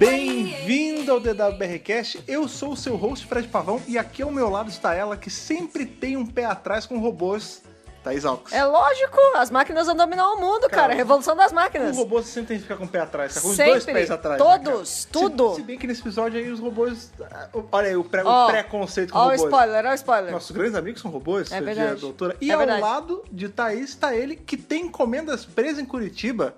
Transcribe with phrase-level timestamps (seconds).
[0.00, 4.68] Bem-vindo ao DWBRCast, eu sou o seu host Fred Pavão e aqui ao meu lado
[4.68, 7.62] está ela que sempre tem um pé atrás com robôs,
[8.02, 8.52] Thaís Alves.
[8.52, 10.82] É lógico, as máquinas vão dominar o mundo, cara.
[10.88, 11.96] Cara, Revolução das O máquinas.
[11.96, 13.72] robô sempre tem que ficar com o pé atrás, tá com os Sempre.
[13.72, 14.40] dois pés atrás.
[14.40, 15.12] né, Todos, cara?
[15.28, 15.50] tudo.
[15.50, 17.12] Se, se bem que nesse episódio aí os robôs.
[17.30, 19.42] ah, Olha aí o, pré, o Ó, preconceito com Ó o robôs.
[19.42, 20.32] spoiler, ó o spoiler.
[20.32, 21.90] Nossos grandes amigos são robôs, É verdade.
[21.90, 22.36] dia, doutora.
[22.40, 22.82] E É ao verdade.
[22.82, 26.56] lado de Thaís está ele que tem encomendas presas em Curitiba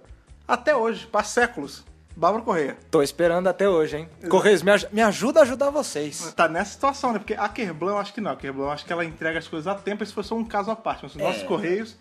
[0.48, 1.85] até hoje, há séculos.
[2.20, 2.77] Bárbara Correia.
[2.91, 4.09] Tô esperando até hoje, hein?
[4.28, 6.34] Correios, me, aj- me ajuda a ajudar vocês.
[6.37, 7.19] Tá nessa situação, né?
[7.19, 8.33] Porque a Kerblan eu acho que não.
[8.33, 10.02] A Kerblan eu acho que ela entrega as coisas a tempo.
[10.02, 11.02] Esse foi só um caso à parte.
[11.05, 11.25] Mas os É.
[11.25, 11.97] nossos Correios.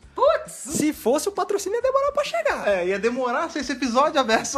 [0.45, 2.67] Se fosse o patrocínio ia demorar pra chegar.
[2.67, 4.57] É, ia demorar ser esse episódio aberto.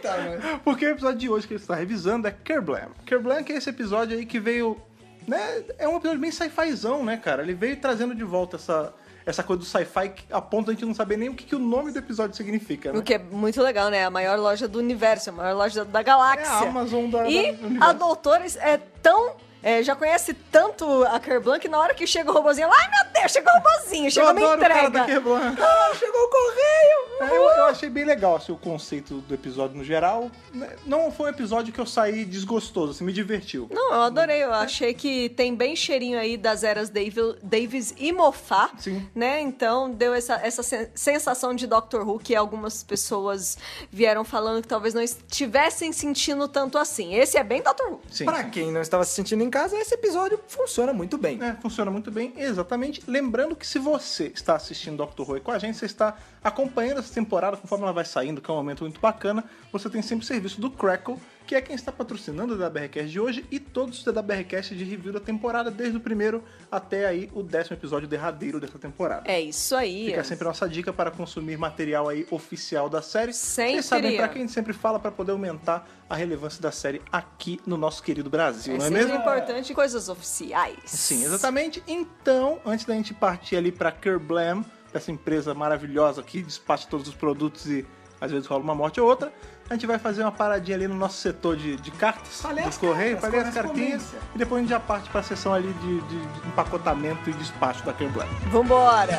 [0.64, 2.88] Porque o episódio de hoje que ele está revisando é Kerblam.
[3.04, 4.80] Kerblam que é esse episódio aí que veio.
[5.28, 7.42] Né, é um episódio bem sci-fizão, né, cara?
[7.42, 8.92] Ele veio trazendo de volta essa,
[9.26, 11.44] essa coisa do sci-fi que- a ponto de a gente não saber nem o que,
[11.44, 12.98] que o nome do episódio significa, né?
[12.98, 14.04] O que é muito legal, né?
[14.04, 16.44] A maior loja do universo, a maior loja da galáxia.
[16.52, 19.32] É a Amazon da- E da- a doutora é tão...
[19.64, 23.12] é, já conhece tanto a Kerblan que na hora que chega o robozinho, ai meu
[23.20, 25.06] Deus, chegou o robozinho, chegou a minha adoro o cara da entrega.
[25.06, 25.56] Kerblan.
[25.58, 27.04] Ah, chegou o correio!
[27.20, 30.30] É, eu, eu achei bem legal assim, o conceito do episódio no geral.
[30.52, 30.68] né?
[30.84, 33.68] Não foi um episódio que eu saí desgostoso, assim, me divertiu.
[33.70, 34.42] Não, eu adorei.
[34.44, 39.08] Eu achei que tem bem cheirinho aí das eras Davi- Davis e Moffat, Sim.
[39.14, 39.40] né?
[39.40, 43.56] Então deu essa, essa sen- sensação de Doctor Who que algumas pessoas
[43.90, 47.14] vieram falando que talvez não estivessem sentindo tanto assim.
[47.14, 48.00] Esse é bem Doctor Who.
[48.10, 48.24] Sim.
[48.24, 51.40] Pra quem não estava se sentindo em casa, esse episódio funciona muito bem.
[51.40, 53.00] É, funciona muito bem, exatamente.
[53.06, 57.14] Lembrando que se você está assistindo Doctor Who com a gente, você está acompanhando essa
[57.14, 60.26] temporada conforme ela vai saindo, que é um momento muito bacana, você tem sempre o
[60.26, 64.04] serviço do Crackle, que é quem está patrocinando o DWRcast de hoje e todos os
[64.04, 68.78] DWRcast de review da temporada, desde o primeiro até aí o décimo episódio derradeiro dessa
[68.78, 69.22] temporada.
[69.30, 70.06] É isso aí.
[70.06, 73.32] Fica sempre a nossa dica para consumir material aí oficial da série.
[73.32, 73.72] Sempre.
[73.74, 77.02] Vocês sabem para quem a gente sempre fala para poder aumentar a relevância da série
[77.12, 79.14] aqui no nosso querido Brasil, É não é mesmo?
[79.14, 80.78] importante coisas oficiais.
[80.86, 81.82] Sim, exatamente.
[81.86, 87.14] Então, antes da gente partir ali pra Kerblam, essa empresa maravilhosa que despacha todos os
[87.14, 87.84] produtos e
[88.20, 89.32] às vezes rola uma morte ou outra,
[89.70, 93.18] a gente vai fazer uma paradinha ali no nosso setor de, de cartas as correio,
[93.30, 94.02] ler as cartinhas
[94.34, 97.32] e depois a gente já parte para a sessão ali de, de- de empacotamento e
[97.34, 98.26] despacho da Kerblam.
[98.50, 99.18] Vambora!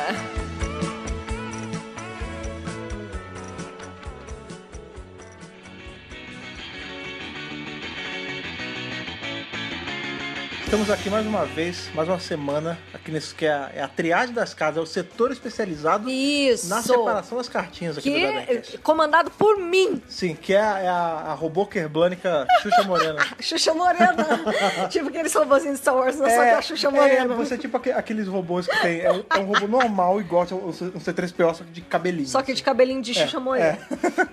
[10.66, 13.86] Estamos aqui mais uma vez, mais uma semana, aqui nesse que é a, é a
[13.88, 16.68] triagem das casas, é o setor especializado Isso!
[16.68, 20.78] na separação das cartinhas aqui Que do é comandado por mim, Sim, que é a,
[20.80, 20.92] é a,
[21.28, 23.24] a robô kerblânica Xuxa Morena.
[23.40, 24.26] Xuxa Morena.
[24.90, 27.32] tipo aqueles robôzinhos de Star Wars, não só que a Xuxa Morena.
[27.32, 29.00] É, você é tipo aque- aqueles robôs que tem.
[29.02, 32.26] É um, é um robô normal, igual um um C3PO, só que de cabelinho.
[32.26, 32.64] Só que de assim.
[32.64, 33.78] cabelinho de Xuxa É, Morena.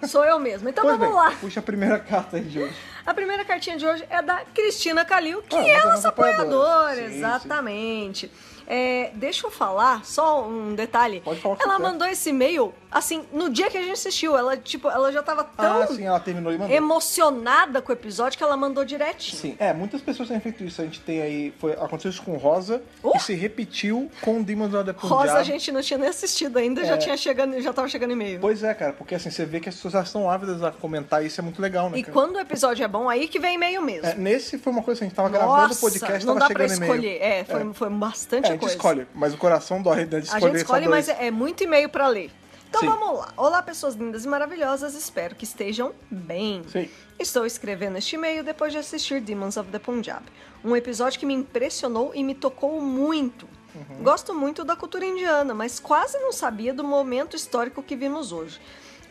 [0.07, 0.67] Sou eu mesmo.
[0.67, 1.31] Então Pois vamos bem, lá.
[1.39, 2.73] Puxa a primeira carta aí de hoje.
[3.05, 6.47] A primeira cartinha de hoje é da Cristina Calil, que Ah, é nossa nossas apoiadoras.
[6.53, 7.09] apoiadora.
[7.09, 8.31] Sim, exatamente.
[8.67, 11.21] É, deixa eu falar, só um detalhe.
[11.21, 14.37] Pode falar ela mandou esse e-mail, assim, no dia que a gente assistiu.
[14.37, 16.75] Ela, tipo, ela já tava tão Ah, sim, ela terminou e mandou.
[16.75, 19.37] emocionada com o episódio que ela mandou direitinho.
[19.41, 20.81] Sim, é, muitas pessoas têm feito isso.
[20.81, 21.53] A gente tem aí.
[21.59, 23.13] Foi, aconteceu isso com Rosa Uh!
[23.15, 25.21] e se repetiu com Demons of the Punjab.
[25.21, 26.97] Rosa a gente não tinha nem assistido ainda, já É.
[26.97, 28.39] tinha chegando, já tava chegando e-mail.
[28.39, 31.23] Pois é, cara, porque assim, você vê que as pessoas já estão ávidas a comentar
[31.25, 31.97] isso é muito legal, né?
[31.97, 32.13] E cara?
[32.13, 34.07] quando o episódio é bom, aí que vem e-mail mesmo.
[34.07, 36.47] É, nesse foi uma coisa assim, a gente tava gravando o Nossa, podcast, não tava
[36.49, 36.93] dá pra chegando e-mail.
[36.93, 37.21] escolher.
[37.21, 38.75] É, foi, foi bastante É, gente coisa.
[38.75, 41.63] escolhe, mas o coração dói né, de A escolher gente só escolhe, mas é, muito
[41.63, 42.31] e-mail pra ler.
[42.69, 42.87] Então Sim.
[42.87, 43.31] vamos lá.
[43.37, 44.95] Olá, pessoas lindas e maravilhosas.
[44.95, 46.63] Espero que estejam bem.
[46.67, 46.89] Sim.
[47.19, 50.23] Estou escrevendo este e-mail depois de assistir Demons of the Punjab.
[50.65, 53.47] Um episódio que me impressionou e me tocou muito.
[53.75, 54.03] Uhum.
[54.03, 58.59] Gosto muito da cultura indiana, mas quase não sabia do momento histórico que vimos hoje.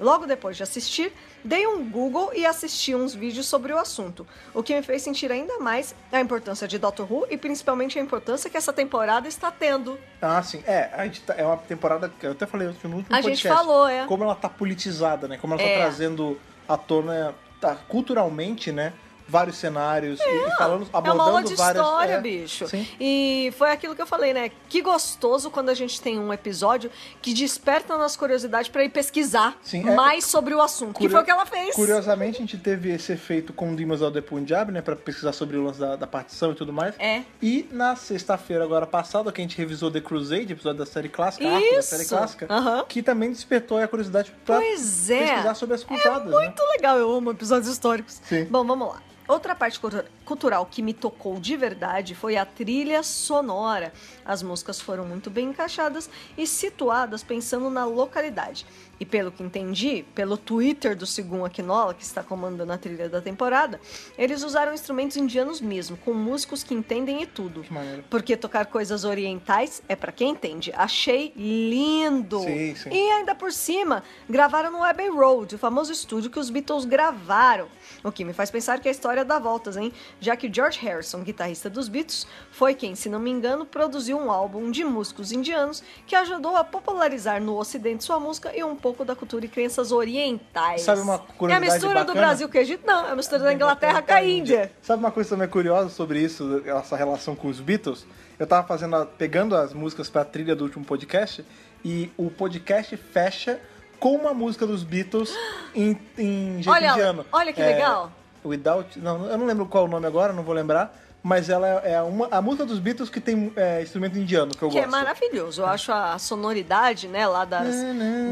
[0.01, 1.13] Logo depois de assistir,
[1.45, 5.31] dei um Google e assisti uns vídeos sobre o assunto, o que me fez sentir
[5.31, 9.51] ainda mais a importância de Doctor Who e principalmente a importância que essa temporada está
[9.51, 9.99] tendo.
[10.21, 10.63] Ah, sim.
[10.67, 13.29] É, a gente tá- é uma temporada que eu até falei no último A podcast.
[13.29, 14.07] gente falou, é.
[14.07, 15.39] Como ela tá politizada, né?
[15.41, 15.75] Como ela É.
[15.75, 16.39] tá trazendo
[16.69, 18.93] à tona, tá, culturalmente, né?
[19.29, 21.83] Vários cenários e, e falando, É abordando uma aula de várias...
[21.85, 22.67] história, é, bicho.
[22.69, 22.87] Sim.
[23.01, 24.51] E foi aquilo que eu falei, né?
[24.69, 26.91] Que gostoso quando a gente tem um episódio
[27.21, 30.93] que desperta a nossa curiosidade pra ir pesquisar Sim, é- mais sobre o assunto.
[30.95, 31.75] Que Curio- foi o que ela fez.
[31.75, 34.83] Curiosamente, a gente teve esse efeito com Demons of the Punjab, né?
[34.83, 36.95] Pra pesquisar sobre o lance da, da partição e tudo mais.
[36.99, 37.23] É.
[37.41, 41.47] E na sexta-feira, agora passada, que a gente revisou The Crusade, episódio da série clássica,
[41.49, 41.89] arco da Isso.
[41.89, 42.85] série clássica, Aham.
[42.89, 45.19] que também despertou a curiosidade pra Pois é.
[45.27, 46.45] pesquisar sobre as cruzadas, é né?
[46.47, 48.21] muito legal, eu amo episódios históricos.
[48.25, 48.45] Sim.
[48.45, 49.01] Bom, vamos lá.
[49.33, 53.91] Outra parte cultu- cultural que me tocou de verdade foi a trilha sonora.
[54.27, 58.67] As músicas foram muito bem encaixadas e situadas pensando na localidade.
[59.01, 63.21] E pelo que entendi, pelo Twitter do Sigun Aquinola, que está comandando a trilha da
[63.21, 63.81] temporada,
[64.17, 67.63] eles usaram instrumentos indianos mesmo, com músicos que entendem e tudo.
[67.63, 68.05] Que maneiro.
[68.11, 70.73] Porque tocar coisas orientais é pra quem entende.
[70.77, 72.39] Achei lindo.
[72.41, 72.91] Sim, sim.
[72.93, 77.67] E ainda por cima, gravaram no Abbey Road, o famoso estúdio que os Beatles gravaram.
[78.05, 79.93] O que me faz pensar que a história dá voltas, hein?
[80.21, 84.31] Já que George Harrison, guitarrista dos Beatles, foi quem, se não me engano, produziu um
[84.31, 89.05] álbum de músicos indianos que ajudou a popularizar no ocidente sua música e um pouco
[89.05, 90.83] da cultura e crenças orientais.
[90.83, 92.27] Sabe uma É a curiosidade mistura do bacana?
[92.27, 92.87] Brasil com o Egito?
[92.87, 94.73] Não, é a mistura da Inglaterra com a Índia.
[94.83, 98.05] Sabe uma coisa também curiosa sobre isso, essa relação com os Beatles?
[98.39, 101.45] Eu tava fazendo, a- pegando as músicas pra trilha do último podcast
[101.85, 103.61] e o podcast fecha
[104.03, 105.33] com uma música dos Beatles
[105.73, 107.25] em, em jeito Olha, indiano.
[107.31, 108.11] olha que É, legal.
[108.45, 110.93] Without, não, eu não lembro qual é o nome agora, não vou lembrar.
[111.23, 114.61] Mas ela é é uma, a música dos Beatles que tem é, instrumento indiano, que
[114.61, 114.91] eu Que é gosto.
[114.91, 115.63] maravilhoso.
[115.63, 117.77] Eu acho a sonoridade, né, lá das,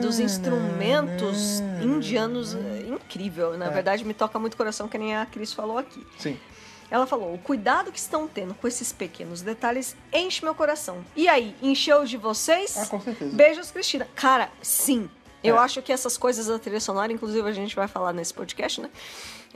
[0.03, 3.57] dos instrumentos indianos é, incrível.
[3.57, 6.05] Na verdade, me toca muito o coração, que nem a Cris falou aqui.
[6.19, 6.37] Sim.
[6.91, 10.99] Ela falou: o cuidado que estão tendo com esses pequenos detalhes enche meu coração.
[11.15, 12.77] E aí, encheu de vocês?
[12.77, 13.37] Ah, com certeza.
[13.37, 14.09] Beijos, Cristina.
[14.17, 15.09] Cara, sim.
[15.43, 15.59] Eu É.
[15.59, 18.91] acho que essas coisas da trilha sonora, inclusive a gente vai falar nesse podcast, né?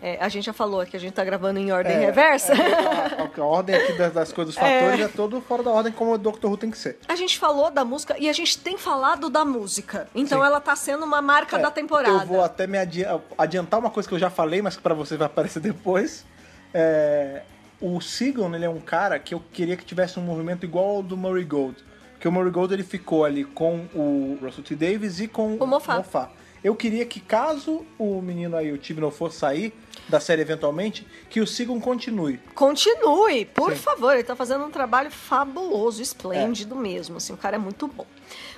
[0.03, 2.53] É, a gente já falou que a gente tá gravando em ordem É, reversa.
[2.53, 5.09] é, a, a ordem aqui das, das coisas dos fatores é.
[5.09, 6.47] todo fora da ordem como o Dr.
[6.47, 6.99] Who tem que ser.
[7.07, 10.09] A gente falou da música e a gente tem falado da música.
[10.15, 10.47] Então Sim.
[10.47, 12.25] ela tá sendo uma marca É, da temporada.
[12.25, 13.07] Eu vou até me adi-
[13.39, 16.25] adiantar uma coisa que eu já falei, mas que pra você vai aparecer depois.
[16.73, 17.43] É,
[17.81, 21.03] o Seagon, ele é um cara que eu queria que tivesse um movimento igual ao
[21.05, 21.77] do Murray Gold.
[22.25, 24.75] Porque o Murray Gold ele ficou ali com o Russell T.
[24.75, 26.31] Davis e com O Moffat.
[26.65, 29.75] Eu queria que caso o menino aí, o Tibnall, for sair
[30.09, 32.39] da série eventualmente, que o Seagon continue.
[32.55, 33.77] Continue, por Sim.
[33.77, 34.15] favor.
[34.15, 37.19] Ele tá fazendo um trabalho fabuloso, esplêndido mesmo.
[37.19, 38.07] Assim, o cara é muito bom.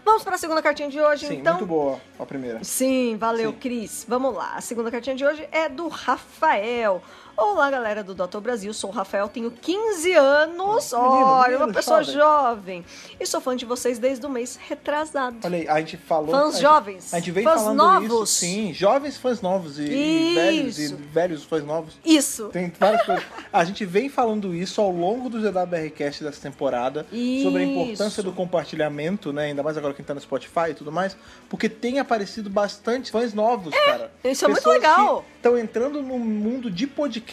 [0.04, 1.54] Vamos para a segunda cartinha de hoje, Sim, então.
[1.54, 2.62] muito boa a primeira.
[2.62, 3.58] Sim, valeu, Sim.
[3.58, 4.06] Cris.
[4.08, 4.52] Vamos lá.
[4.54, 7.02] A segunda cartinha de hoje é do Rafael.
[7.38, 8.72] Olá, galera do Doutor Brasil.
[8.72, 10.92] Sou o Rafael, tenho 15 anos.
[10.94, 12.82] Olha, menino, uma pessoa jovem.
[13.20, 15.36] E sou fã de vocês desde o mês retrasado.
[15.44, 16.30] Olha aí, a gente falou.
[16.30, 17.12] Fãs a gente- jovens.
[17.14, 18.06] A gente vem Fãs falando novos.
[18.06, 18.26] isso.
[18.26, 20.96] Sim, jovens fãs novos e, e velhos e Isso.
[21.12, 21.98] velhos fãs novos.
[22.02, 22.48] Isso.
[22.48, 23.24] Tem várias coisas.
[23.52, 27.06] A gente vem falando isso ao longo do ZWRcast dessa temporada,
[27.42, 28.22] sobre a importância Isso.
[28.22, 29.46] do compartilhamento, né?
[29.46, 31.14] Ainda mais agora quem tá no Spotify e tudo mais,
[31.50, 34.10] porque tem aparecido bastante fãs novos, cara.
[34.24, 35.22] isso é muito Pessoas legal.
[35.36, 37.25] Estão entrando no mundo de podcast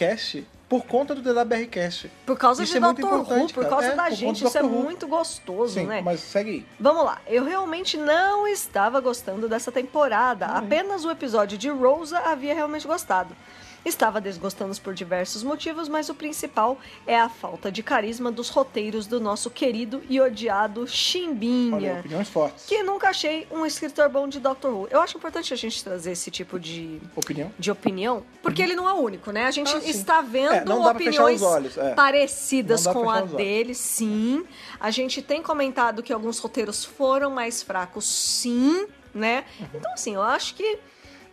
[0.68, 2.10] por conta do DWRcast.
[2.26, 3.06] Por causa Isso de é muito Dr.
[3.06, 4.44] Who, importante, por causa É, da por gente.
[4.44, 6.00] Isso é muito gostoso, Sim, né?
[6.02, 6.66] mas segue aí.
[6.80, 10.46] Vamos lá, eu realmente não estava gostando dessa temporada.
[10.48, 10.56] Uhum.
[10.56, 13.36] Apenas o episódio de Rosa havia realmente gostado.
[13.84, 19.06] Estava desgostando por diversos motivos, mas o principal é a falta de carisma dos roteiros
[19.06, 21.98] do nosso querido e odiado Olha, Chimbinha.
[22.00, 22.64] opiniões fortes.
[22.66, 24.88] Que nunca achei um escritor bom de Doctor Who.
[24.90, 27.50] Eu acho importante a gente trazer esse tipo de, Opinião?
[27.58, 29.44] de opinião, porque ele não é o único, né?
[29.46, 31.94] A gente Ah, está vendo É, pra fechar opiniões os olhos, é.
[31.94, 34.44] parecidas com a dele, sim.
[34.80, 39.44] A gente tem comentado que alguns roteiros foram mais fracos, sim, né?
[39.74, 40.78] Então, assim, eu acho que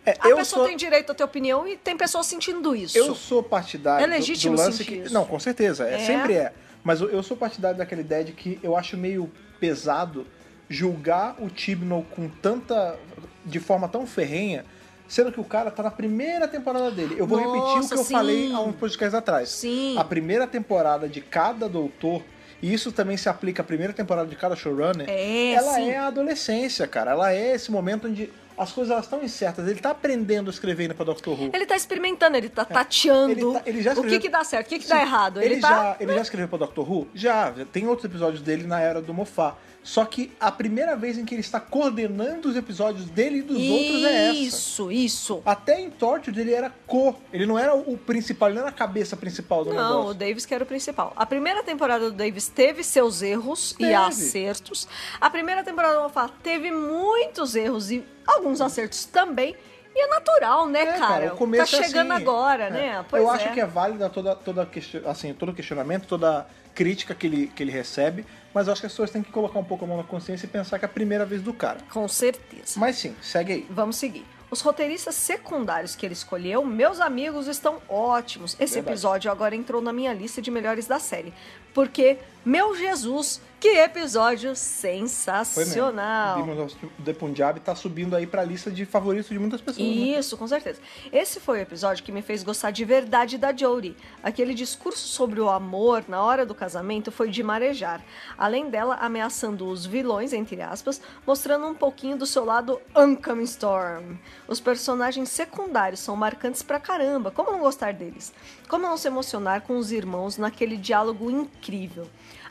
[0.06, 2.98] É, a pessoa sou- tem direito a ter opinião e tem pessoas sentindo isso.
[2.98, 4.98] Eu sou partidário É do- legítimo do lance sentir que...
[5.06, 5.14] isso.
[5.14, 6.06] Não, com certeza, é, É?
[6.06, 6.54] sempre é.
[6.84, 10.26] Mas eu, sou partidário daquela ideia de que eu acho meio pesado
[10.70, 12.98] julgar o Tibnall com tanta...
[13.46, 14.66] de forma tão ferrenha,
[15.08, 17.16] sendo que o cara tá na primeira temporada dele.
[17.18, 18.14] Eu vou repetir o Nossa, que eu sim.
[18.14, 19.50] falei há uns podcasts atrás.
[19.50, 19.96] Sim.
[19.98, 22.24] A primeira temporada de cada doutor...
[22.64, 25.10] E isso também se aplica à primeira temporada de cada showrunner.
[25.10, 25.90] É, ela sim.
[25.90, 27.10] é a adolescência, cara.
[27.10, 28.32] Ela é esse momento onde
[28.62, 29.68] as coisas elas estão incertas.
[29.68, 31.50] Ele tá aprendendo a escrever indo pra Doctor Who.
[31.54, 34.44] Ele tá experimentando, ele tá tateando Ele tá- ele já o que escreveu- que dá
[34.44, 35.42] certo, o que que Sim, dá errado.
[35.42, 35.70] Ele, Ele, tá...
[35.70, 37.08] já, ele já escreveu pra Doctor Who?
[37.14, 39.56] Já, já tem outros episódios dele na era do Moffat.
[39.84, 43.58] Só que a primeira vez em que ele está coordenando os episódios dele e dos
[43.58, 44.34] outros é essa.
[44.38, 45.42] Isso, isso.
[45.44, 47.16] Até em Tortured ele era co.
[47.34, 50.14] Ele não era o principal, ele não era a cabeça principal do Não, o negócio.
[50.14, 51.14] Davis que era o principal.
[51.16, 53.90] A primeira temporada do Davis teve seus erros Teve.
[53.90, 54.88] e acertos.
[55.20, 59.56] A primeira temporada do Moffat teve muitos erros e alguns acertos também.
[59.96, 61.34] E é natural, né, É, cara?
[61.34, 62.70] o começo tá é chegando assim, agora, é.
[62.70, 63.06] né?
[63.10, 63.36] Pois Eu é.
[63.36, 64.70] acho que é válida toda, toda
[65.08, 68.92] assim, todo questionamento, toda crítica que ele, que ele recebe, mas eu acho que as
[68.94, 70.90] pessoas têm que colocar um pouco a mão na consciência e pensar que é a
[70.90, 71.80] primeira vez do cara.
[71.92, 72.80] Com certeza.
[72.80, 73.68] Mas sim, segue aí.
[73.70, 74.26] Vamos seguir.
[74.52, 78.54] Os roteiristas secundários que ele escolheu, meus amigos, estão ótimos.
[78.60, 78.94] Esse Verdade.
[78.94, 81.34] episódio agora entrou na minha lista de melhores da série.
[81.74, 85.08] Porque, meu Jesus, que episódio Foi mesmo.
[85.08, 86.66] sensacional!
[86.66, 86.76] Of
[87.06, 89.88] the Punjab tá subindo aí pra lista de favoritos de muitas pessoas.
[89.88, 89.94] né?
[89.94, 90.82] Isso, com certeza.
[91.14, 93.96] Esse foi o episódio que me fez gostar de verdade da Jodie.
[94.24, 98.04] Aquele discurso sobre o amor na hora do casamento foi de marejar.
[98.36, 104.16] Além dela ameaçando os vilões, entre aspas, mostrando um pouquinho do seu lado Oncoming Storm.
[104.48, 107.30] Os personagens secundários são marcantes pra caramba.
[107.30, 108.34] Como não gostar deles?
[108.68, 111.61] Como não se emocionar com os irmãos naquele diálogo incrível?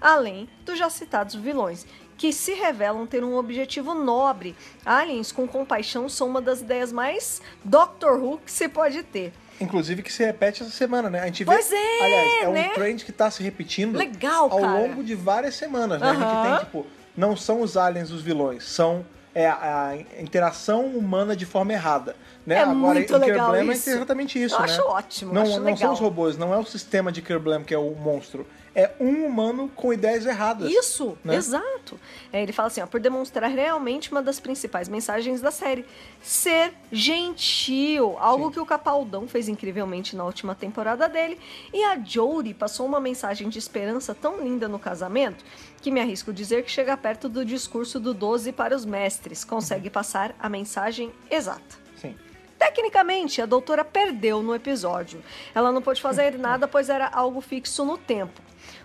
[0.01, 1.87] Além dos já citados vilões,
[2.17, 4.55] que se revelam ter um objetivo nobre.
[4.85, 9.33] Aliens com compaixão são uma das ideias mais Doctor Who que se pode ter.
[9.59, 11.21] Inclusive que se repete essa semana, né?
[11.21, 11.53] A gente vê.
[11.53, 12.69] Pois é, aliás, é um né?
[12.75, 14.73] trend que tá se repetindo Legal, ao cara.
[14.73, 16.11] longo de várias semanas, né?
[16.11, 16.87] A gente tem, tipo,
[17.17, 22.17] não são os aliens os vilões, são é, a, a interação humana de forma errada.
[22.45, 22.57] Né?
[22.57, 23.91] É Agora, muito em legal Kerblam isso.
[23.91, 24.65] é exatamente isso, Eu né?
[24.65, 25.79] acho ótimo, Não, acho não legal.
[25.79, 28.47] são os robôs, não é o sistema de Kerblam que é o monstro.
[28.75, 30.71] É um humano com ideias erradas.
[30.71, 31.35] Isso, né?
[31.35, 31.99] exato.
[32.33, 35.85] É, ele fala assim, ó, por demonstrar realmente uma das principais mensagens da série.
[36.23, 38.53] Ser gentil, algo Sim.
[38.53, 41.39] que o Capaldão fez incrivelmente na última temporada dele.
[41.75, 45.45] E a Jodie passou uma mensagem de esperança tão linda no casamento
[45.83, 49.45] que me arrisco dizer que chega perto do discurso do 12 para os mestres.
[49.45, 51.77] Consegue passar a mensagem exata.
[51.97, 52.15] Sim.
[52.59, 55.23] Tecnicamente, a doutora perdeu no episódio.
[55.55, 58.41] Ela não pôde fazer nada, pois era algo fixo no tempo.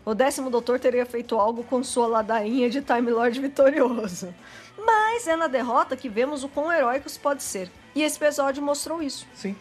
[0.06, 4.34] O décimo doutor teria feito algo com sua ladainha de Time Lord vitorioso.
[4.78, 7.72] Mas é na derrota que vemos o quão heróicos pode ser.
[7.96, 9.26] E esse episódio mostrou isso.
[9.34, 9.56] Sim.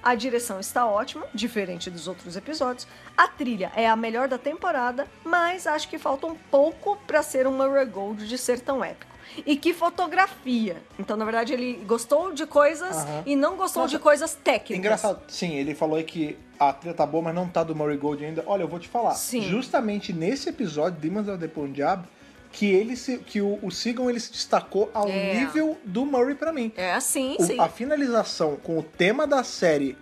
[0.00, 2.86] A direção está ótima, diferente dos outros episódios.
[3.16, 7.48] A trilha é a melhor da temporada, mas acho que falta um pouco para ser
[7.48, 9.17] uma Gold de ser tão épico.
[9.46, 10.76] E que fotografia!
[10.98, 14.76] Então, na verdade, ele gostou de coisas e não gostou Nossa, de coisas técnicas.
[14.78, 17.96] Engraçado, sim, ele falou aí que a trilha tá boa, mas não tá do Murray
[17.96, 18.42] Gold ainda.
[18.46, 19.14] Olha, eu vou te falar.
[19.14, 19.42] Sim.
[19.42, 22.04] Justamente nesse episódio, Demons of the Punjab,
[22.50, 25.34] que ele se, que o, o Sigon ele se destacou ao É.
[25.34, 26.72] nível do Murray pra mim.
[26.76, 27.60] É assim, O- sim.
[27.60, 29.96] a finalização com o tema da série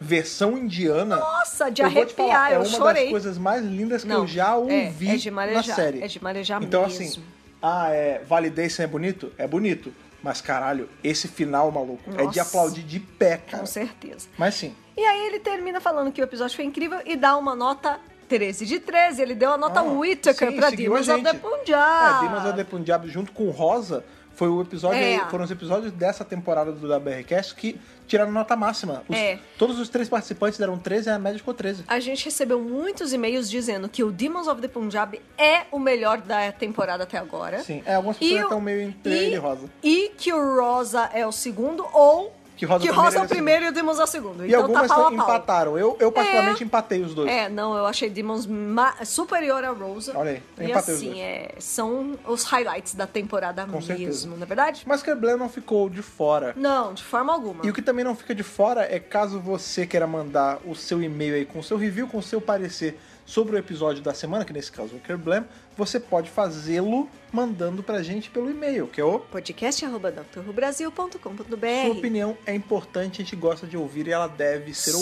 [0.00, 1.16] versão indiana.
[1.16, 3.02] Nossa, de eu arrepiar, falar, é eu uma chorei.
[3.02, 6.02] das coisas mais lindas que Não, eu já é- ouvi é de marejar, na série.
[6.02, 7.04] é de marejar então, mesmo.
[7.04, 7.22] assim,
[7.62, 9.32] ah, é, Validation é bonito?
[9.38, 9.92] É bonito.
[10.22, 12.42] Mas, caralho, esse final, maluco, é de Nossa.
[12.42, 13.60] aplaudir de pé, cara.
[13.60, 14.28] Com certeza.
[14.36, 14.74] Mas sim.
[14.96, 17.98] E aí ele termina falando que o episódio foi incrível e dá uma nota
[18.28, 19.22] 13 de 13.
[19.22, 21.40] Ele deu a nota Ah, Whittaker sim, pra seguiu a Demons of the gente.
[21.40, 22.24] Punjab.
[22.24, 24.04] É, Demons of the Punjab junto com Rosa
[24.40, 25.18] foi o episódio, É.
[25.28, 29.02] foram os episódios dessa temporada do WRCast que tiraram nota máxima.
[29.06, 29.38] Os- É.
[29.58, 31.84] Todos os três participantes deram 13 e a média ficou 13.
[31.86, 36.22] A gente recebeu muitos e-mails dizendo que o Demons of the Punjab é o melhor
[36.22, 37.62] da temporada até agora.
[37.62, 39.68] Sim, é, algumas pessoas estão meio entre e- ele e Rosa.
[39.82, 43.64] E que o Rosa é o segundo, ou Que Rosa que Rosa é o primeiro
[43.64, 44.44] e o Demons é o segundo.
[44.44, 45.78] E então algumas tá pau empataram.
[45.78, 47.30] Eu, eu particularmente empatei os dois.
[47.30, 48.46] É, não, eu achei Demons
[49.06, 50.12] superior a Rosa.
[50.14, 51.20] Olha aí, eu E empatei os assim, dois.
[51.20, 54.28] é, são os highlights da temporada Com mesmo, certeza.
[54.28, 54.82] não é verdade?
[54.86, 56.52] Mas Kerblam não ficou de fora.
[56.54, 57.64] Não, de forma alguma.
[57.64, 61.02] E o que também não fica de fora é caso você queira mandar o seu
[61.02, 64.44] e-mail aí com o seu review, com o seu parecer sobre o episódio da semana,
[64.44, 65.44] que nesse caso é o Kerblam,
[65.76, 72.54] você pode fazê-lo mandando pra gente pelo e-mail, que é o podcast.drrubrasil.com.br Sua opinião é
[72.54, 74.98] importante, a gente gosta de ouvir e ela deve ser Sim,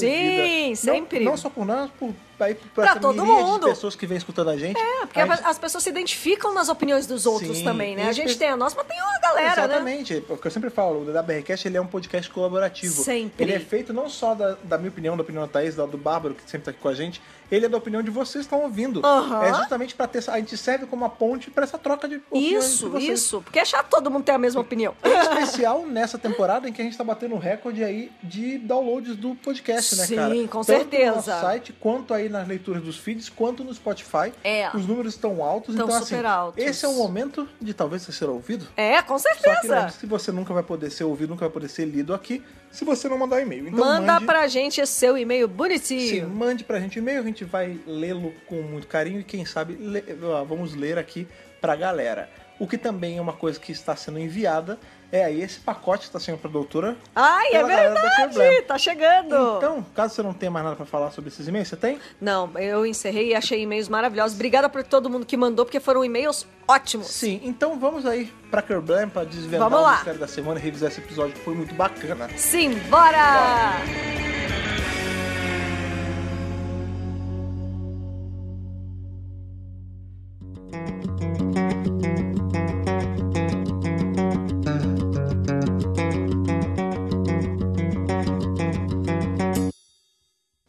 [0.69, 0.77] ouvida.
[0.77, 1.21] sempre.
[1.21, 3.61] Não, não só por nós, por, aí, por Pra todo mundo.
[3.65, 4.79] de pessoas que vêm escutando a gente.
[4.79, 8.09] É, porque gente- as pessoas se identificam nas opiniões dos outros Sim, também, né?
[8.09, 9.65] A gente pe- tem a nossa, mas tem a galera, né?
[9.75, 13.03] Exatamente, é eu sempre falo, o WRCast ele é um podcast colaborativo.
[13.03, 13.43] Sempre.
[13.45, 15.97] Ele é feito não só da, da minha opinião, da opinião da Thaís, da do
[15.97, 18.55] Bárbaro, que sempre tá aqui com a gente, ele é da opinião de vocês que
[18.55, 19.01] estão ouvindo.
[19.05, 19.45] Aham.
[19.45, 20.19] É justamente pra ter.
[20.29, 23.19] A gente serve como uma ponte pra essa troca de opiniões de Isso, vocês.
[23.21, 23.41] isso.
[23.43, 24.95] Porque é chato todo mundo ter a mesma opinião.
[25.05, 29.35] Em especial nessa temporada em que a gente tá batendo recorde aí de downloads do
[29.37, 30.35] podcast, né, Sim, cara?
[30.35, 31.11] com Tanto certeza.
[31.11, 34.33] no nosso site, quanto aí nas leituras dos feeds, quanto no Spotify.
[34.45, 34.69] É.
[34.75, 36.65] Os números estão altos, Estão então super assim, altos.
[36.65, 38.67] esse é o momento de talvez você ser ouvido.
[38.77, 39.75] É, com Só que certeza.
[39.75, 42.85] lembre, se você nunca vai poder ser ouvido, nunca vai poder ser lido aqui, se
[42.85, 43.69] você não mandar e-mail.
[43.69, 46.29] Então Manda mande, pra gente esse seu e-mail Sim, bonitinho.
[46.29, 49.75] mande pra gente o e-mail, a gente vai lê-lo com muito carinho e quem sabe
[49.75, 50.03] le-
[50.47, 51.27] vamos ler aqui
[51.61, 52.29] pra galera.
[52.59, 54.79] O que também é uma coisa que está sendo enviada
[55.11, 56.97] é aí esse pacote que está sendo pra doutora.
[57.15, 58.63] Ai, é verdade!
[58.63, 59.57] Tá chegando!
[59.57, 61.99] Então, caso você não tenha mais nada pra falar sobre esses e-mails, você tem?
[62.21, 64.35] Não, eu encerrei e achei e-mails maravilhosos.
[64.35, 67.09] Obrigada por todo mundo que mandou, porque foram e-mails ótimos.
[67.09, 69.95] Sim, então vamos aí pra Kerblam pra desvendar Vamos o lá.
[69.97, 72.29] mistério da semana e revisar esse episódio que foi muito bacana.
[72.37, 73.79] Sim, bora!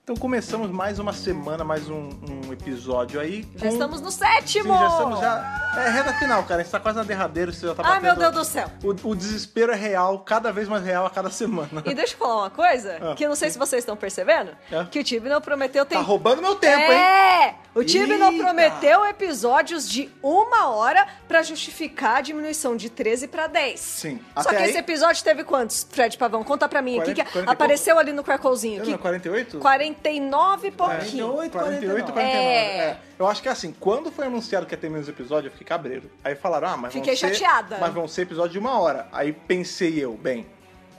[0.09, 2.09] Então começamos mais uma semana, mais um,
[2.47, 3.47] um episódio aí.
[3.55, 4.73] Já com- estamos no Sim, sétimo!
[4.75, 5.71] já estamos já.
[5.77, 6.61] É reta final, cara.
[6.61, 8.71] A gente tá quase na derradeira, você já tá Ai, meu batendo- Deus do céu.
[8.83, 11.83] O, o desespero é real, cada vez mais real a cada semana.
[11.85, 13.13] E deixa eu falar uma coisa, Ah.
[13.13, 14.83] que eu não sei se vocês estão percebendo, É.
[14.85, 16.97] que o Tibnall prometeu Tá tem roubando meu tempo, hein?
[16.99, 17.55] É!
[17.75, 18.43] O Tibnall Eita!
[18.43, 23.79] prometeu episódios de uma hora pra justificar a diminuição de 13 pra 10.
[23.79, 24.19] Sim.
[24.33, 26.43] Só Até que aí- esse episódio teve quantos, Fred Pavão?
[26.43, 28.79] Conta pra mim aqui, 40, que 40 e apareceu ali no Cracklezinho.
[28.79, 29.59] Eu Que não, 48?
[30.01, 31.33] 49 e pouquinho.
[31.33, 32.19] 48, 48 e 49.
[32.19, 32.77] É.
[32.79, 32.97] É.
[33.17, 36.09] Eu acho que assim, quando foi anunciado que ia ter menos episódio, eu fiquei cabreiro.
[36.23, 37.77] Aí falaram, ah, mas Fiquei vão ser, chateada.
[37.79, 39.07] Mas vão ser episódio de uma hora.
[39.11, 40.45] Aí pensei eu, bem,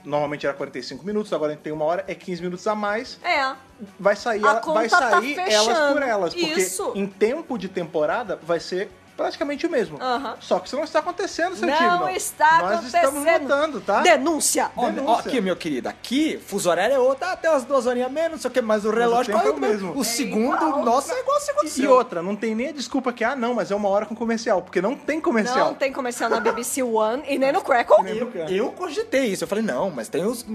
[0.03, 3.19] normalmente era 45 minutos, agora a gente tem uma hora, é 15 minutos a mais.
[3.23, 3.53] É.
[3.99, 5.93] Vai sair, A ela- conta vai tá sair elas fechando.
[5.93, 6.33] por elas.
[6.33, 6.91] Porque Isso.
[6.95, 8.89] em tempo de temporada vai ser
[9.21, 9.97] praticamente o mesmo.
[10.39, 12.15] Só que isso não está acontecendo, seu Não time.
[12.15, 13.03] está Nós acontecendo.
[13.17, 14.01] estamos notando, tá?
[14.01, 14.71] Denúncia!
[14.75, 15.29] Ó, ó, Denúncia.
[15.29, 18.49] aqui, meu querido, aqui, fuso horário é outro, até umas duas horinhas menos, não sei
[18.49, 19.97] o que, mas o relógio tempo corre é o mesmo.
[19.97, 21.69] O segundo, nossa, é igual a segunda.
[21.77, 24.15] E outra, não tem nem a desculpa que, ah, não, mas é uma hora com
[24.15, 25.67] comercial, porque não tem comercial.
[25.67, 28.07] Não tem comercial na BBC One e nem no Crackle.
[28.09, 29.43] Eu, eu cogitei isso.
[29.43, 30.45] Eu falei, não, mas tem os.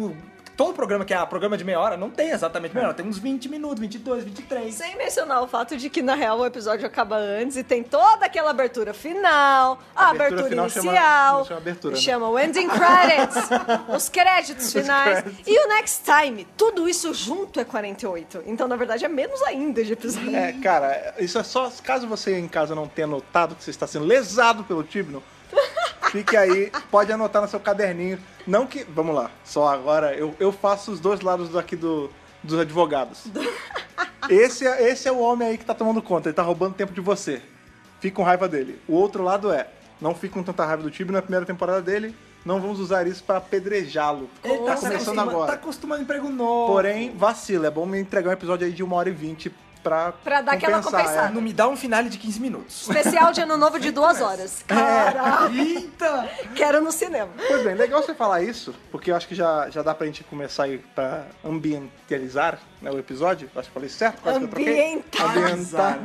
[0.56, 3.06] O- Todo programa que é programa de meia hora não tem exatamente meia hora, tem
[3.06, 4.74] uns 20 minutos, 22, 23.
[4.74, 8.24] Sem mencionar o fato de que, na real, o episódio acaba antes e tem toda
[8.26, 11.38] aquela abertura final, a abertura, abertura final chama- inicial.
[11.38, 12.00] não chama abertura, né?
[12.00, 13.48] chama o ending credits,
[13.94, 15.20] os créditos finais.
[15.22, 15.46] créditos.
[15.46, 16.46] E o next time.
[16.56, 18.42] Tudo isso junto é 48.
[18.46, 20.34] Então, na verdade, é menos ainda de episódio.
[20.34, 23.86] É, cara, isso é só caso você em casa não tenha notado que você está
[23.86, 25.22] sendo lesado pelo Tibno.
[26.10, 28.18] Fique aí, pode anotar no seu caderninho.
[28.46, 28.84] Não que.
[28.84, 32.10] Vamos lá, só agora eu, eu faço os dois lados aqui do,
[32.42, 33.24] dos advogados.
[34.28, 36.92] Esse é, esse é o homem aí que tá tomando conta, ele tá roubando tempo
[36.92, 37.40] de você.
[38.00, 38.80] Fica com raiva dele.
[38.88, 39.68] O outro lado é,
[40.00, 42.12] não fique com tanta raiva do Tibno na primeira temporada dele,
[42.44, 44.28] não vamos usar isso pra apedrejá-lo.
[44.42, 45.46] Ele tá começando agora.
[45.46, 46.72] Tá acostumando emprego novo.
[46.72, 49.52] Porém, vacila, é bom me entregar um episódio aí de 1 hora e 20
[49.88, 51.28] pra, Pra dar aquela compensar, compensada.
[51.28, 51.32] é.
[51.32, 52.82] Não me dá um finale de 15 minutos.
[52.88, 54.64] Especial de Ano Novo de duas horas.
[54.66, 56.28] Caraca, Eita!
[56.54, 57.30] quero no cinema.
[57.46, 60.24] Pois bem, legal você falar isso, porque eu acho que já, já dá pra gente
[60.24, 63.48] começar aí pra ambientalizar né, o episódio.
[63.54, 64.20] Acho que falei certo?
[64.22, 64.72] Quase que eu troquei.
[64.94, 65.92] Ambientalizar.
[65.94, 65.98] Ambientar.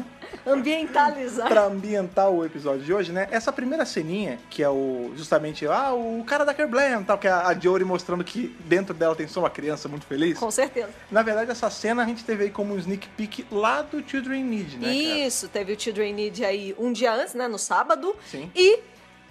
[0.46, 1.48] Ambientalizar.
[1.48, 3.28] Pra ambientar o episódio de hoje, né?
[3.32, 7.32] Essa primeira ceninha, que é o justamente ah, o cara da Kerblam, tal, que é
[7.32, 10.38] a Jory mostrando que dentro dela tem só uma criança muito feliz.
[10.38, 10.90] Com certeza.
[11.12, 14.44] Na verdade, essa cena a gente teve aí como um sneak peek lá do Children
[14.44, 14.88] Need, né?
[14.88, 14.94] cara?
[14.94, 18.16] Isso, teve o Children Need aí um dia antes, né, no sábado.
[18.26, 18.52] Sim.
[18.56, 18.80] E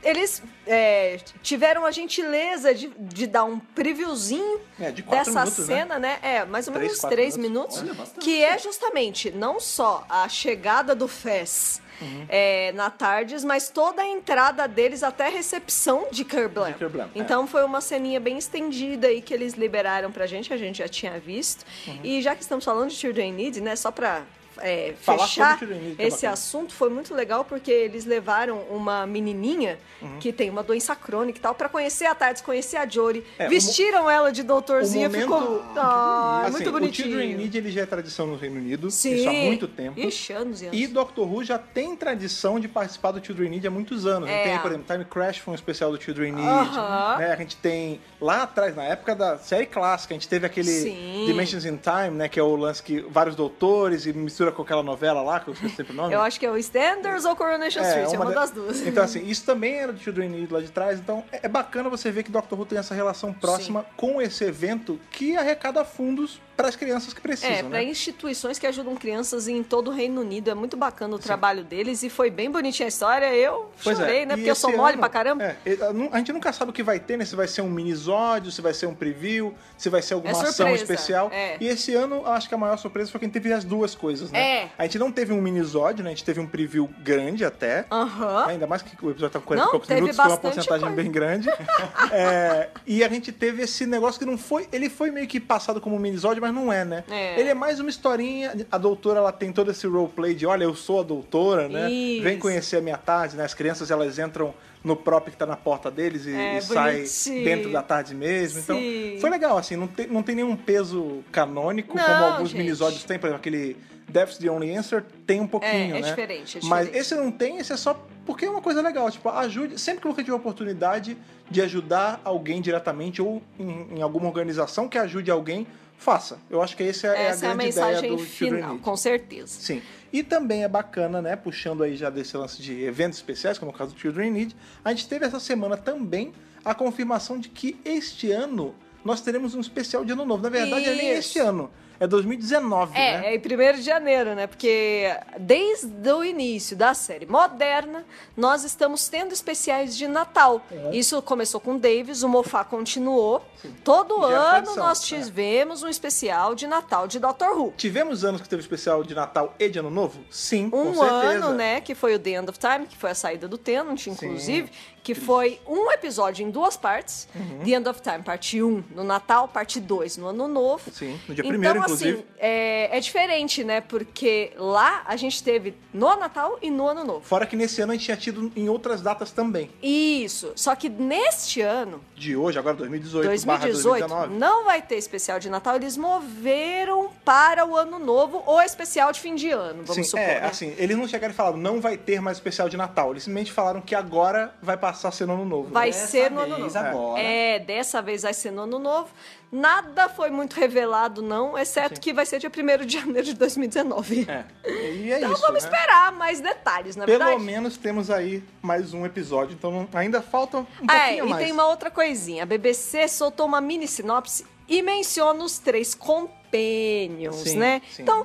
[0.03, 5.77] eles é, tiveram a gentileza de, de dar um previewzinho É, de dessa minutos, né?
[5.77, 6.19] cena, né?
[6.23, 7.83] É, mais ou Três, menos quatro três minutos.
[7.83, 8.11] minutos.
[8.13, 12.25] Olha, que é justamente não só a chegada do Fez Uhum.
[12.31, 16.71] é, na Tardes, mas toda a entrada deles até a recepção de Kerblam.
[16.71, 16.75] É.
[17.15, 20.89] Então foi uma ceninha bem estendida aí que eles liberaram pra gente, a gente já
[20.89, 21.63] tinha visto.
[21.87, 22.01] Uhum.
[22.03, 24.23] E já que estamos falando de Children Need, né, só pra
[24.63, 29.79] é, Falar fechar Children é esse assunto, foi muito legal porque eles levaram uma menininha
[30.01, 30.19] Uhum.
[30.19, 33.23] que tem uma doença crônica e tal pra conhecer a Tardes, conhecer a Jory.
[33.39, 35.23] É, o Vestiram ela de O doutorzinha, momento...
[35.23, 37.09] ficou ah, assim, muito O bonitinho.
[37.09, 39.15] Children in Need ele já é tradição no Reino Unido, Sim.
[39.15, 40.01] isso há muito tempo.
[40.01, 40.79] Ixi, anos e anos.
[40.79, 44.29] E Doctor Who já tem tradição de participar do Children Need há muitos anos.
[44.29, 44.45] É.
[44.45, 46.49] Tem, por exemplo, Time Crash foi um especial do Children Need.
[46.49, 47.19] Aham.
[47.19, 47.33] Né?
[47.33, 51.25] A gente tem, lá atrás, na época da série clássica, a gente teve aquele Sim.
[51.27, 52.29] Dimensions in Time, né?
[52.29, 55.55] Que é o lance que vários doutores e mistura com aquela novela lá, que eu
[55.55, 56.13] esqueci sempre o nome.
[56.15, 58.81] Eu acho que é o Standards ou Coronation Street, é uma de- das duas.
[58.87, 60.99] Então, assim, isso também era do Children Need lá de trás.
[60.99, 64.45] Então, é é bacana você ver que Doctor Who tem essa relação próxima com esse
[64.45, 67.69] evento que arrecada fundos para as crianças que precisam, É, né?
[67.69, 70.51] para instituições que ajudam crianças em todo o Reino Unido.
[70.51, 73.35] É muito bacana o trabalho deles e foi bem bonitinha a história.
[73.35, 74.35] Eu Pois é, chorei, né?
[74.35, 75.43] e Porque eu sou mole ano- pra caramba.
[75.45, 75.79] é, e-
[76.13, 77.25] a gente nunca sabe o que vai ter, né?
[77.25, 80.43] Se vai ser um minisódio, se vai ser um preview, se vai ser alguma É
[80.43, 81.31] ação especial.
[81.33, 81.57] é.
[81.61, 84.41] E esse ano, acho que a maior surpresa foi quem teve as duas coisas, né?
[84.41, 84.69] É.
[84.79, 86.11] A gente não teve um minisódio, né?
[86.11, 87.85] A gente teve um preview grande até.
[87.91, 88.47] Aham.
[88.47, 90.81] Ainda mais que o episódio tá com 40 Não, e poucos minutos, foi uma porcentagem
[90.87, 90.97] coisa.
[90.97, 91.49] bem grande.
[92.13, 94.69] É, e a gente teve esse negócio que não foi.
[94.73, 97.05] Ele foi meio que passado como um minisódio, mas não é, né?
[97.11, 97.39] É.
[97.41, 98.53] Ele é mais uma historinha.
[98.71, 101.91] A doutora ela tem todo esse roleplay de olha, eu sou a doutora, né?
[101.91, 102.23] Isso.
[102.23, 103.45] Vem conhecer a minha tarde, né?
[103.45, 107.05] As crianças elas entram no próprio que tá na porta deles e, É, e sai
[107.45, 108.61] dentro da tarde mesmo.
[108.61, 109.19] Então, Sim.
[109.21, 112.59] foi legal, assim, não tem, não tem nenhum peso canônico, Não, como alguns gente.
[112.63, 113.77] minisódios têm, por exemplo, aquele
[114.09, 116.09] Death's the Only Answer tem um pouquinho, É, é né?
[116.09, 116.97] diferente, é Mas diferente.
[116.99, 117.95] esse não tem, esse é só
[118.27, 119.11] porque é uma coisa legal.
[119.11, 119.79] Tipo, ajude.
[119.79, 121.17] Sempre que você tiver oportunidade
[121.51, 125.67] de ajudar alguém diretamente ou em, em alguma organização que ajude alguém,
[126.01, 126.39] faça.
[126.49, 128.79] Eu acho que essa é, Essa é a a grande ideia mensagem do Children final,
[128.79, 129.61] com certeza.
[129.61, 129.83] Sim.
[130.11, 133.75] E também é bacana, né, puxando aí já desse lance de eventos especiais, como é
[133.75, 136.33] o caso do Children Need, a gente teve essa semana também
[136.65, 140.43] a confirmação de que este ano nós teremos um especial de ano novo.
[140.43, 141.19] Na verdade, é nem Isso.
[141.19, 141.71] este ano.
[142.01, 143.27] É 2019, É, né?
[143.27, 144.47] é em 1 de janeiro, né?
[144.47, 148.05] Porque desde o início da série moderna,
[148.37, 150.61] nós estamos tendo especiais de Natal.
[150.71, 150.93] Uhum.
[150.93, 153.45] Isso começou com Davis, o Mofá continuou.
[153.85, 155.07] Todo Já é ano tradição, nós é.
[155.17, 157.75] tivemos um especial de Natal de Doctor Who.
[157.77, 160.21] Tivemos anos que teve especial de Natal e de Ano Novo?
[160.31, 161.13] Sim, Um com certeza.
[161.45, 161.81] ano, né?
[161.83, 164.71] Que foi o The End of Time, que foi a saída do Tenant, inclusive.
[165.03, 167.27] Que foi um episódio em duas partes.
[167.35, 167.61] Uhum.
[167.65, 170.91] The End of Time, parte 1 no Natal, parte 2 no Ano Novo.
[170.93, 172.25] Sim, no dia então, primeiro, assim, inclusive.
[172.39, 173.81] é, é diferente, né?
[173.81, 177.21] Porque lá a gente teve no Natal e no Ano Novo.
[177.25, 179.71] Fora que nesse ano a gente tinha tido em outras datas também.
[179.83, 180.53] Isso.
[180.57, 184.39] Só que neste ano, De hoje, agora 2018, barra 2018, 2019.
[184.39, 185.77] não vai ter especial de Natal.
[185.77, 190.21] Eles moveram para o Ano Novo ou especial de fim de ano, vamos Sim, supor.
[190.21, 190.47] é, né?
[190.47, 193.11] assim, eles não chegaram e falaram, não vai ter mais especial de Natal.
[193.13, 195.71] Eles simplesmente falaram que agora vai passar a ser no ano novo.
[195.71, 196.79] Vai Dessa ser no ano novo.
[196.79, 197.21] agora.
[197.23, 199.09] É, dessa vez vai ser no ano novo.
[199.53, 204.27] Nada foi muito revelado, não, exceto que vai ser dia 1 de janeiro de 2019.
[204.31, 205.69] É, e é Então isso, vamos né?
[205.69, 207.43] esperar mais detalhes, na Pelo verdade.
[207.43, 211.43] menos temos aí mais um episódio, então ainda falta um é, pouquinho e mais.
[211.45, 212.45] tem uma outra coisinha.
[212.45, 217.83] A BBC soltou uma mini sinopse e menciona os três companions, Sim, né?
[217.91, 218.03] sim.
[218.03, 218.25] Então,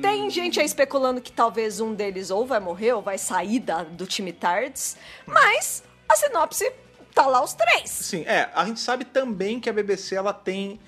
[0.00, 3.84] tem gente aí especulando que talvez um deles ou vai morrer ou vai sair da-
[3.84, 6.72] do time Tards, mas a sinopse
[7.14, 7.90] tá lá os três.
[7.90, 10.80] Sim, é, a gente sabe também que a BBC ela tem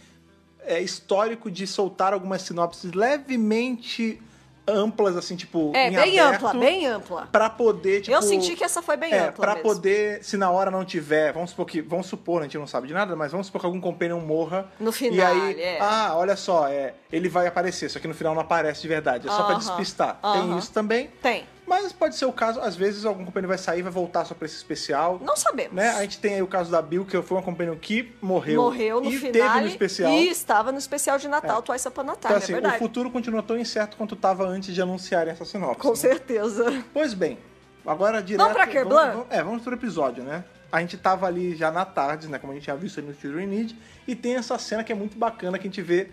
[0.61, 4.21] é, histórico de soltar algumas sinopses levemente
[4.67, 7.29] amplas, assim, tipo, É, em bem aberto, ampla, bem ampla.
[7.31, 8.17] Pra poder, tipo...
[8.17, 9.69] Eu senti que essa foi bem é, ampla pra mesmo.
[9.69, 12.87] poder, se na hora não tiver, vamos supor que, vamos supor, a gente não sabe
[12.89, 14.67] de nada, mas vamos supor que algum companion morra.
[14.81, 15.79] No E final, aí, é.
[15.83, 19.27] ah, olha só, é, ele vai aparecer, só que no final não aparece de verdade,
[19.29, 20.19] é só pra Aham, despistar.
[20.23, 20.59] Tem aham.
[20.59, 21.09] isso também.
[21.21, 21.45] Tem.
[21.67, 24.45] Mas pode ser o caso, às vezes algum companheiro vai sair, vai voltar só pra
[24.45, 25.19] esse especial.
[25.25, 25.73] Não sabemos.
[25.75, 25.89] Né?
[25.91, 28.61] A gente tem aí o caso da Bill, que foi uma companheira que morreu.
[28.63, 30.13] Morreu no e final teve no especial.
[30.13, 31.63] e estava no especial de Natal, É.
[31.63, 32.79] Twice Upon a Time, Então, assim, é o verdade.
[32.79, 35.81] futuro continua tão incerto quanto estava antes de anunciarem essa sinopse.
[35.81, 35.97] Com né?
[35.97, 36.85] certeza.
[36.93, 37.39] Pois bem,
[37.87, 38.53] agora direto...
[38.53, 39.01] pra Kerblan?
[39.01, 40.45] Vamos, vamos- é, vamos pro episódio, né?
[40.71, 42.39] A gente tava ali já na tarde, né?
[42.39, 43.79] Como a gente tinha visto ali no Children Need.
[44.07, 46.09] E tem essa cena que é muito bacana, que a gente vê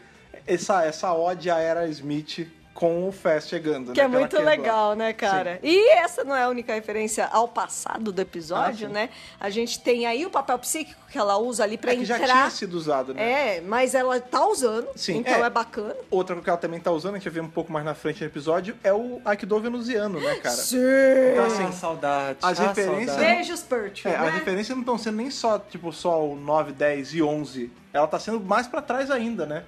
[0.47, 4.05] essa, essa ode à Era Smith com o Fast chegando, Que né?
[4.05, 5.59] é muito legal, né, cara?
[5.61, 8.93] E essa não é a única referência ao passado do episódio, Ah, sim.
[8.93, 9.09] né?
[9.39, 12.15] A gente tem aí o papel psíquico que ela usa ali pra É que já
[12.17, 12.33] entrar.
[12.33, 13.57] tinha sido usado, né?
[13.57, 15.41] É, mas ela tá usando, Sim, então é.
[15.41, 15.95] é, bacana.
[16.09, 18.21] Outra que ela também tá usando, a gente vai ver um pouco mais na frente
[18.21, 20.55] no episódio, é o Aikido venusiano, né, cara?
[20.55, 20.77] Sim.
[21.33, 22.37] Então, assim, ah, saudade.
[22.41, 23.35] as ah, referências- saudade.
[23.35, 24.27] Beijos, Pertwee, É, né?
[24.29, 27.69] as referências não estão sendo nem só, tipo, só o 9, 10 e 11.
[27.91, 29.65] Ela tá sendo mais pra trás ainda, né?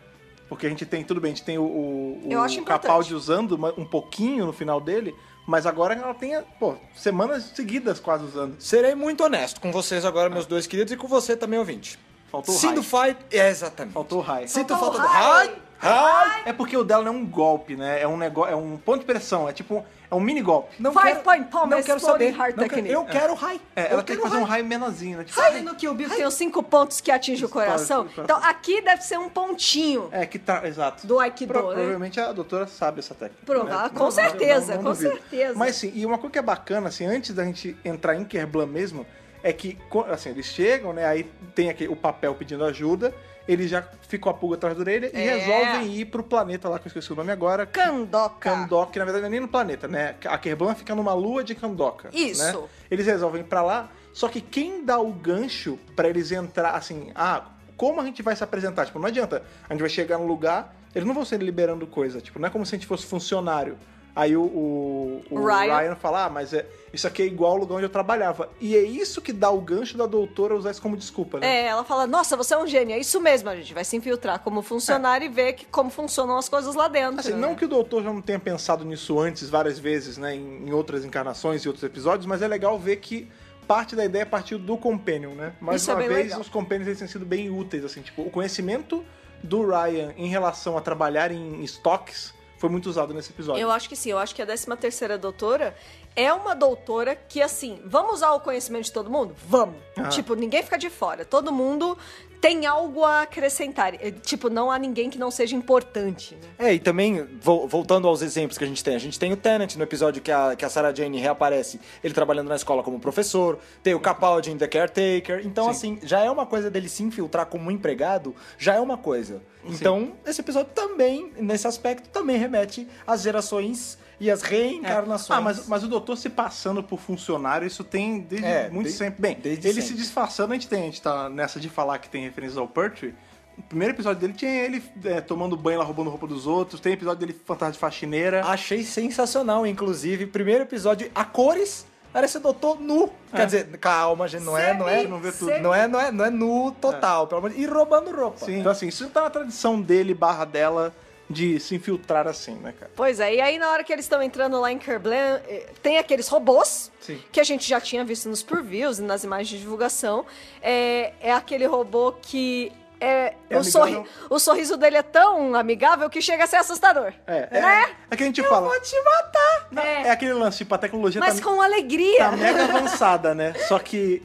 [0.54, 2.64] Porque a gente tem, tudo bem, a gente tem o, o, Eu acho o.
[2.64, 5.16] Capaldi usando um pouquinho no final dele,
[5.48, 8.62] mas agora ela tem, pô, semanas seguidas quase usando.
[8.62, 11.98] Serei muito honesto com vocês agora, meus dois queridos, e com você também, ouvinte.
[12.32, 13.18] Faltou o Sinto fight.
[13.32, 13.96] É, exatamente.
[13.96, 14.48] Faltou o high.
[14.48, 15.48] Sinto falta o do high.
[15.48, 15.56] high.
[15.80, 16.42] High.
[16.46, 18.00] É porque o dela não é um golpe, né?
[18.00, 19.84] É um negócio, é um ponto de pressão, é tipo,
[20.14, 20.76] é um mini golpe.
[20.80, 22.30] Não Five quero, point palm não quero saber.
[22.30, 22.94] heart Não quero- technique.
[22.94, 23.60] eu quero high.
[23.76, 24.60] É, Eu ela tem quero que fazer um high.
[24.62, 25.24] high menorzinho, né?
[25.24, 28.08] Tipo, Sabe no Kill Bill tem os cinco pontos que atinge o coração?
[28.18, 31.06] Então aqui deve ser um pontinho É, que tá, exato.
[31.08, 31.74] do Aikido, Pro- né?
[31.76, 33.44] Provavelmente a doutora sabe essa técnica.
[33.46, 33.90] Prova- né?
[33.94, 35.12] com certeza, com duvido.
[35.14, 35.54] certeza.
[35.58, 38.68] Mas sim, e uma coisa que é bacana, assim, antes da gente entrar em Kerblan
[38.68, 39.06] mesmo,
[39.42, 39.78] é que,
[40.10, 41.24] assim, eles chegam, né, aí
[41.54, 43.14] tem aqui o papel pedindo ajuda,
[43.48, 45.36] eles já ficam a pulga atrás da orelha e É.
[45.36, 47.66] resolvem ir pro planeta lá, que eu esqueci o nome agora.
[47.66, 48.36] Kandoka.
[48.40, 50.16] Kandoka, que na verdade não é nem no planeta, né?
[50.26, 52.10] A Kerblan fica numa lua de Kandoka.
[52.14, 52.44] Isso.
[52.62, 52.68] Né?
[52.90, 57.12] Eles resolvem ir pra lá, só que quem dá o gancho pra eles entrar, assim,
[57.16, 58.86] ah, como a gente vai se apresentar?
[58.86, 62.22] Tipo, não adianta, a gente vai chegar no lugar, eles não vão ser liberando coisa,
[62.22, 63.78] tipo, não é como se a gente fosse funcionário.
[64.16, 65.76] Aí o, o, o Ryan.
[65.76, 65.96] Ryan.
[65.96, 68.50] fala, ah, mas é, isso aqui é igual ao lugar onde eu trabalhava.
[68.62, 71.48] E é isso que dá o gancho da doutora usar isso como desculpa, né?
[71.48, 72.96] É, ela fala, nossa, você é um gênio.
[72.96, 76.38] É isso mesmo, a gente vai se infiltrar como funcionário e ver que, como funcionam
[76.38, 77.22] as coisas lá dentro.
[77.22, 80.68] Assim, não que o doutor já não tenha pensado nisso antes várias vezes, né, em,
[80.68, 83.28] em outras encarnações e outros episódios, mas é legal ver que
[83.68, 85.54] parte da ideia partiu do Companion, né?
[85.60, 86.42] Mais Isso é uma bem vez, legal.
[86.42, 89.04] os Companions eles têm sido bem úteis, assim, tipo, o conhecimento
[89.42, 93.62] do Ryan em relação a trabalhar em estoques foi muito usado nesse episódio.
[93.62, 95.76] Eu acho que sim, eu acho que a 13 terceira doutora
[96.16, 99.36] é uma doutora que, assim, vamos usar o conhecimento de todo mundo?
[99.46, 99.76] Vamos.
[99.98, 100.08] Ah.
[100.08, 101.26] Tipo, ninguém fica de fora.
[101.26, 101.98] Todo mundo
[102.44, 103.94] tem algo a acrescentar.
[103.96, 106.50] Eh, Tipo, não há ninguém que não seja importante, né?
[106.68, 109.38] É, e também, vol- voltando aos exemplos que a gente tem, a gente tem o
[109.38, 113.00] Tennant no episódio que a, que a Sarah Jane reaparece, ele trabalhando na escola como
[113.00, 117.02] professor, tem o Capaldi em The Caretaker, então assim, já é uma coisa dele se
[117.02, 119.42] infiltrar como empregado, já é uma coisa.
[119.66, 125.38] Então, esse episódio também, nesse aspecto, também remete às gerações e às reencarnações.
[125.38, 128.94] Ah, mas, mas o doutor se passando por funcionário, isso tem desde É, muito de-
[128.94, 129.22] sempre.
[129.22, 129.82] Bem, ele sempre.
[129.82, 132.68] se disfarçando, a gente tem, a gente tá nessa de falar que tem referências ao
[132.68, 133.14] Pertwee,
[133.56, 136.80] No primeiro episódio dele tinha ele é, tomando banho lá, roubando roupa dos outros.
[136.82, 138.44] Tem episódio dele fantasma de faxineira.
[138.44, 140.26] Achei sensacional, inclusive.
[140.26, 141.86] Primeiro episódio a cores.
[142.16, 143.12] Era esse doutor nu.
[143.32, 145.50] Quer dizer, calma, gente, não é, não é, Semi- não vê tudo.
[145.52, 148.44] semi- não é, não é, não é nu total, pelo amor de E roubando roupa.
[148.46, 148.60] Sim.
[148.60, 150.92] Então, assim, isso tá na tradição dele barra dela
[151.30, 152.92] de se infiltrar assim, né, cara?
[152.96, 155.98] Pois é, e aí na hora que eles estão entrando lá em Kerblan, eh, tem
[155.98, 157.20] aqueles robôs Sim.
[157.32, 160.26] que a gente já tinha visto nos previews e nas imagens de divulgação.
[160.62, 166.10] É, é aquele robô que é, É o, sorri- o sorriso dele é tão amigável
[166.10, 167.12] que chega a ser assustador.
[167.28, 167.96] É, é, Né?
[168.12, 168.70] é que a gente fala.
[168.70, 169.68] Vou te matar!
[169.72, 170.10] Não, É, é.
[170.12, 172.20] aquele lance, tipo, a tecnologia mas tá, com alegria.
[172.20, 173.54] tá mega avançada, né?
[173.68, 174.22] Só que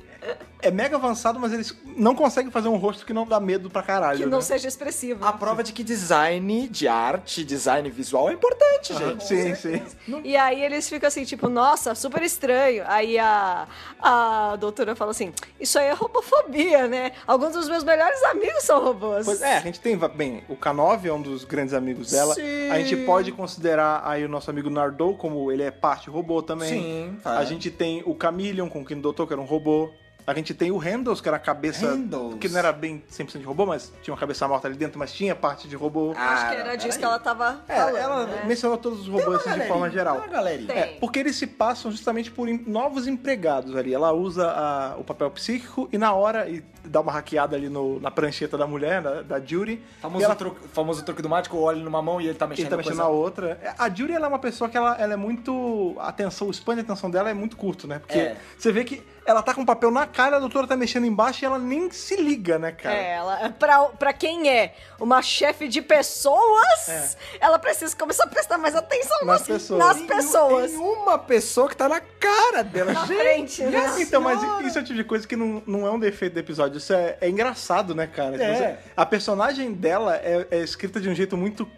[0.61, 3.83] é mega avançado, mas eles não conseguem fazer um rosto que não dá medo pra
[3.83, 4.18] caralho.
[4.18, 4.44] que não né?
[4.44, 5.25] seja expressivo.
[5.25, 9.25] A prova de que design de arte, design visual é importante, gente.
[9.25, 9.83] Sim, sim.
[10.25, 12.85] E aí eles ficam assim, tipo, nossa, super estranho.
[12.87, 13.68] Aí a,
[14.01, 17.12] a doutora fala assim: Isso aí é robofobia, né?
[17.27, 19.25] Alguns dos meus melhores amigos são robôs.
[19.25, 22.35] Pois é, a gente tem, bem, o K9 é um dos grandes amigos dela.
[22.35, 22.71] Sim.
[22.71, 26.68] A gente pode considerar aí o nosso amigo Nardou, como ele é parte robô também.
[26.68, 29.90] Sim, A gente tem o Chameleon, com o Kim Doutor, que era um robô.
[30.28, 31.86] A gente tem o Handles, que era a cabeça.
[31.86, 32.34] Handles.
[32.38, 35.10] Que não era bem 100% de robô, mas tinha uma cabeça morta ali dentro, mas
[35.12, 36.12] tinha parte de robô.
[36.14, 37.96] Acho que era disso que ela tava É, falando.
[37.96, 38.44] ela né?
[38.46, 40.16] mencionou todos os robôs assim, de forma geral.
[40.18, 40.68] Uma galerinha.
[40.68, 40.76] Tem.
[40.76, 43.94] É, porque eles se passam justamente por novos empregados ali.
[43.94, 47.98] Ela usa a- o papel psíquico e na hora e dá uma hackeada ali no-
[47.98, 49.80] na prancheta da mulher, da, da Judy.
[50.00, 52.70] Famoso, ela, truque, famoso truque do mágico, olha numa mão e ele tá mexendo, ele
[52.70, 53.58] tá mexendo coisa- na outra.
[53.62, 55.94] É, A Judy ela é uma pessoa que ela, ela é muito.
[55.98, 57.98] A atenção, o span de atenção dela é muito curto, né?
[57.98, 58.36] Porque É.
[58.58, 61.44] você vê que ela tá com o papel na cara, a doutora tá mexendo embaixo
[61.44, 62.94] e ela nem se liga, né, cara?
[62.94, 68.59] É, ela, pra, pra quem é uma chefe de pessoas, ela precisa começar a prestar
[68.59, 69.24] mais atenção É.
[69.24, 69.78] Nas nas, pessoas.
[69.78, 70.70] nas Em- pessoas.
[70.70, 72.92] Tem uma pessoa que tá na cara dela.
[72.92, 73.18] Na gente.
[73.18, 73.94] frente, né?
[74.00, 76.40] Então, mas isso é o tipo de coisa que não, não é um defeito do
[76.40, 76.78] episódio.
[76.78, 78.42] Isso é, é engraçado, né, cara?
[78.42, 78.78] É.
[78.96, 81.68] a personagem dela é, é escrita de um jeito muito.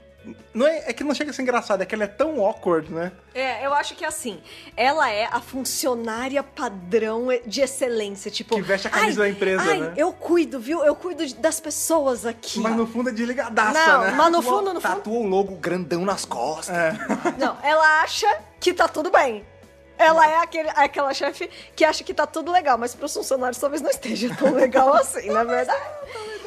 [0.52, 2.92] Não é, é que não chega a ser engraçado, é que ela é tão awkward,
[2.92, 3.10] né?
[3.34, 4.38] É, eu acho que assim,
[4.76, 8.54] ela é a funcionária padrão de excelência, tipo...
[8.56, 10.84] Que veste a camisa "Ai, da empresa, ai, né?" eu cuido, viu?
[10.84, 12.60] Eu cuido de- das pessoas aqui.
[12.60, 14.10] Mas no fundo é desligadaça, Não, né?
[14.12, 14.96] mas no fundo, no fundo...
[14.96, 16.76] Tatua o logo grandão nas costas.
[17.38, 18.26] Não, ela acha
[18.60, 19.42] que tá tudo bem.
[19.96, 23.82] Ela é aquele, aquela chefe que acha que tá tudo legal, mas pros funcionários talvez
[23.82, 25.78] não esteja tão legal assim, na verdade.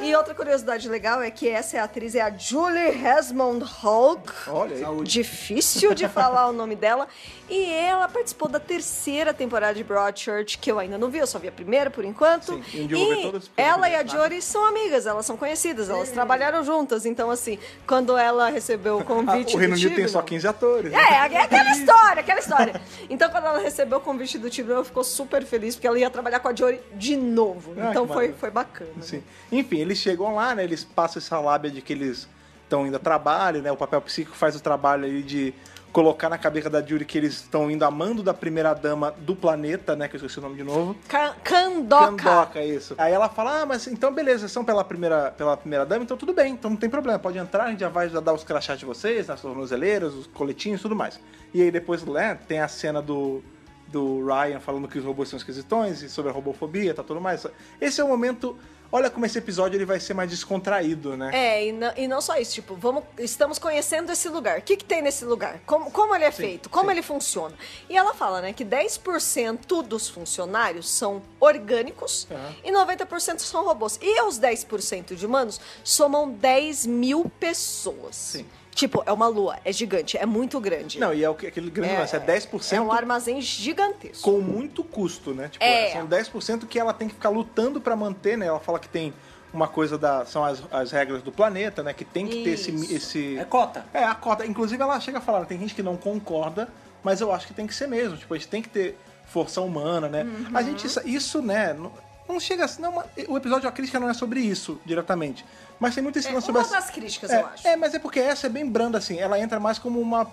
[0.01, 4.33] E outra curiosidade legal é que essa atriz é a Julie Resmond Hulk.
[4.47, 5.03] Olha aí.
[5.03, 7.07] Difícil de falar o nome dela.
[7.49, 11.37] E ela participou da terceira temporada de Broadchurch, que eu ainda não vi, eu só
[11.37, 12.53] vi a primeira por enquanto.
[12.69, 14.03] Sim, e um e ela e a.
[14.05, 17.05] Jory são amigas, elas são conhecidas, elas trabalharam juntas.
[17.05, 20.91] Então, assim, quando ela recebeu o convite o Reino do Unido tem só 15 atores.
[20.91, 20.97] né?
[20.97, 22.81] é, é aquela história, aquela história.
[23.09, 26.09] Então, quando ela recebeu o convite do Tibnon, ela ficou super feliz, porque ela ia
[26.09, 27.73] trabalhar com a Jory de novo.
[27.77, 28.37] Ah, então, foi, maravilha.
[28.39, 28.91] foi bacana.
[29.01, 29.23] Sim.
[29.51, 30.63] Enfim, eles chegam lá, né?
[30.63, 32.27] Eles passam essa lábia de que eles
[32.63, 33.71] estão indo a trabalho, né?
[33.71, 35.53] O papel psíquico faz o trabalho aí de
[35.91, 39.35] colocar na cabeça da Judy que eles estão indo a mando da primeira dama do
[39.35, 40.07] planeta, né?
[40.07, 40.95] Que eu esqueci o nome de novo.
[41.07, 42.07] Ca- Candoca.
[42.17, 42.95] Candoca, isso.
[42.97, 46.17] Aí ela fala, ah, mas então beleza, vocês são pela primeira, pela primeira dama, então
[46.17, 48.43] tudo bem, então não tem problema, pode entrar, a gente já vai já dar os
[48.43, 51.19] crachás de vocês, nas tornozeleiras, os coletinhos e tudo mais.
[51.53, 53.43] E aí depois, né, tem a cena do,
[53.87, 57.45] do Ryan falando que os robôs são esquisitões e sobre a robofobia, tá tudo mais.
[57.79, 58.57] Esse é o momento,
[58.93, 61.31] olha como esse episódio ele vai ser mais descontraído, né?
[61.33, 64.59] É, e não, e não só isso, tipo, vamos, estamos conhecendo esse lugar.
[64.59, 65.59] O que, que tem nesse lugar?
[65.65, 66.69] Como, como ele é feito?
[66.69, 66.91] Como sim.
[66.91, 67.55] ele funciona?
[67.89, 72.55] E ela fala, né, que 10% dos funcionários são orgânicos Aham.
[72.63, 73.97] e 90% são robôs.
[73.99, 78.15] E os 10% de humanos somam 10 mil pessoas.
[78.15, 78.45] Sim.
[78.73, 80.99] Tipo, é uma lua, é gigante, é muito grande.
[80.99, 84.23] Não, e é o que- aquele grande lance, é 10% É um armazém gigantesco.
[84.31, 85.47] com muito custo, né?
[85.49, 85.91] Tipo, É.
[85.91, 88.47] são 10% que ela tem que ficar lutando pra manter, né?
[88.47, 89.13] Ela fala que tem
[89.53, 90.25] uma coisa da.
[90.25, 91.93] São as, as regras do planeta, né?
[91.93, 92.71] Que tem que ter esse.
[92.71, 92.93] Isso.
[92.95, 93.85] esse É cota.
[93.93, 94.45] É, a cota.
[94.45, 96.67] Inclusive, ela chega a falar, tem gente que não concorda,
[97.03, 98.17] mas eu acho que tem que ser mesmo.
[98.17, 100.25] Tipo, a gente tem que ter força humana, né?
[100.53, 100.65] A Uhum.
[100.65, 100.87] gente.
[101.05, 101.73] Isso, né?
[101.73, 101.91] Não,
[102.27, 102.81] não chega assim.
[102.81, 105.45] Não, o episódio A Crítica não é sobre isso, diretamente.
[105.83, 106.79] Mas tem muito esse É lance uma sobre.
[106.79, 107.67] das críticas, é, eu acho.
[107.67, 109.19] É, mas é porque essa é bem branda, assim.
[109.19, 110.25] Ela entra mais como uma.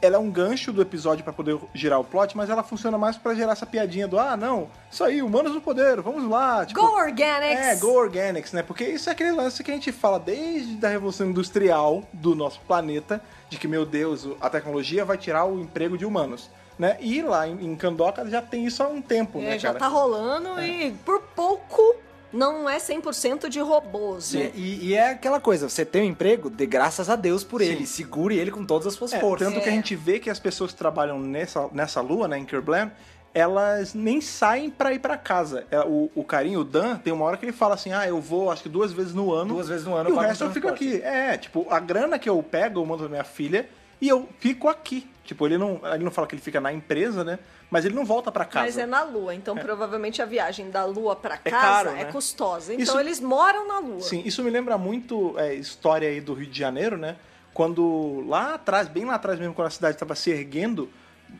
[0.00, 3.16] Ela é um gancho do episódio pra poder girar o plot, mas ela funciona mais
[3.16, 6.64] pra gerar essa piadinha do ah, não, isso aí, humanos no poder, vamos lá.
[6.64, 7.60] Tipo, Go Organics!
[7.60, 8.62] é, Go Organics, né?
[8.62, 12.60] Porque isso é aquele lance que a gente fala desde a Revolução Industrial do nosso
[12.60, 16.48] planeta, de que, meu Deus, a tecnologia vai tirar o emprego de humanos.
[16.78, 16.98] Né?
[17.00, 19.78] E lá em, Candoca já tem isso há um tempo, É, né, já cara?
[19.80, 21.96] tá rolando e por pouco
[22.36, 24.52] não é 100% de robôs, né?
[24.54, 27.86] E, e é aquela coisa, você tem um emprego, dê graças a Deus por ele.
[27.86, 29.48] Segure ele com todas as suas É, forças.
[29.48, 32.44] tanto que a gente vê que as pessoas que trabalham nessa, nessa lua, né, em
[32.44, 32.90] Kerblam,
[33.34, 35.66] elas nem saem pra ir pra casa.
[35.70, 38.18] É, O, o carinho, o Dan, tem uma hora que ele fala assim: ah, eu
[38.20, 39.52] vou acho que duas vezes no ano.
[39.54, 41.02] Duas vezes no ano E o resto eu fico aqui.
[41.02, 43.68] É, tipo, a grana que eu pego, eu mando pra minha filha
[44.00, 45.06] e eu fico aqui.
[45.26, 47.38] Tipo, ele não, ele não fala que ele fica na empresa, né?
[47.68, 48.64] Mas ele não volta pra casa.
[48.66, 52.04] Mas é na Lua, então provavelmente a viagem da Lua pra É casa caro, é,
[52.04, 52.12] né?
[52.12, 52.72] custosa.
[52.72, 54.00] Então Isso- eles moram na Lua.
[54.00, 57.16] Sim, isso me lembra muito é, história aí do Rio de Janeiro, né?
[57.52, 60.88] Quando lá atrás, bem lá atrás mesmo, quando a cidade estava se erguendo,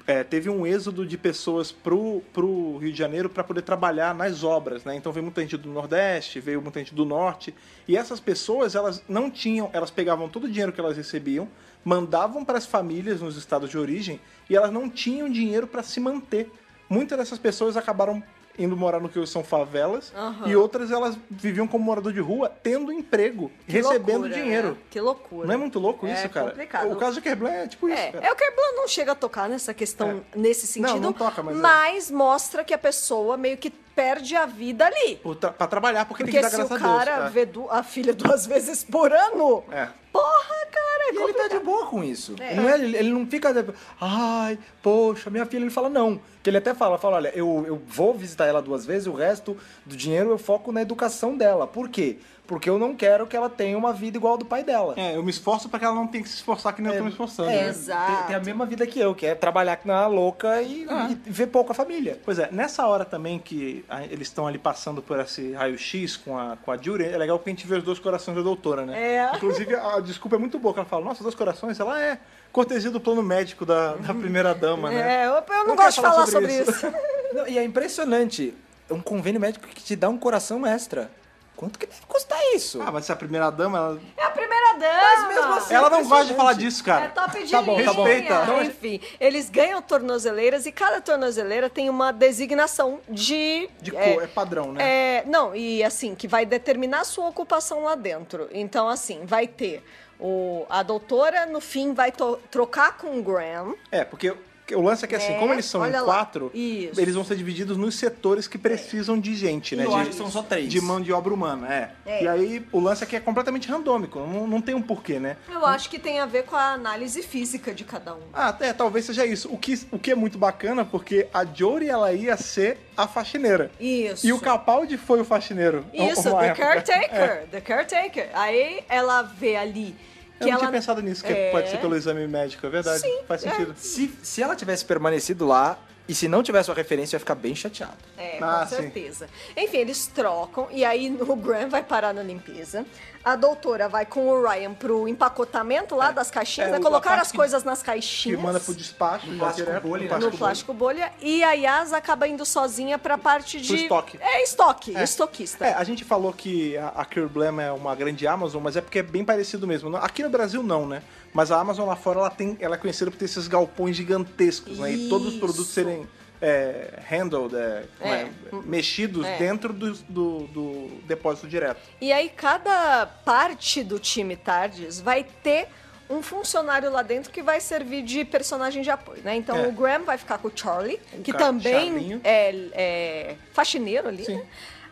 [0.06, 4.42] é, teve um êxodo de pessoas pro, pro Rio de Janeiro para poder trabalhar nas
[4.42, 4.96] obras, né?
[4.96, 7.54] Então veio muita gente do Nordeste, veio muita gente do Norte,
[7.86, 11.46] e essas pessoas, elas não tinham, elas pegavam todo o dinheiro que elas recebiam,
[11.86, 14.20] mandavam para as famílias nos estados de origem,
[14.50, 16.50] e elas não tinham dinheiro para se manter.
[16.90, 18.20] Muitas dessas pessoas acabaram
[18.58, 20.48] indo morar no que são favelas, Aham.
[20.48, 24.70] e outras elas viviam como morador de rua, tendo emprego, Que recebendo loucura, dinheiro.
[24.70, 24.76] né?
[24.90, 25.46] Que loucura.
[25.46, 26.50] Não é muito louco É isso, cara?
[26.50, 26.90] complicado.
[26.90, 28.26] O caso do Kerblan é tipo isso, É, cara.
[28.26, 32.10] é o Kerblan não chega a tocar nessa questão, nesse Não, sentido, não toca, mas
[32.10, 32.14] é.
[32.14, 35.18] mostra que a pessoa meio que perde a vida ali.
[35.40, 37.04] Tra- Pra trabalhar, porque, Porque tem que se dar o graças a Deus.
[37.04, 37.30] cara é.
[37.30, 39.88] vê a filha duas vezes por ano, É.
[40.12, 42.34] porra, cara, é E ele tá de boa com isso.
[42.38, 42.54] É.
[42.54, 43.52] Não é- ele, ele não fica.
[44.00, 45.62] Ai, poxa, minha filha.
[45.62, 46.20] Ele fala, não.
[46.42, 49.56] Que ele até fala, fala, olha, eu, eu vou visitar ela duas vezes, o resto
[49.84, 51.66] do dinheiro eu foco na educação dela.
[51.66, 52.18] Por quê?
[52.46, 54.94] Porque eu não quero que ela tenha uma vida igual a do pai dela.
[54.96, 56.98] É, eu me esforço pra que ela não tenha que se esforçar que nem eu
[56.98, 57.50] tô me esforçando.
[57.50, 57.68] É, né?
[57.68, 58.16] Exato.
[58.18, 61.08] Tem, tem a mesma vida que eu, que é trabalhar na louca e, Ah.
[61.10, 62.20] e ver pouco a família.
[62.24, 66.38] Pois é, nessa hora também que a- eles estão ali passando por esse raio-x com
[66.38, 68.86] a, com a Jury, é legal porque a gente vê os dois corações da doutora,
[68.86, 68.96] né?
[69.16, 69.36] É.
[69.36, 72.18] Inclusive, a desculpa é muito boa, que ela fala, nossa, dois corações, ela é
[72.52, 75.24] cortesia do plano médico da, da primeira dama, né?
[75.24, 76.86] É, eu, eu não, Não gosto de falar falar sobre, sobre isso.
[77.34, 78.54] Não, e é impressionante.
[78.88, 81.10] É um convênio médico que te dá um coração extra.
[81.56, 82.80] Quanto que deve custar isso?
[82.82, 85.00] Ah, mas se a primeira dama, ela, É a primeira dama.
[85.00, 87.06] Mas mesmo assim, ela não gosta de falar disso, cara.
[87.06, 87.86] É top de Tá bom, linha.
[87.86, 88.04] tá bom.
[88.04, 88.62] Respeita.
[88.64, 93.68] Enfim, eles ganham tornozeleiras e cada tornozeleira tem uma designação de...
[93.80, 94.82] de cor, é, padrão, né?
[94.84, 98.48] É, não, e assim, que vai determinar a sua ocupação lá dentro.
[98.52, 99.82] Então, assim, vai ter
[100.20, 102.12] o, a doutora, no fim, vai
[102.50, 103.74] trocar com o Graham.
[103.90, 104.34] É, porque
[104.74, 106.04] o lance é que assim, É, como eles são em olha lá.
[106.06, 109.84] quatro, eles vão ser divididos nos setores que precisam de gente, né?
[109.84, 110.68] eu de, acho que são só três.
[110.68, 111.92] De mão de obra humana, é.
[112.04, 112.24] É.
[112.24, 115.36] E aí o lance é que é completamente randômico, não, não tem um porquê, né?
[115.50, 118.20] Eu acho que tem a ver com a análise física de cada um.
[118.32, 119.48] Ah, é, talvez seja isso.
[119.52, 123.70] O que, o que é muito bacana, porque a Jory, ela ia ser a faxineira.
[123.78, 124.26] Isso.
[124.26, 125.84] E o Capaldi foi o faxineiro.
[125.92, 126.66] Isso, uma the época.
[126.66, 127.46] caretaker, É.
[127.50, 128.28] the caretaker.
[128.34, 129.94] Aí ela vê ali
[130.40, 131.50] Eu não ela tinha pensado nisso, que É.
[131.50, 133.00] pode ser pelo exame médico, é verdade.
[133.00, 133.50] Sim, Faz é.
[133.50, 133.74] sentido.
[133.76, 137.34] Se, se ela tivesse permanecido lá e se não tivesse uma referência, eu ia ficar
[137.34, 137.96] bem chateado.
[138.16, 138.82] É, Ah, com sim.
[138.82, 139.28] certeza.
[139.56, 142.84] Enfim, eles trocam e aí o Graham vai parar na limpeza.
[143.24, 146.80] A doutora vai com o Ryan pro empacotamento lá das caixinhas, É, né?
[146.80, 148.40] Colocar as que- coisas nas Que caixinhas.
[148.40, 150.08] manda pro despacho, já plástico direto, bolha, no né?
[150.10, 151.12] plástico no plástico bolha.
[151.20, 153.74] E a Yas acaba indo sozinha pra parte de.
[153.74, 154.16] estoque.
[154.20, 155.02] É, estoque, É.
[155.02, 155.66] estoquista.
[155.66, 159.00] É, a gente falou que a, a Curblam é uma grande Amazon, mas é porque
[159.00, 159.96] é bem parecido mesmo.
[159.96, 161.02] Aqui no Brasil não, né?
[161.36, 164.78] Mas a Amazon lá fora ela, tem, ela é conhecida por ter esses galpões gigantescos,
[164.78, 164.90] né?
[164.92, 166.08] E todos os produtos serem
[166.40, 168.30] é, handled, é, é, É.
[168.64, 169.36] mexidos É.
[169.36, 171.78] dentro do, do, do depósito direto.
[172.00, 175.68] E aí cada parte do time Tardes vai ter
[176.08, 179.36] um funcionário lá dentro que vai servir de personagem de apoio, né?
[179.36, 179.66] Então É.
[179.68, 184.42] o Graham vai ficar com o Charlie, que também é, faxineiro ali, né?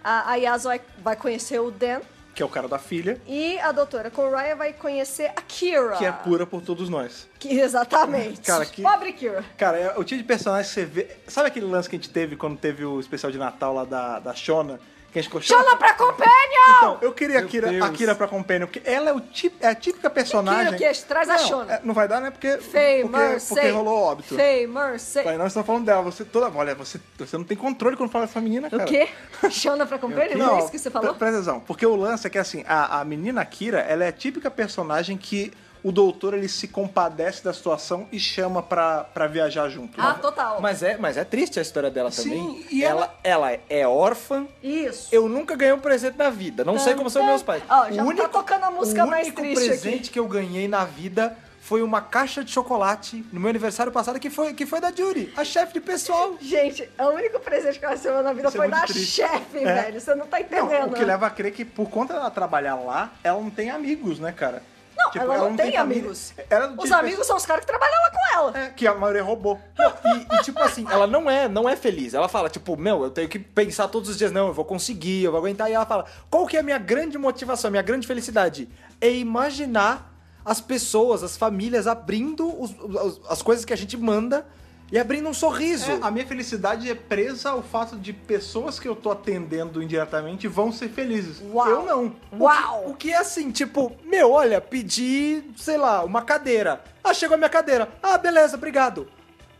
[0.03, 2.03] A, a Yas vai, vai conhecer o Dan
[2.35, 5.97] Que é o cara da filha, e a doutora Ryan vai conhecer a Kira.
[5.97, 7.29] que é pura por todos nós.
[7.39, 8.41] Que- exatamente.
[8.41, 9.45] Cara, que- Pobre Kira.
[9.57, 11.09] Cara, é o tipo de personagem que você vê.
[11.29, 14.19] Sabe aquele lance que a gente teve quando teve o especial de Natal lá da,
[14.19, 14.81] da Shona?
[15.15, 16.29] Que ficou Chama pra companion!
[16.77, 17.91] Então, eu queria a Meu Kira, a Deus.
[17.97, 20.77] Kira pra Companion, porque ela é, o tip, é a típica personagem.
[20.77, 21.73] Kira, que traz a não, Shona.
[21.75, 22.31] é, não vai dar, né?
[22.33, 23.49] Porque, Fei, porque, Mercy.
[23.55, 24.35] porque rolou óbito.
[24.35, 25.21] Fei, Mercy.
[25.21, 26.03] Aí nós estamos falando dela.
[26.03, 26.51] Você toda.
[26.59, 28.83] Olha, você, você não tem controle quando fala dessa menina, cara.
[28.83, 29.09] O quê?
[29.51, 30.37] Chama pra companion?
[30.37, 31.11] Não, é isso que você falou?
[31.11, 31.61] pre- Presta atenção.
[31.61, 35.17] Porque o lance é que, assim, a, a menina Kira, ela é a típica personagem
[35.17, 35.53] que
[35.85, 40.01] o doutor, ele se compadece da situação e chama pra, pra viajar junto.
[40.01, 40.59] Ah, total.
[40.61, 42.67] Mas é, mas é triste a história dela Sim, também.
[42.71, 44.47] e ela, ela é órfã.
[44.63, 45.09] Isso.
[45.13, 46.65] Eu nunca ganhei um presente na vida.
[46.65, 47.63] Não sei como são meus pais.
[47.69, 50.09] Ó, já tá tocando a música o mais único triste presente aqui.
[50.11, 54.29] que eu ganhei na vida foi uma caixa de chocolate no meu aniversário passado que
[54.29, 56.35] foi, que foi da Judy, a chefe de pessoal.
[56.41, 59.59] Gente, o único presente que ela recebeu na vida Isso é foi muito da chefe,
[59.59, 59.75] É.
[59.83, 60.01] velho.
[60.01, 60.93] Você não tá Não, entendendo.
[60.93, 64.19] o que leva a crer que por conta dela trabalhar lá, ela não tem amigos,
[64.19, 64.63] né, cara?
[65.05, 65.81] Não, Tipo, ela, não tem, família.
[65.81, 66.35] amigos.
[66.51, 68.59] Ela Os tinha amigos são os caras que trabalham lá com ela.
[68.59, 69.61] É, que a maioria roubou.
[70.05, 72.15] E, e, tipo assim, ela não é, não é feliz.
[72.15, 75.25] Ela fala, tipo, meu, eu tenho que pensar todos os dias, não, eu vou conseguir,
[75.25, 75.71] eu vou aguentar.
[75.71, 78.69] E ela fala, qual que é a minha grande motivação, a minha grande felicidade?
[79.01, 80.13] É imaginar
[80.45, 84.47] as pessoas, as famílias abrindo os- os- as coisas que a gente manda
[84.91, 85.91] e abrindo um sorriso.
[85.91, 90.47] É, a minha felicidade é presa ao fato de pessoas que eu tô atendendo indiretamente
[90.47, 91.43] vão ser felizes.
[91.53, 91.69] Uau.
[91.69, 92.17] Eu não.
[92.39, 92.91] Uau!
[92.91, 96.83] O que é assim, tipo, meu, olha, pedi, sei lá, uma cadeira.
[97.03, 97.89] Ah, chegou a minha cadeira.
[98.03, 99.09] Ah, beleza, obrigado.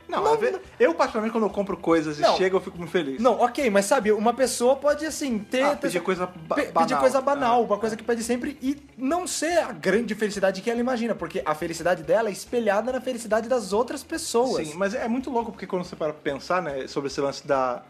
[0.09, 0.39] Não, Não,
[0.79, 2.35] eu particularmente quando eu compro coisas Não.
[2.35, 3.21] e chega eu fico muito feliz.
[3.21, 5.63] Não, ok, mas sabe, uma pessoa pode, assim, ter...
[5.63, 6.87] Ah, ter- pedir coisa ba- pe- banal.
[6.89, 10.61] Pedir coisa banal, Ah, uma coisa que pede sempre e não ser a grande felicidade
[10.61, 14.69] que ela imagina, porque a felicidade dela é espelhada na felicidade das outras pessoas.
[14.69, 17.47] Sim, mas é muito louco porque quando você para pra pensar, né, sobre esse lance
[17.47, 17.83] da.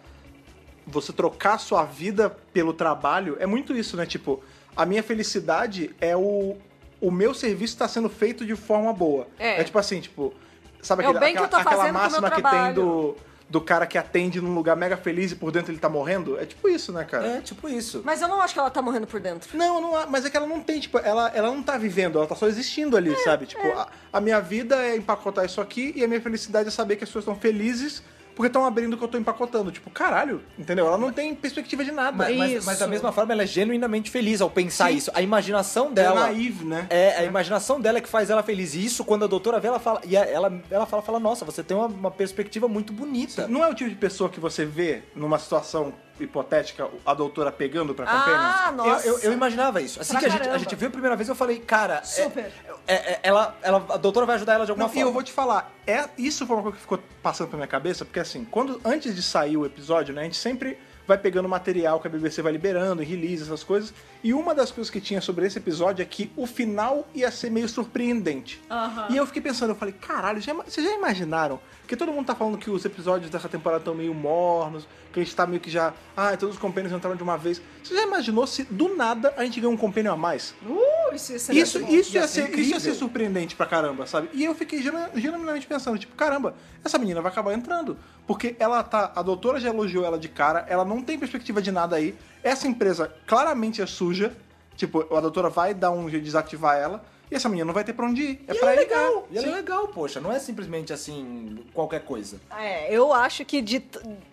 [0.87, 4.05] Você trocar sua vida pelo trabalho, é muito isso, né?
[4.05, 4.43] Tipo,
[4.77, 6.57] a minha felicidade é o.
[7.01, 9.27] O meu serviço tá sendo feito de forma boa.
[9.39, 9.62] É.
[9.65, 10.33] tipo assim, tipo.
[10.85, 13.16] Sabe É aquele, bem que eu tô aquela máxima que tem do,
[13.49, 16.39] do cara que atende num lugar mega feliz e por dentro ele tá morrendo?
[16.39, 17.26] É tipo isso, né, cara?
[17.26, 18.03] É, tipo isso.
[18.05, 19.57] Mas eu não acho que ela tá morrendo por dentro.
[19.57, 22.18] Não, não há- mas é que ela não tem, tipo, ela, ela não tá vivendo,
[22.18, 23.47] ela tá só existindo ali, sabe?
[23.47, 26.97] Tipo, a, a minha vida é empacotar isso aqui e a minha felicidade é saber
[26.97, 28.03] que as pessoas estão felizes
[28.35, 29.70] porque estão abrindo o que eu tô empacotando.
[29.70, 30.87] Tipo, caralho, entendeu?
[30.87, 32.16] Ela não tem perspectiva de nada.
[32.16, 32.66] Mas, mas, Isso.
[32.66, 34.97] mas da mesma forma, ela é genuinamente feliz ao pensar Sim.
[34.97, 35.11] isso.
[35.14, 36.20] A imaginação é dela.
[36.20, 36.87] naive, né?
[36.91, 38.74] É, a imaginação dela é que faz ela feliz.
[38.74, 40.01] E isso, quando a doutora vê, ela fala.
[40.05, 43.47] E a- ela, ela fala, fala, nossa, você tem uma, uma perspectiva muito bonita.
[43.49, 47.95] Não é o tipo de pessoa que você vê numa situação hipotética a doutora pegando
[47.95, 48.77] pra Ah, companions?
[48.77, 49.07] nossa.
[49.09, 50.01] Eu, eu, eu imaginava isso.
[50.01, 52.03] Assim Pra que a gente, a gente viu a primeira vez, eu falei, cara, é-
[52.05, 52.53] Super.
[52.87, 55.09] é- é- ela, ela, a doutora vai ajudar ela de alguma Não, e forma.
[55.09, 58.05] eu vou te falar, é, isso foi uma coisa que ficou passando pela minha cabeça,
[58.05, 62.01] porque assim, quando antes de sair o episódio, né, a gente sempre vai pegando material
[62.01, 63.93] que a BBC vai liberando, e release, essas coisas.
[64.25, 67.51] E uma das coisas que tinha sobre esse episódio é que o final ia ser
[67.51, 68.59] meio surpreendente.
[69.12, 71.61] E eu fiquei pensando, eu falei, caralho, já, vocês já imaginaram?
[71.83, 75.22] Porque todo mundo tá falando que os episódios dessa temporada estão meio mornos, que a
[75.22, 75.93] gente tá meio que já.
[76.16, 77.61] Ah, todos os companions entraram de uma vez.
[77.83, 80.55] Você já imaginou se do nada a gente ganhar um companion a mais?
[80.66, 84.31] Uh, isso ia ser Isso, isso, ia ser, isso ia ser surpreendente pra caramba, sabe?
[84.33, 87.99] E eu fiquei genu- genuinamente pensando, tipo, caramba, essa menina vai acabar entrando.
[88.27, 89.12] Porque ela tá.
[89.14, 92.14] A doutora já elogiou ela de cara, ela não tem perspectiva de nada aí.
[92.43, 94.14] Essa empresa claramente é suja.
[94.77, 97.05] Tipo, a doutora vai dar um jeito de desativar ela.
[97.31, 98.45] E essa menina não vai ter pra onde ir.
[98.47, 100.21] É E pra ela é ir, legal, e ela é legal, poxa.
[100.21, 102.39] Não é simplesmente assim, qualquer coisa.
[102.59, 103.83] É, eu acho que de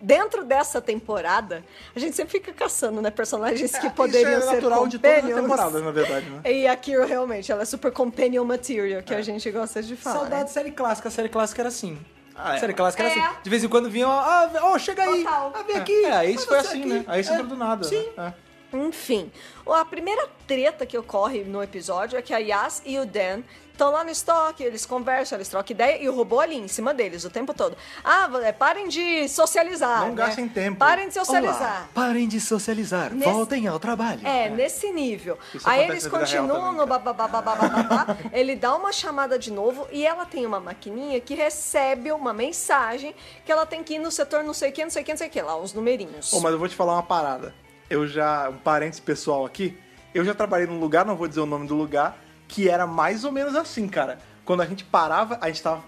[0.00, 1.64] dentro dessa temporada,
[1.96, 4.98] a gente sempre fica caçando, né, personagens que É, poderiam isso é ser natural de
[4.98, 6.40] todas as temporadas, na verdade, né?
[6.52, 10.16] E a Kira realmente, ela é super companion material, que a gente gosta de falar.
[10.16, 10.44] Saudade né?
[10.44, 11.08] de série clássica.
[11.08, 11.98] A série clássica era assim.
[12.36, 12.60] Ah, é.
[12.60, 13.18] série clássica era É.
[13.18, 13.36] assim.
[13.42, 15.24] De vez em quando vinha, ó, ah, ó, chega aí.
[15.24, 15.52] Total.
[15.54, 16.04] Ah, vem aqui.
[16.04, 16.88] É, isso Ah, foi assim, aqui.
[16.90, 17.04] né?
[17.06, 17.34] Aí você É.
[17.34, 17.84] entrou do nada.
[17.84, 18.06] Sim.
[18.16, 18.34] né?
[18.72, 18.76] É.
[18.76, 19.30] Enfim,
[19.66, 23.42] a primeira treta que ocorre no episódio é que a Yas e o Dan
[23.72, 26.92] estão lá no estoque, eles conversam, eles trocam ideia e o robô ali em cima
[26.94, 27.76] deles o tempo todo.
[28.04, 30.00] Ah, é, parem de socializar.
[30.00, 30.14] Não né?
[30.14, 30.78] gastem tempo.
[30.78, 31.60] Parem de socializar.
[31.60, 33.12] Olá, parem de socializar.
[33.12, 34.26] Nesse- Voltem ao trabalho.
[34.26, 35.38] É, nesse nível.
[35.54, 38.16] Isso Aí eles continuam no bababababababá.
[38.32, 43.14] ele dá uma chamada de novo e ela tem uma maquininha que recebe uma mensagem
[43.44, 45.12] que ela tem que ir no setor não sei o que, não sei o que,
[45.12, 46.32] não sei o que, lá, uns numerinhos.
[46.32, 47.54] Ô, mas eu vou te falar uma parada.
[47.92, 49.76] Eu já, um parênteses pessoal aqui,
[50.14, 52.18] eu já trabalhei num lugar, não vou dizer o nome do lugar,
[52.48, 54.18] que era mais ou menos assim, cara.
[54.46, 55.84] Quando a gente parava, a gente tava,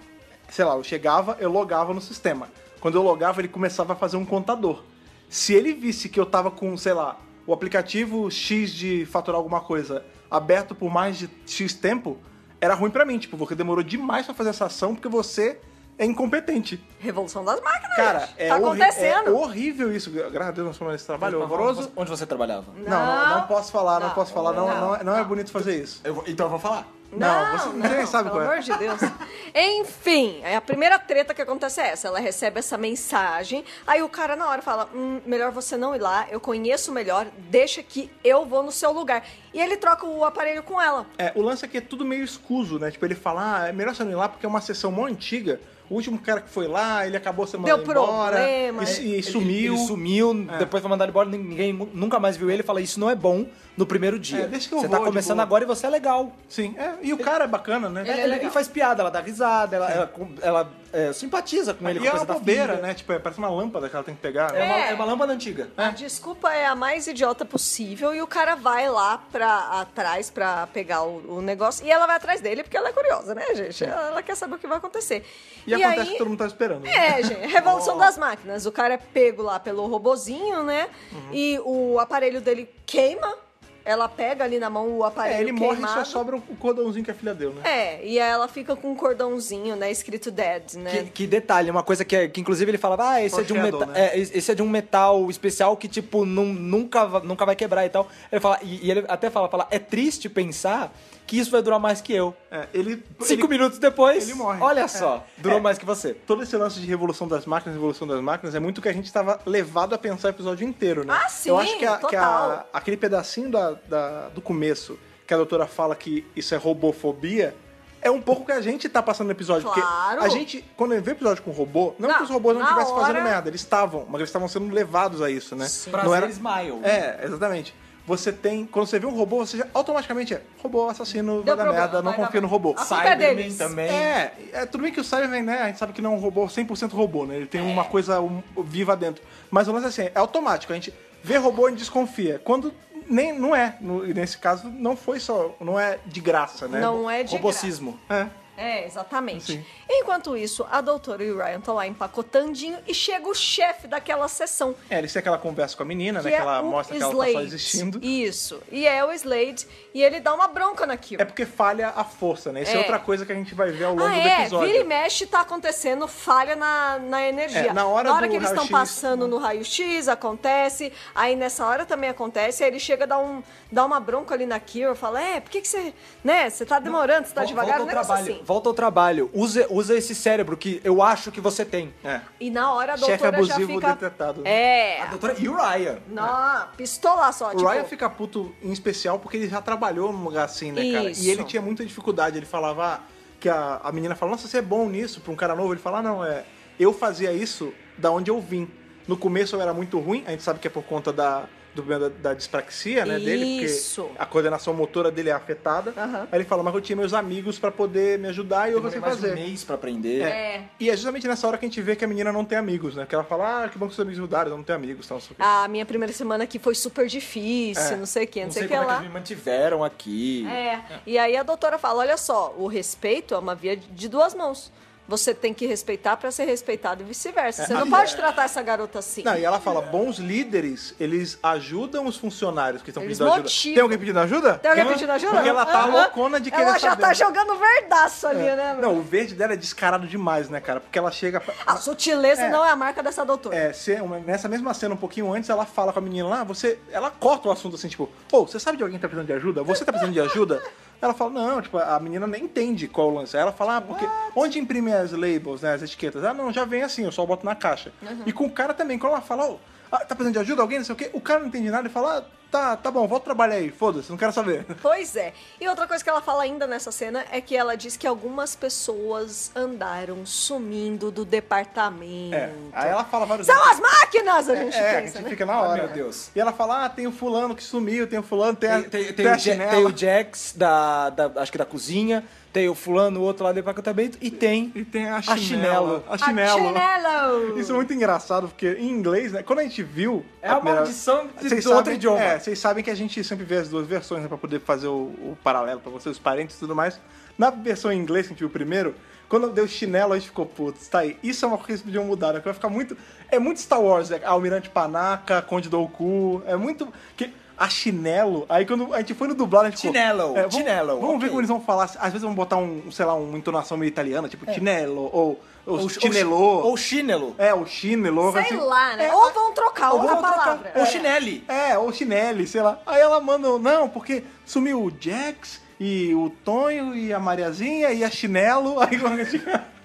[0.50, 2.50] sei lá, eu chegava, eu logava no sistema.
[2.78, 4.82] Quando eu logava, ele começava a fazer um contador.
[5.30, 9.62] Se ele visse que eu tava com, sei lá, o aplicativo X de faturar alguma
[9.62, 12.18] coisa aberto por mais de X tempo,
[12.60, 15.58] era ruim pra mim, tipo, porque demorou demais pra fazer essa ação porque você
[15.98, 16.82] é incompetente.
[16.98, 17.96] Revolução das máquinas.
[17.96, 18.34] Cara, gente.
[18.38, 19.28] é, tá horri- acontecendo.
[19.28, 20.10] é horrível isso.
[20.10, 21.92] Graças a Deus nós fomos nesse trabalho horroroso.
[21.96, 22.66] Onde você trabalhava?
[22.76, 24.52] Não, não, não posso falar, não, Não, posso falar.
[24.52, 26.00] Não, não, não, é- não é bonito fazer isso.
[26.04, 26.86] Eu vou- então eu vou falar.
[27.12, 28.58] Não, você- você nem sabe pelo qual é.
[28.58, 29.00] amor de Deus.
[29.54, 32.08] Enfim, a primeira treta que acontece é essa.
[32.08, 36.00] Ela recebe essa mensagem, aí o cara na hora fala, hum, melhor você não ir
[36.00, 39.24] lá, eu conheço melhor, deixa que eu vou no seu lugar.
[39.52, 41.06] E ele troca o aparelho com ela.
[41.16, 42.90] É, o lance aqui é tudo meio escuso, né?
[42.90, 45.06] Tipo, ele fala, ah, é melhor você não ir lá porque é uma sessão mó
[45.06, 45.60] antiga.
[45.90, 48.36] O último cara que foi lá, ele acabou sendo Deu mandado embora.
[48.36, 48.84] problema.
[48.84, 49.74] E, e Ele- sumiu.
[49.74, 52.62] Ele, sumiu, depois foi mandado embora, ninguém nunca mais viu ele.
[52.62, 53.44] Fala, isso não é bom
[53.76, 54.44] no primeiro dia.
[54.44, 56.32] É, deixa que eu você vou, tá começando tipo- agora e você é legal.
[56.48, 58.00] Sim, é, e o cara é bacana, né?
[58.00, 58.40] Ele é Ele, legal.
[58.44, 61.98] ele faz piada, ela dá risada, ela, ela, ela, é, simpatiza com ele.
[61.98, 62.86] e com é a uma coisa da bobeira, filha.
[62.86, 62.94] né?
[62.94, 64.54] Tipo, é, parece uma lâmpada que ela tem que pegar.
[64.54, 64.64] É, né?
[64.66, 64.90] uma, É.
[64.90, 65.68] é uma lâmpada antiga.
[65.76, 70.66] A desculpa é a mais idiota possível e o cara vai lá pra atrás pra
[70.68, 73.84] pegar o, o negócio e ela vai atrás dele porque ela é curiosa, né, gente?
[73.84, 75.24] Ela, ela quer saber o que vai acontecer.
[75.66, 76.82] E, acontece aí, que todo mundo tá esperando.
[76.82, 76.90] né?
[77.18, 78.66] É, gente, revolução das máquinas.
[78.66, 80.88] O cara é pego lá pelo robozinho, né?
[81.32, 83.43] E o aparelho dele queima.
[83.84, 85.94] Ela pega ali na mão o aparelho É, ele morre e queimado.
[85.98, 87.60] só sobra o cordãozinho que a filha deu, né?
[87.64, 90.90] É, e aí ela fica com um cordãozinho, né, escrito dead, né?
[90.90, 93.52] Que, que detalhe, uma coisa que, é- que inclusive ele falava, ah, esse é, de
[93.52, 93.92] um metal, né?
[94.14, 97.90] é, esse é de um metal especial que, tipo, nun- nunca, nunca vai quebrar e
[97.90, 98.08] tal.
[98.32, 100.90] Ele fala, e, e ele até fala, fala, é triste pensar
[101.26, 102.34] que isso vai durar mais que eu.
[102.50, 104.60] É, ele, Cinco ele- minutos depois, ele morre.
[104.60, 104.88] olha É.
[104.88, 105.60] só, durou É.
[105.62, 106.12] mais que você.
[106.14, 108.92] todo esse lance de revolução das máquinas, revolução das máquinas, é muito o que a
[108.92, 111.18] gente estava levado a pensar o episódio inteiro, né?
[111.24, 115.32] Ah, sim, Eu acho que, a- que a- aquele pedacinho da- da- do começo, que
[115.32, 117.54] a doutora fala que isso é robofobia,
[118.02, 119.66] é um pouco o que a gente tá passando no episódio.
[119.70, 120.18] Claro.
[120.20, 122.94] Porque a gente, quando vê episódio com robô, não, Não, que os robôs não estivessem
[122.94, 125.66] fazendo hora- merda, eles estavam, mas eles estavam sendo levados a isso, né?
[125.66, 125.90] Sim.
[125.90, 126.26] Prazer Não era...
[126.28, 126.80] Smile.
[126.84, 127.74] É, exatamente.
[128.06, 128.66] Você tem.
[128.66, 132.12] Quando você vê um robô, você já automaticamente é robô, assassino, vai dar merda, não
[132.12, 132.74] confia no robô.
[133.12, 133.56] É deles.
[133.56, 133.88] também.
[133.88, 136.20] É, é, tudo bem que o Cyberman, né, a gente sabe que não é um
[136.20, 137.36] robô 100% robô, né?
[137.36, 139.22] Ele tem uma coisa um, viva dentro.
[139.50, 140.92] Mas o lance é assim, é automático, a gente
[141.22, 142.38] vê robô e desconfia.
[142.44, 142.74] Quando
[143.08, 146.80] nem não é, nesse caso não foi só, não é de graça, né?
[146.80, 147.98] Não é de Robocismo.
[148.08, 148.26] É.
[148.56, 149.44] É, exatamente.
[149.52, 149.64] Sim.
[149.88, 154.28] Enquanto isso, a doutora e o Ryan estão lá empacotandinho e chega o chefe daquela
[154.28, 154.74] sessão.
[154.88, 156.30] É, eles têm aquela conversa com a menina, Que né?
[156.30, 157.32] Que é ela o mostra que ela tá Slade.
[157.32, 158.04] só existindo.
[158.04, 158.62] Isso.
[158.70, 159.66] E é o Slade.
[159.94, 161.22] E ele dá uma bronca naquilo.
[161.22, 162.62] É porque falha a força, né?
[162.62, 162.74] Isso é.
[162.74, 162.78] É.
[162.78, 164.66] outra coisa que a gente vai ver ao longo Ah, do é, episódio.
[164.66, 167.70] vira e mexe, tá acontecendo falha na, na energia.
[167.70, 170.92] É, na hora do que eles estão passando no raio-x, acontece.
[171.14, 172.64] Aí nessa hora também acontece.
[172.64, 173.40] Aí ele chega a dar, um,
[173.70, 175.94] dar uma bronca ali na Kira, fala: É, por que, que você.
[176.24, 178.32] Né, você tá demorando, você tá devagar, volta ao trabalho.
[178.32, 178.42] assim.
[178.44, 179.30] Volta ao trabalho.
[179.32, 181.94] Usa, usa esse cérebro que eu acho que você tem.
[182.02, 182.20] É.
[182.40, 183.94] E na hora a Chefe doutora já abusivo fica.
[183.94, 184.50] detectado, né?
[184.50, 185.02] É.
[185.02, 185.98] A doutora e o Ryan.
[186.08, 187.64] Não, pistola só, O tipo.
[187.68, 191.10] Ryan fica puto em especial porque ele já trabalhou num lugar assim, né, cara?
[191.10, 191.24] Isso.
[191.24, 192.36] E ele tinha muita dificuldade.
[192.36, 193.02] Ele falava
[193.40, 195.72] que a, a menina falou, nossa, você é bom nisso pra um cara novo.
[195.72, 196.44] Ele fala, ah, não, é.
[196.78, 198.68] Eu fazia isso da onde eu vim.
[199.06, 201.46] No começo eu era muito ruim, a gente sabe que é por conta da,
[201.82, 204.02] da, da dispraxia, né, dele, Isso.
[204.04, 205.92] porque a coordenação motora dele é afetada.
[205.96, 206.28] Aham.
[206.30, 209.00] Aí ele fala, mas eu tinha meus amigos pra poder me ajudar e eu sei
[209.00, 209.34] mais um fazer.
[209.34, 210.22] mês pra aprender.
[210.22, 210.64] É.
[210.78, 212.94] E é justamente nessa hora que a gente vê que a menina não tem amigos,
[212.94, 213.06] né?
[213.06, 215.16] Que ela fala, ah, que bom que seus amigos mudaram, eu não tenho amigos, tal,
[215.16, 215.42] não sei o quê.
[215.42, 217.96] A minha primeira semana aqui foi super difícil, É.
[217.96, 218.98] não sei o que, não, Não sei sei o que como é que lá.
[219.00, 220.46] eles me mantiveram aqui.
[220.48, 220.80] É.
[221.06, 224.72] E aí a doutora fala: olha só, o respeito é uma via de duas mãos.
[225.06, 227.66] Você tem que respeitar pra ser respeitado e vice-versa.
[227.66, 229.22] Você não aí- pode tratar essa garota assim.
[229.22, 233.42] Não, e ela fala, bons líderes, eles ajudam os funcionários que estão Eles pedindo ajuda.
[233.42, 233.74] motivam.
[233.74, 234.54] Tem alguém pedindo ajuda?
[234.54, 235.32] Tem alguém pedindo ajuda?
[235.34, 235.92] Porque ela tá Aham.
[235.92, 237.02] loucona de querer Ela já saber.
[237.02, 238.56] tá jogando verdaço ali, É.
[238.56, 238.72] né?
[238.74, 238.82] meu?
[238.82, 240.80] Não, o verde dela é descarado demais, né, cara?
[240.80, 241.38] Porque ela chega...
[241.38, 242.48] pra- A sutileza É.
[242.48, 243.54] não é a marca dessa doutora.
[243.54, 246.44] É, se- uma- nessa mesma cena, um pouquinho antes, ela fala com a menina lá,
[246.44, 246.78] você.
[246.90, 249.32] Ela corta o assunto assim, tipo, ô, você sabe de alguém que tá precisando de
[249.34, 249.62] ajuda?
[249.64, 250.62] Você tá precisando de ajuda?
[251.04, 253.36] Ela fala, não, tipo, a menina nem entende qual o lance.
[253.36, 254.06] Aí ela fala, ah, porque.
[254.34, 255.74] Onde imprime as labels, né?
[255.74, 256.24] As etiquetas?
[256.24, 257.92] Ah, não, já vem assim, eu só boto na caixa.
[258.24, 259.58] E com o cara também, quando ela fala, ô,
[259.94, 260.62] ah, tá precisando de ajuda?
[260.62, 262.90] Alguém, não sei o quê, o cara não entende nada e fala, ah, tá, tá
[262.90, 264.64] bom, volta trabalhar aí, foda-se, não quero saber.
[264.80, 265.32] Pois é.
[265.60, 268.54] E outra coisa que ela fala ainda nessa cena é que ela diz que algumas
[268.54, 272.34] pessoas andaram sumindo do departamento.
[272.34, 272.52] É.
[272.72, 275.30] Aí ela fala vários São as máquinas, a gente É, a pensa, gente né?
[275.30, 275.84] fica na hora.
[275.84, 276.30] meu Deus.
[276.34, 278.90] E ela fala, ah, tem o fulano que sumiu, tem o fulano, tem a, Tem,
[278.90, 279.26] tem, tem, tem
[279.62, 282.24] a tem o Jax, da, da, acho que da cozinha,
[282.54, 285.40] tem o fulano, o outro lá do departamento, e tem E tem a A chinelo.
[285.42, 286.04] chinelo.
[286.08, 286.58] A A chinelo.
[286.68, 287.58] chinelo!
[287.58, 289.42] Isso é muito engraçado, porque em inglês, né?
[289.42, 290.24] Quando a gente viu.
[290.40, 292.20] É a primeira- maldição de- Vocês outro sabem- idioma.
[292.22, 294.28] É, vocês sabem que a gente sempre vê as duas versões, né?
[294.28, 296.98] Pra poder fazer o, o paralelo pra vocês, os parentes e tudo mais.
[297.36, 298.94] Na versão em inglês que a gente viu primeiro,
[299.28, 301.18] quando deu chinelo, a gente ficou, putz, tá aí.
[301.24, 302.38] Isso é uma coisa que eles podiam mudar, né?
[302.38, 302.96] Que vai ficar muito.
[303.30, 304.20] É muito Star Wars, né?
[304.24, 306.40] Almirante Panaca, Conde Dooku.
[306.46, 306.86] É muito.
[307.16, 310.54] Que, a chinelo, aí quando a gente foi no dublado, a gente ficou, Chinelo, vamos,
[310.54, 311.28] chinelo, Vamos ver ok.
[311.28, 311.84] como eles vão falar.
[311.84, 315.80] Às vezes vão botar um, sei lá, uma entonação meio italiana, tipo chinelo, ou, ou,
[315.80, 316.34] ou, chinelo.
[316.36, 317.34] ou, ou chinelo.
[317.38, 318.32] É, o chinelo.
[318.32, 318.56] Sei assim.
[318.56, 319.06] lá, né?
[319.06, 320.44] É, Ou vão trocar Ou outra vamos trocar.
[320.44, 320.72] palavra.
[320.74, 320.86] Ou É.
[320.86, 321.44] chinele.
[321.48, 322.78] É, ou chinele, sei lá.
[322.84, 328.02] Aí ela manda, não, porque sumiu o Jax e o Tonho e a Mariazinha e
[328.04, 328.80] a chinelo.
[328.82, 329.44] Aí quando a gente...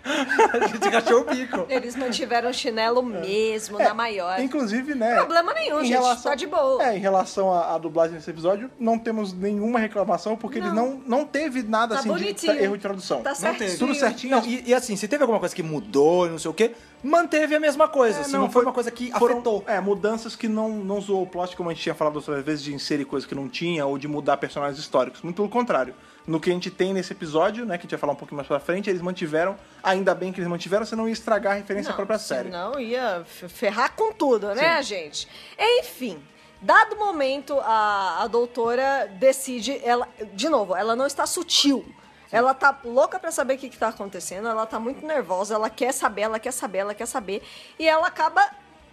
[0.54, 1.66] A gente rachou o bico.
[1.70, 4.40] Eles mantiveram o chinelo mesmo, na maior.
[4.40, 5.16] Inclusive, né?
[5.16, 6.84] Problema nenhum, em gente, tá de boa.
[6.84, 11.02] É, em relação à, à dublagem desse episódio, não temos nenhuma reclamação, porque ele não,
[11.06, 12.54] não teve nada Tá assim de bonitinho.
[12.54, 13.22] erro de tradução.
[13.22, 13.68] Tá Não certinho.
[13.68, 13.78] teve.
[13.78, 14.36] Tudo certinho.
[14.38, 16.72] Não, e, e assim, se teve alguma coisa que mudou e não sei o quê,
[17.04, 18.20] manteve a mesma coisa.
[18.20, 19.64] É, assim, não, foi uma coisa que foram, afetou.
[19.68, 22.64] É, mudanças que não, não zoou o plot, como a gente tinha falado outras vezes,
[22.64, 25.22] de inserir coisas que não tinha, ou de mudar personagens históricos.
[25.22, 25.94] Muito pelo contrário.
[26.28, 28.38] No que a gente tem nesse episódio, né, que a gente vai falar um pouquinho
[28.38, 31.92] mais pra frente, eles mantiveram, ainda bem que eles mantiveram, senão ia estragar a referência
[31.92, 32.50] à própria série.
[32.50, 35.28] Não, ia ferrar com tudo, né, gente?
[35.58, 36.22] Enfim.
[36.62, 41.86] Dado momento, a, a doutora decide, ela, de novo, ela não está sutil.
[42.32, 45.70] Ela tá louca pra saber o que, que tá acontecendo, ela tá muito nervosa, ela
[45.70, 47.42] quer saber, ela quer saber, ela quer saber.
[47.80, 48.46] E ela acaba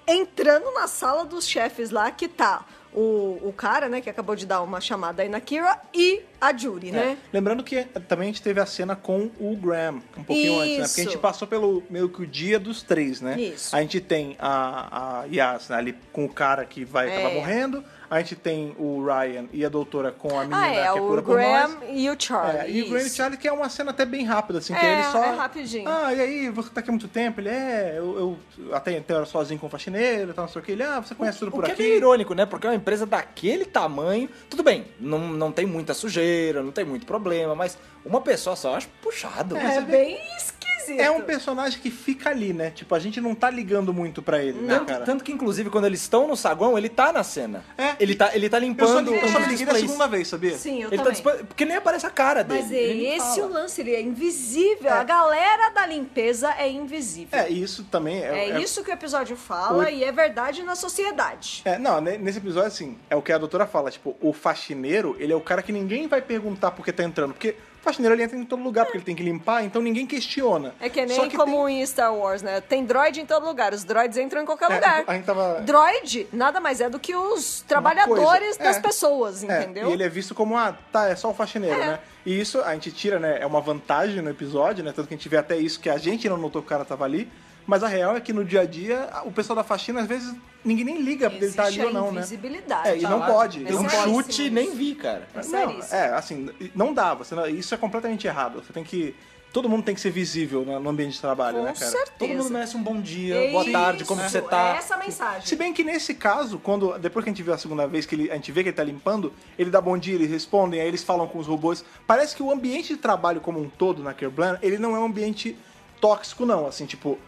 [0.07, 2.65] entrando na sala dos chefes lá, que tá
[2.95, 6.57] o, o cara, né, que acabou de dar uma chamada aí na Kira, e a
[6.57, 6.93] Judy, É.
[6.93, 7.19] né?
[7.33, 10.85] Lembrando que também a gente teve a cena com o Graham, um pouquinho antes, né?
[10.87, 11.19] Porque a gente Isso.
[11.19, 13.39] passou pelo meio que o dia dos três, né?
[13.41, 13.75] Isso.
[13.75, 17.19] A gente tem a, a Yas né, ali com o cara que vai É.
[17.19, 17.85] acabar morrendo.
[18.09, 20.93] A gente tem o Ryan e a doutora com a menina Ah, é, que é
[20.93, 21.89] o pura por Graham nós.
[21.93, 22.61] e o Charlie.
[22.61, 23.17] É, e o Graham e o isso.
[23.17, 25.25] Charlie, que é uma cena até bem rápida, assim, que É, ele só.
[25.25, 25.89] é rapidinho.
[25.89, 27.41] Ah, e aí, você tá aqui há muito tempo?
[27.41, 30.63] Ele é, eu, eu até, até era sozinho com o faxineiro e tal, não sei
[30.63, 30.71] o que.
[30.71, 31.83] Ele, ah, você conhece tudo O por que é aqui.
[31.83, 32.47] meio irônico, né?
[32.47, 34.29] Porque é uma empresa daquele tamanho.
[34.49, 36.26] Tudo bem, não, não tem muita sujeira,
[36.63, 39.57] não tem muito problema, mas uma pessoa só eu acho puxado.
[39.57, 40.56] É, vê- bem esquisito.
[40.93, 42.71] É um personagem que fica ali, né?
[42.71, 45.05] Tipo, a gente não tá ligando muito pra ele, né, Tanto, cara?
[45.05, 47.65] tanto que, inclusive, quando eles estão no saguão, ele tá na cena.
[47.77, 47.95] É.
[47.99, 50.57] Ele tá, ele tá Eu limpando eu só me liguei da segunda vez, sabia?
[50.57, 51.13] Sim, eu Ele tá também.
[51.13, 52.63] dispo- Porque nem aparece a cara dele.
[52.63, 54.93] Mas é esse o lance, ele é invisível.
[54.93, 57.39] A galera da limpeza é invisível.
[57.39, 58.51] É, isso também é.
[58.51, 61.63] É, isso que o episódio fala o- e é verdade na sociedade.
[61.65, 65.17] É, não, ne- nesse episódio, assim, é o que a doutora fala, tipo, o faxineiro,
[65.19, 67.55] ele é o cara que ninguém vai perguntar por que tá entrando, porque
[67.87, 70.75] faxineiro ele entra em todo lugar, porque ele tem que limpar, então ninguém questiona.
[70.81, 72.61] É que nem que como tem- em Star Wars, né?
[72.61, 73.73] Tem droid em todo lugar.
[73.73, 75.05] Os droids entram em qualquer É, lugar.
[75.07, 78.81] a gente tava- Droid nada mais é do que os trabalhadores das é.
[78.81, 79.89] pessoas, É, entendeu?
[79.89, 81.87] e ele é visto como, ah, tá, é só o faxineiro, É.
[81.87, 81.99] né?
[82.25, 83.39] E isso a gente tira, né?
[83.41, 84.93] É uma vantagem no episódio, né?
[84.95, 86.85] Tanto que a gente vê até isso que a gente não notou que o cara
[86.85, 87.31] tava ali.
[87.67, 90.33] Mas a real é que no dia a dia, o pessoal da faxina, às vezes,
[90.65, 92.19] ninguém nem liga porque ele tá ali ou não, né?
[92.19, 92.89] invisibilidade.
[92.89, 93.67] É, e não pode.
[93.67, 94.55] É um chute isso.
[94.55, 95.27] nem vi, cara.
[95.35, 97.15] É Não, é, assim, não dá.
[97.15, 98.63] Você não- isso é completamente errado.
[98.65, 99.15] Você tem que.
[99.53, 101.87] Todo mundo tem que ser visível no ambiente de trabalho, Com né, cara?
[101.91, 102.13] certeza.
[102.19, 104.75] Todo mundo merece um bom dia, É boa isso, tarde, como que você tá.
[104.75, 105.47] É essa a mensagem.
[105.47, 108.15] Se bem que nesse caso, quando depois que a gente viu a segunda vez que
[108.15, 110.87] ele- a gente vê que ele tá limpando, ele dá bom dia, eles respondem, aí
[110.87, 111.83] eles falam com os robôs.
[112.07, 115.07] Parece que o ambiente de trabalho como um todo na Kerblan, ele não é um
[115.07, 115.57] ambiente
[116.03, 117.19] tóxico não, assim, tipo,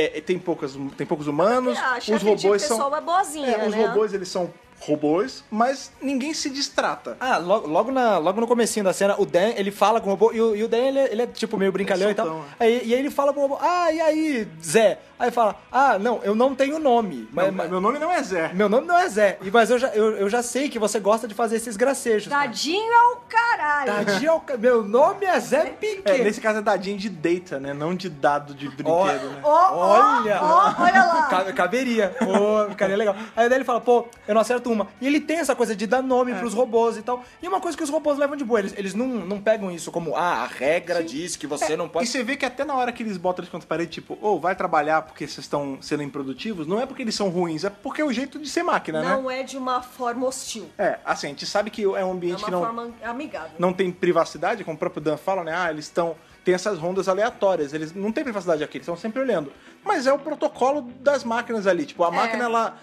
[0.00, 3.68] é, é, tem poucas tem poucos humanos, Ah, a os robôs são é boazinha, é,
[3.68, 3.86] os né?
[3.86, 7.16] robôs eles são robôs, mas ninguém se distrata.
[7.20, 10.10] Ah, logo, logo, na, logo no comecinho da cena, o Dan, ele fala com o
[10.12, 12.14] robô, e o, e o Dan, ele, é- ele é tipo meio brincalhão É e
[12.14, 12.26] tal.
[12.26, 14.98] soltão, Aí, e aí ele fala pro robô, ah, e aí, Zé?
[15.18, 17.28] Aí fala, ah, não, eu não tenho nome.
[17.30, 18.52] Mas, Não, mas- meu nome não é Zé.
[18.54, 20.98] meu nome não é Zé, e- mas eu já, eu, eu já sei que você
[20.98, 22.30] gosta de fazer esses gracejos.
[22.32, 23.92] Tadinho é o caralho.
[24.06, 26.22] Tadinho, é o ca- meu nome é Zé É, Piquet.
[26.22, 27.74] nesse caso é dadinho de data, né?
[27.74, 29.40] Não de dado de brinquedo, Ó, né?
[29.42, 30.40] Ó, Olha!
[30.42, 31.09] ó, olha
[31.40, 31.44] lá.
[31.46, 32.14] Ca- Caberia.
[32.18, 33.14] Pô, ficaria legal.
[33.36, 34.88] Aí daí ele fala, pô, eu não acerto uma.
[35.00, 36.02] E ele tem essa coisa de dar É.
[36.02, 37.22] nome pros robôs e tal.
[37.42, 38.58] E é uma coisa que os robôs levam de boa.
[38.60, 41.88] Eles, eles não, não pegam isso como, ah, a regra diz que você não E
[41.88, 42.06] pode.
[42.06, 44.40] você vê que até na hora que eles botam eles contra a parede, tipo, ou
[44.40, 48.00] vai trabalhar porque vocês estão sendo improdutivos, não é porque eles são ruins, é porque
[48.02, 49.08] é o jeito de ser máquina, né?
[49.08, 50.68] Não é de uma forma hostil.
[50.78, 53.50] É, assim, a gente sabe que é um É ambiente uma que não, forma amigável.
[53.58, 55.52] não tem privacidade, como o próprio Dan fala, né?
[55.56, 56.16] Ah, eles estão.
[56.44, 59.52] Tem essas rondas aleatórias, eles não têm privacidade aqui, eles estão sempre olhando.
[59.84, 61.84] Mas é o protocolo das máquinas ali.
[61.86, 62.10] Tipo, a É.
[62.10, 62.78] máquina, ela.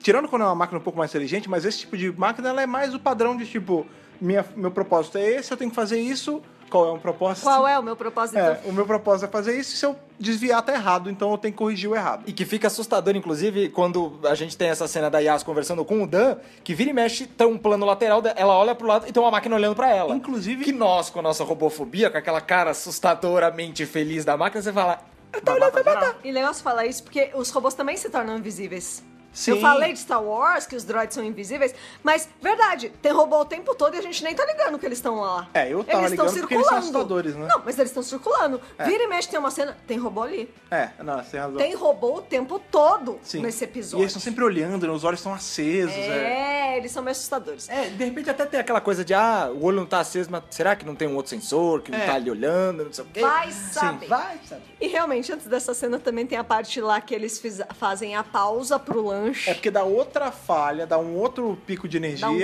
[0.00, 2.62] Tirando quando é uma máquina um pouco mais inteligente, mas esse tipo de máquina ela
[2.62, 3.86] é mais o padrão de tipo,
[4.20, 6.42] minha, meu propósito é esse, eu tenho que fazer isso.
[6.70, 7.44] Qual é o propósito?
[7.44, 8.38] Qual é o meu propósito?
[8.38, 11.52] É, o meu propósito é fazer isso, se eu desviar tá errado, então eu tenho
[11.52, 12.24] que corrigir o errado.
[12.26, 16.02] E que fica assustador, inclusive, quando a gente tem essa cena da Yas conversando com
[16.02, 19.06] o Dan, que vira e mexe, tem um plano lateral, da- ela olha pro lado
[19.08, 20.14] e tem uma máquina olhando pra ela.
[20.14, 24.72] Inclusive- Que nós, com a nossa robofobia, com aquela cara assustadoramente feliz da máquina, você
[24.72, 24.98] fala.
[25.44, 26.16] Tá olhando pra matar.
[26.24, 29.02] E legal você falar isso porque os robôs também se tornam invisíveis.
[29.38, 29.52] Sim.
[29.52, 31.72] Eu falei de Star Wars, que os droids são invisíveis,
[32.02, 34.98] mas, verdade, tem robô o tempo todo e a gente nem tá ligando que eles
[34.98, 35.48] estão lá.
[35.54, 36.98] É, eu tava eles estão ligando porque eles são circulando.
[36.98, 37.46] assustadores, né?
[37.46, 38.60] Não, mas eles estão circulando.
[38.84, 40.52] Vira e mexe, tem uma cena, tem robô ali.
[40.72, 41.56] É, não, você tem razão.
[41.56, 43.40] Tem robô o tempo todo Sim.
[43.42, 44.02] nesse E episódio.
[44.02, 44.92] eles estão sempre olhando, né?
[44.92, 45.94] os olhos estão acesos.
[45.94, 46.72] É.
[46.74, 47.68] É, eles são meio assustadores.
[47.68, 50.42] É, de repente até tem aquela coisa de, ah, o olho não tá aceso, mas
[50.50, 52.06] será que não tem um outro sensor que não É.
[52.06, 53.20] tá ali olhando, não sei o quê?
[53.20, 54.06] Vai saber.
[54.08, 54.62] vai saber.
[54.80, 58.24] E realmente, antes dessa cena também tem a parte lá que eles fiz- fazem a
[58.24, 59.27] pausa pro lanche.
[59.46, 62.26] É porque dá outra falha, dá um outro pico de energia.
[62.26, 62.36] Dá um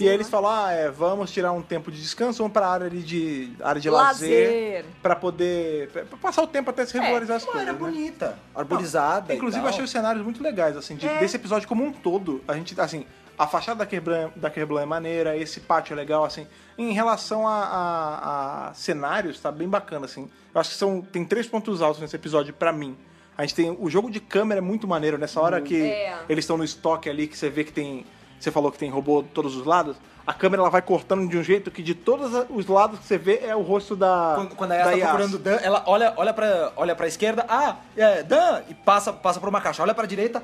[0.00, 0.30] e eles né?
[0.30, 3.80] faram: ah, é, vamos tirar um tempo de descanso, vamos pra área ali de, área
[3.80, 4.28] de lazer.
[4.48, 4.84] Lazer.
[5.02, 5.88] Pra poder.
[5.90, 7.68] Pra passar o tempo até se regularizar as Uma coisas.
[7.68, 7.78] área né?
[7.86, 9.32] bonita, arborizada.
[9.32, 9.70] e Inclusive, eu tal.
[9.72, 11.18] achei os cenários muito legais, assim, de- É.
[11.18, 12.42] desse episódio como um todo.
[12.48, 13.06] A gente, assim,
[13.38, 16.46] a fachada da Kerblan, da Kerblan é maneira, esse pátio é legal, assim.
[16.78, 20.28] Em relação a, a- a cenários, tá bem bacana, assim.
[20.54, 22.96] Eu acho que são, tem três pontos altos nesse episódio pra mim.
[23.36, 26.18] A gente tem o jogo de câmera é muito maneiro, nessa hora que É.
[26.28, 28.04] eles estão no estoque ali, que você vê que tem.
[28.38, 29.96] Você falou que tem robô de todos os lados.
[30.26, 33.16] A câmera ela vai cortando de um jeito que de todos os lados que você
[33.16, 34.32] vê é o rosto da.
[34.36, 35.08] Quando, quando a da Yas tá Yas.
[35.08, 39.12] procurando o Dan, ela olha, olha, pra, olha pra esquerda, ah, é, Dan, e passa,
[39.12, 39.82] passa por uma caixa.
[39.82, 40.42] Olha pra direita,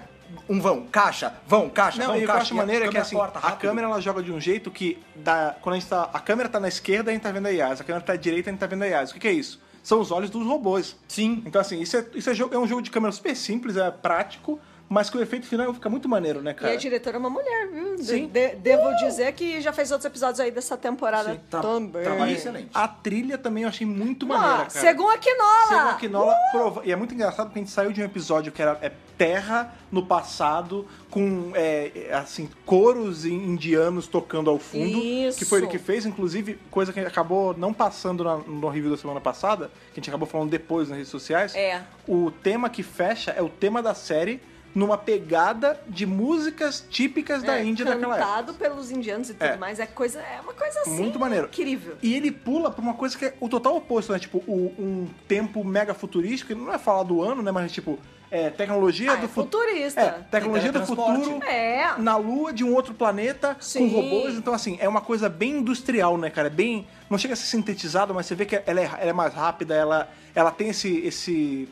[0.48, 2.42] um vão, caixa, vão, caixa, Não, vão, e o que eu caixa.
[2.42, 4.40] acho e a maneiro é que câmera assim, corta a câmera ela joga de um
[4.40, 6.08] jeito que dá, quando a gente tá.
[6.12, 7.80] A câmera tá na esquerda, a gente tá vendo a Yas.
[7.80, 9.10] A câmera tá à direita, a gente tá vendo a Yas.
[9.10, 9.60] O que, que é isso?
[9.82, 10.96] São os olhos dos robôs.
[11.08, 11.42] Sim.
[11.44, 14.60] Então, assim, isso, é, isso é, é um jogo de câmera super simples, é prático,
[14.92, 16.72] mas que o efeito final fica muito maneiro, né, E cara?
[16.72, 17.98] a diretora é uma mulher, viu?
[17.98, 18.26] Sim.
[18.28, 22.02] de- devo dizer que já fez outros episódios aí dessa temporada Sim, Tá- também.
[22.02, 22.68] trabalho excelente.
[22.74, 24.70] A trilha também eu achei muito maneira, Ah, cara.
[24.70, 25.66] segundo a Quinola!
[25.68, 28.50] Segundo a Quinola, prova- E é muito engraçado porque a gente saiu de um episódio
[28.52, 34.58] que era é, terra no passado, com é, é, assim, coros in- indianos tocando ao
[34.58, 34.84] fundo.
[34.84, 35.38] Isso.
[35.38, 38.96] Que foi ele que fez, inclusive, coisa que acabou não passando na- no review da
[38.96, 41.54] semana passada, que a gente acabou falando depois nas redes sociais.
[41.54, 41.82] É.
[42.08, 44.40] O tema que fecha é o tema da série
[44.74, 48.26] numa pegada de músicas típicas da É, Índia daquela época.
[48.30, 49.56] cantado pelos indianos e tudo É.
[49.56, 49.78] mais.
[49.78, 51.46] É, coisa, é uma coisa assim Muito maneiro.
[51.46, 51.96] incrível.
[52.02, 54.18] E ele pula pra uma coisa que é o total oposto, né?
[54.18, 57.50] Tipo, o- um tempo mega futurístico, que não é falar do ano, né?
[57.52, 57.98] Mas tipo,
[58.30, 59.66] é tecnologia Ah, do é futuro.
[59.68, 60.00] futurista.
[60.00, 61.94] É, tecnologia do futuro É.
[61.98, 63.90] na lua de um outro planeta Sim.
[63.90, 64.34] com robôs.
[64.36, 66.46] Então, assim, é uma coisa bem industrial, né, cara?
[66.48, 66.86] É bem.
[67.10, 69.74] Não chega a ser sintetizado, mas você vê que ela é, ela é mais rápida,
[69.74, 70.96] ela, ela tem esse.
[71.04, 71.68] esse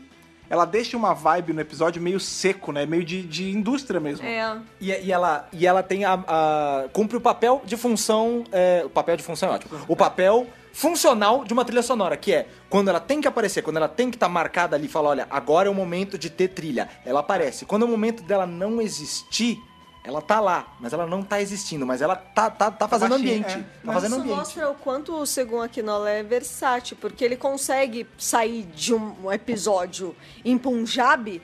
[0.51, 2.85] ela deixa uma vibe no episódio meio seco, né?
[2.85, 4.27] Meio de, de indústria mesmo.
[4.27, 4.59] É.
[4.81, 8.45] E, e ela, e ela tem a, a- cumpre o papel de função.
[8.53, 9.79] é, o papel de função é ótimo.
[9.87, 13.77] O papel funcional de uma trilha sonora, que é quando ela tem que aparecer, quando
[13.79, 16.49] ela tem que estar marcada ali e falar, olha, agora é o momento de ter
[16.49, 16.89] trilha.
[17.05, 17.65] Ela aparece.
[17.65, 19.59] Quando é o momento dela não existir,
[20.11, 23.37] ela tá lá, mas ela não tá existindo, mas ela tá, tá, tá fazendo baixinha,
[23.39, 23.53] ambiente.
[23.59, 23.61] é.
[23.61, 24.37] Tá Mas fazendo Isso ambiente.
[24.39, 30.15] mostra o quanto o Segundo Aquinola é versátil, porque ele consegue sair de um episódio
[30.45, 31.41] em Punjab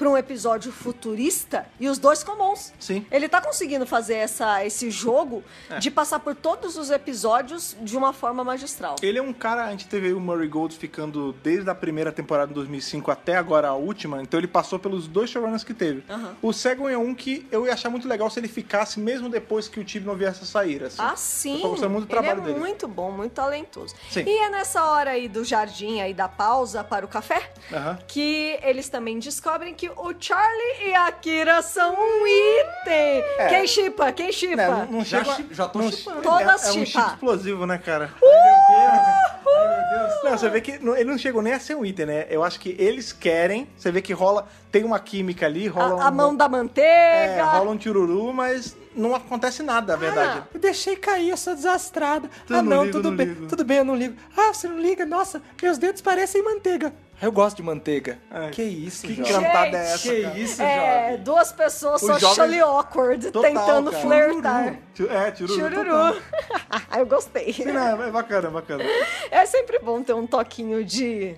[0.00, 2.72] para um episódio futurista e os dois ficam bons.
[2.80, 3.04] Sim.
[3.10, 5.78] Ele tá conseguindo fazer essa, esse jogo É.
[5.78, 8.96] de passar por todos os episódios de uma forma magistral.
[9.02, 12.50] Ele é um cara, a gente teve o Murray Gold ficando desde a primeira temporada
[12.50, 16.02] em 2005 até agora a última, então ele passou pelos dois showrunners que teve.
[16.08, 16.34] Aham.
[16.40, 19.68] O Segway é um que eu ia achar muito legal se ele ficasse mesmo depois
[19.68, 20.96] que o time não viesse a sair, assim.
[20.98, 21.56] Ah, sim.
[21.56, 22.58] Eu tô gostando muito do ele trabalho é dele.
[22.58, 23.94] muito bom, muito talentoso.
[24.10, 24.24] Sim.
[24.26, 27.98] E é nessa hora aí do jardim, aí da pausa para o café, Aham.
[28.08, 33.24] que eles também descobrem que o Charlie e a Kira são um item.
[33.48, 34.12] Quem chipa?
[34.12, 34.56] Quem chipa?
[34.68, 36.22] Não, não Já chega- chi- já tô não- chipando.
[36.22, 37.00] Todas é, é um chipa.
[37.02, 38.10] chip explosivo, né, cara?
[38.22, 40.24] Uh!
[40.24, 42.26] Não, você vê que não- ele não chegou nem a ser um item, né?
[42.30, 46.06] Eu acho que eles querem, você vê que rola, tem uma química ali, rola A,
[46.06, 46.88] a um, mão da manteiga.
[46.88, 50.44] é, rola um tiruru, mas não acontece nada, a verdade.
[50.54, 52.30] Eu deixei cair, eu sou desastrada.
[52.48, 53.46] Ah, não não, ligo, tudo não bem, ligo.
[53.48, 54.14] tudo bem, eu não ligo.
[54.36, 55.04] Ah, você não liga?
[55.04, 56.92] Nossa, meus dedos parecem manteiga.
[57.22, 58.18] Eu gosto de manteiga.
[58.30, 58.48] É.
[58.50, 59.32] Que isso, Que jovem.
[59.32, 60.38] cantada é essa, Que cara?
[60.38, 61.24] isso, É, jovem.
[61.24, 64.02] duas pessoas Os jovens- socially awkward Total, tentando cara.
[64.02, 64.76] flertar.
[64.94, 65.14] Tiruru.
[65.14, 65.60] É, tiruru.
[65.70, 65.84] total.
[65.84, 66.22] Chururu.
[66.98, 67.52] Eu gostei.
[67.52, 68.84] Sim, não, é bacana, é bacana.
[69.30, 71.36] É sempre bom ter um toquinho de.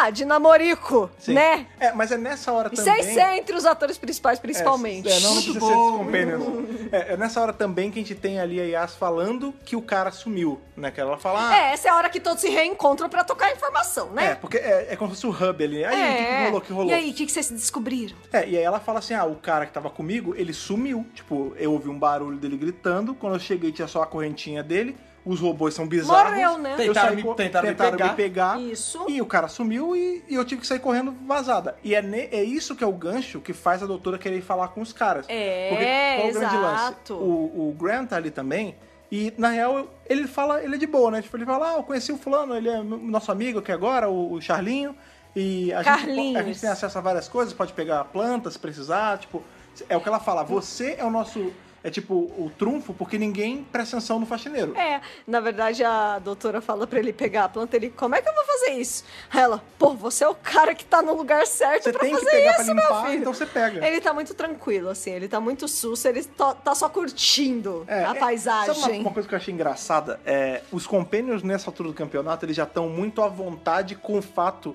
[0.00, 1.34] Ah, de namorico, Sim.
[1.34, 1.66] né?
[1.78, 3.02] É, mas é nessa hora E também...
[3.02, 5.08] sem ser entre os atores principais, principalmente.
[5.08, 5.98] É, é, não, precisa ser bom.
[5.98, 6.92] companions.
[6.92, 9.82] É, é nessa hora também que a gente tem ali a Yas falando que o
[9.82, 10.90] cara sumiu, né?
[10.90, 11.50] Que ela fala...
[11.50, 14.34] ah, É, essa é a hora que todos se reencontram pra tocar informação, É, né?
[14.36, 15.84] porque é, é como se fosse o hub ali.
[15.84, 16.90] Aí, o que, que rolou, o que rolou?
[16.90, 18.16] E aí, o que, que vocês descobriram?
[18.32, 21.06] É, e aí ela fala assim, ah, o cara que tava comigo, ele sumiu.
[21.14, 24.96] Tipo, eu ouvi um barulho dele gritando, quando eu cheguei tinha só a correntinha dele,
[25.26, 26.30] os robôs são bizarros.
[26.30, 26.72] Morreu, né?
[26.74, 28.60] Eu Tentaram saí me- co- tentaram me tentaram pegar.
[28.60, 29.04] Isso.
[29.08, 31.76] E o cara sumiu e, e eu tive que sair correndo vazada.
[31.82, 34.42] E é, ne- é isso que é o gancho que faz a doutora querer ir
[34.42, 35.26] falar com os caras.
[35.28, 36.82] É, Porque qual é o grande lance?
[36.84, 37.14] exato.
[37.14, 38.76] O, o Grant tá ali também.
[39.10, 41.22] E, na real, ele fala, ele é de boa, né?
[41.22, 44.32] Tipo, ele fala, ah, eu conheci o fulano, ele é nosso amigo aqui agora, o,
[44.32, 44.96] o Charlinho.
[45.34, 49.18] E a gente, a gente tem acesso a várias coisas, pode pegar plantas se precisar,
[49.18, 49.42] tipo...
[49.88, 51.52] É o que ela fala, você é o nosso...
[51.86, 54.76] É tipo o trunfo, porque ninguém presta atenção no faxineiro.
[54.76, 58.28] É, na verdade a doutora fala pra ele pegar a planta, ele, como é que
[58.28, 59.04] eu vou fazer isso?
[59.30, 62.10] Aí Ela, pô, você é o cara que tá no lugar certo Você pra tem
[62.12, 63.20] que fazer pegar isso, pra meu limpar, filho.
[63.20, 63.86] então você pega.
[63.86, 68.14] Ele tá muito tranquilo, assim, ele tá muito susto, ele tá, só curtindo É, a
[68.16, 68.74] é, paisagem.
[68.74, 70.18] Sabe uma, uma coisa que eu achei engraçada?
[70.26, 74.22] É, os companions nessa altura do campeonato, eles já estão muito à vontade com o
[74.22, 74.74] fato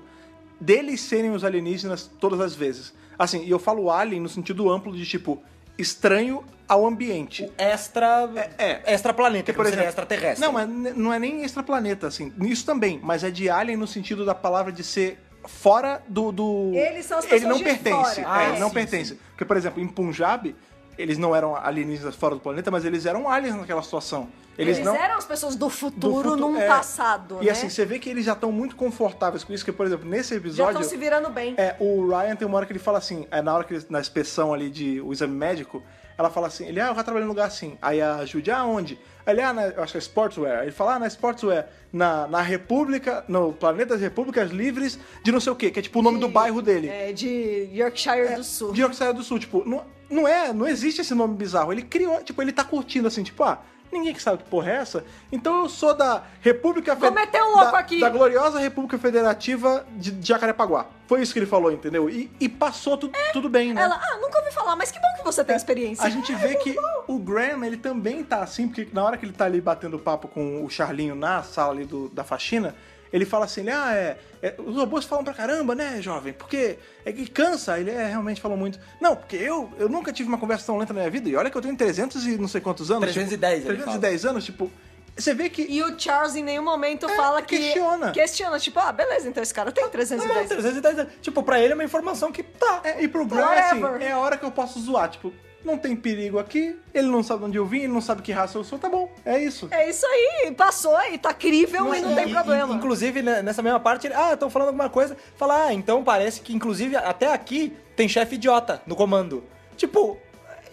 [0.59, 2.93] deles serem os alienígenas todas as vezes.
[3.20, 5.41] Assim, e eu falo alien no sentido amplo de, tipo,
[5.82, 7.51] estranho ao ambiente.
[7.57, 8.29] Extra.
[8.57, 10.45] É, Extra planeta, Porque, por exemplo, extraterrestre.
[10.45, 10.65] Não,
[10.95, 12.32] não é nem extraplaneta, assim.
[12.41, 16.32] Isso também, mas é de alien no sentido da palavra de ser fora do.
[16.32, 16.71] do...
[16.73, 18.21] Eles são as Ele pessoas não de pertence.
[18.23, 18.41] fora.
[18.43, 19.15] é, Ah, não sim, pertence.
[19.32, 20.55] Porque, por exemplo, em Punjab,
[21.02, 24.30] eles não eram alienígenas fora do planeta, mas eles eram aliens naquela situação.
[24.58, 24.95] Eles, Eles não.
[24.95, 26.68] eram as pessoas do futuro, do futu- num é.
[26.68, 27.52] passado, E né?
[27.52, 30.32] assim, você vê que eles já estão muito confortáveis com isso, que, por exemplo, nesse
[30.32, 30.72] Já episódio.
[30.74, 31.56] estão se virando bem.
[31.58, 33.86] É, o Ryan tem uma hora que ele fala assim, é, na hora que ele,
[33.89, 35.82] na inspeção ali de o exame médico,
[36.18, 37.78] ela fala assim, ele, ah, eu já trabalhei num lugar assim.
[37.82, 38.99] Aí a Judy, ah, onde?
[39.26, 40.64] Ele, ah, na, eu acho que é Sportswear.
[40.64, 45.39] Ele fala, ah, na Sportswear, na, na República, no Planeta das Repúblicas Livres de não
[45.39, 46.89] sei o quê, que é tipo o nome do bairro dele.
[46.89, 48.74] É, de Yorkshire do Sul.
[48.74, 51.72] De Yorkshire do Sul, tipo, não, não é, não existe esse nome bizarro.
[51.72, 53.59] Ele criou, tipo, ele tá curtindo assim, tipo, ah,
[53.91, 55.03] Ninguém que sabe que porra é essa.
[55.32, 57.99] Então eu sou da República meter um louco da, aqui.
[57.99, 60.86] Da gloriosa República Federativa de Jacarepaguá.
[61.07, 62.09] Foi isso que ele falou, entendeu?
[62.09, 63.82] E, e passou tudo, tudo bem, né?
[63.82, 66.05] Ela, ah, nunca ouvi falar, mas que bom que você tem experiência.
[66.05, 66.74] A gente vê que
[67.05, 70.30] o Graham, ele também tá assim, porque na hora que ele tá ali batendo papo
[70.30, 72.74] com o Charlinho na sala ali do, da faxina,
[73.12, 76.34] ele fala assim, ele, ah, é, é, os robôs falam pra caramba, né, jovem?
[76.34, 77.80] Porque é que cansa.
[77.80, 78.80] Ele é, realmente falou muito.
[78.99, 81.49] Não, porque eu, eu nunca tive uma conversa tão lenta na minha vida, e olha
[81.49, 83.03] que eu tenho 300 e não sei quantos anos.
[83.03, 84.72] 310, tipo, ele 310 anos, tipo,
[85.16, 85.64] você vê que...
[85.64, 87.57] E o Charles em nenhum momento fala que.
[87.57, 88.12] questiona.
[88.12, 90.47] Questiona, tipo, ah, beleza, então esse cara tem Não, 310.
[90.47, 92.82] 310, tipo, pra ele é uma informação que tá.
[92.84, 95.34] É, e pro Graham, é assim, é a hora que eu posso zoar, tipo...
[95.64, 98.57] Não tem perigo aqui, ele não sabe onde eu vim, ele não sabe que raça
[98.57, 99.68] eu sou, tá bom, é isso.
[99.70, 102.74] É isso aí, passou e tá crível Não, e não e- tem e- problema.
[102.76, 105.16] Inclusive, né, nessa mesma parte, ele, ah, estão falando alguma coisa.
[105.38, 109.43] Fala, ah, então parece que, inclusive, até aqui tem chefe idiota no comando.
[109.78, 110.18] Tipo,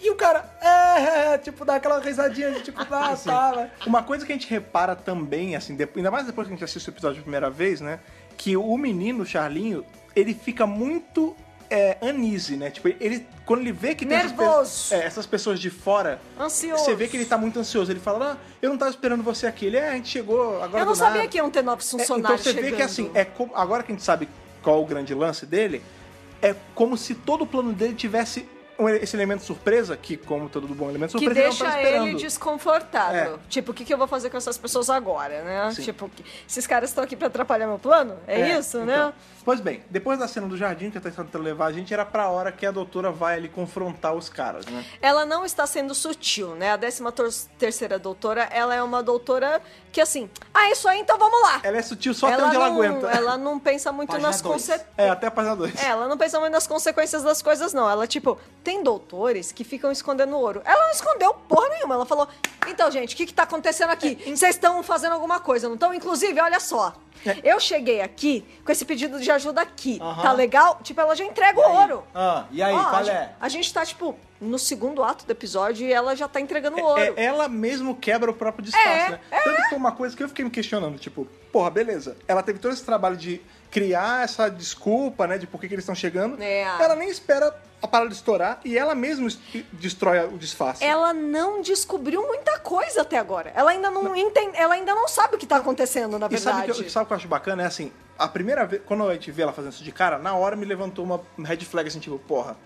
[0.01, 0.69] e o cara, é,
[1.31, 3.71] é, é, tipo, dá aquela risadinha de tipo, ah, tá, vai.
[3.87, 6.65] Uma coisa que a gente repara também, assim, depois, ainda mais depois que a gente
[6.65, 8.01] assiste o episódio a primeira vez, né?
[8.37, 9.85] Que o menino, o Charlinho,
[10.17, 11.37] ele fica muito
[11.71, 12.71] é, uneasy, né?
[12.71, 14.89] Tipo, ele, quando ele vê que tem essas, Nervoso.
[14.91, 16.85] pe- é, essas pessoas de fora, Ansioso.
[16.85, 17.91] você vê que ele tá muito ansioso.
[17.93, 19.67] Ele fala, ah, eu não tava esperando você aqui.
[19.67, 21.29] Ele, é, a gente chegou agora Eu não sabia nada.
[21.29, 22.77] que iam ter novos É, então funcionários você vê chegando.
[22.77, 24.29] que assim, é como- agora que a gente sabe
[24.63, 25.83] qual o grande lance dele,
[26.43, 28.49] é como se todo o plano dele tivesse
[28.79, 31.83] um- esse elemento surpresa, que como todo bom elemento que surpresa, ele não deixa tá
[31.83, 32.07] esperando.
[32.09, 33.35] ele desconfortável.
[33.35, 33.39] É.
[33.49, 35.71] Tipo, o que, que eu vou fazer com essas pessoas agora, né?
[35.75, 35.83] Sim.
[35.83, 38.17] Tipo, que- esses caras estão aqui pra atrapalhar meu plano?
[38.27, 38.95] É, isso, né?
[38.95, 39.13] então.
[39.45, 42.29] Pois bem, depois da cena do jardim que tá tentando levar a gente, era pra
[42.29, 44.85] hora que a doutora vai ali confrontar os caras, né?
[45.01, 46.73] Ela não está sendo sutil, né?
[46.73, 51.41] A 13 terceira doutora, ela é uma doutora que assim, ah, isso aí, então vamos
[51.41, 51.61] lá.
[51.63, 53.07] Ela é sutil só até ela onde ela não, aguenta.
[53.09, 54.87] ela não pensa muito Página nas consequências.
[54.99, 55.83] É, até a página 2.
[55.83, 57.89] É, ela não pensa muito nas consequências das coisas, não.
[57.89, 58.39] Ela, tipo,
[58.69, 60.61] tem doutores que ficam escondendo ouro.
[60.63, 61.95] Ela não escondeu porra nenhuma.
[61.95, 62.29] Ela falou:
[62.67, 64.19] então, gente, o que, que tá acontecendo aqui?
[64.27, 65.95] É, Vocês estão fazendo alguma coisa, não estão?
[65.95, 66.95] Inclusive, olha só.
[67.43, 69.99] Eu cheguei aqui com esse pedido de ajuda aqui.
[69.99, 70.81] Tá legal?
[70.83, 72.05] Tipo, ela já entrega o ouro.
[72.15, 73.35] Ah, e aí, Ó, qual a, é?
[73.41, 76.85] a gente tá, tipo, no segundo ato do episódio e ela já tá entregando o
[76.85, 77.01] ouro.
[77.01, 79.21] É, ela mesmo quebra o próprio disfarce, É, né?
[79.31, 82.19] Tanto que foi uma coisa que eu fiquei me questionando, tipo, porra, beleza.
[82.29, 83.41] Ela teve todo esse trabalho de
[83.71, 86.41] criar essa desculpa, né, de por que, que eles estão chegando.
[86.41, 86.63] É.
[86.63, 87.51] Ela nem espera
[87.81, 89.39] a parada estourar e ela mesma es-
[89.73, 90.83] destrói o disfarce.
[90.85, 93.53] Ela não descobriu muita coisa até agora.
[93.55, 96.57] Ela ainda não, entende, ela ainda não sabe o que tá acontecendo, na E sabe
[96.57, 96.85] o verdade.
[96.85, 97.63] que, sabe o que eu acho bacana?
[97.63, 100.35] É assim, a primeira vez, quando a gente vê ela fazendo isso de cara, na
[100.35, 102.57] hora me levantou uma red flag assim, tipo, porra,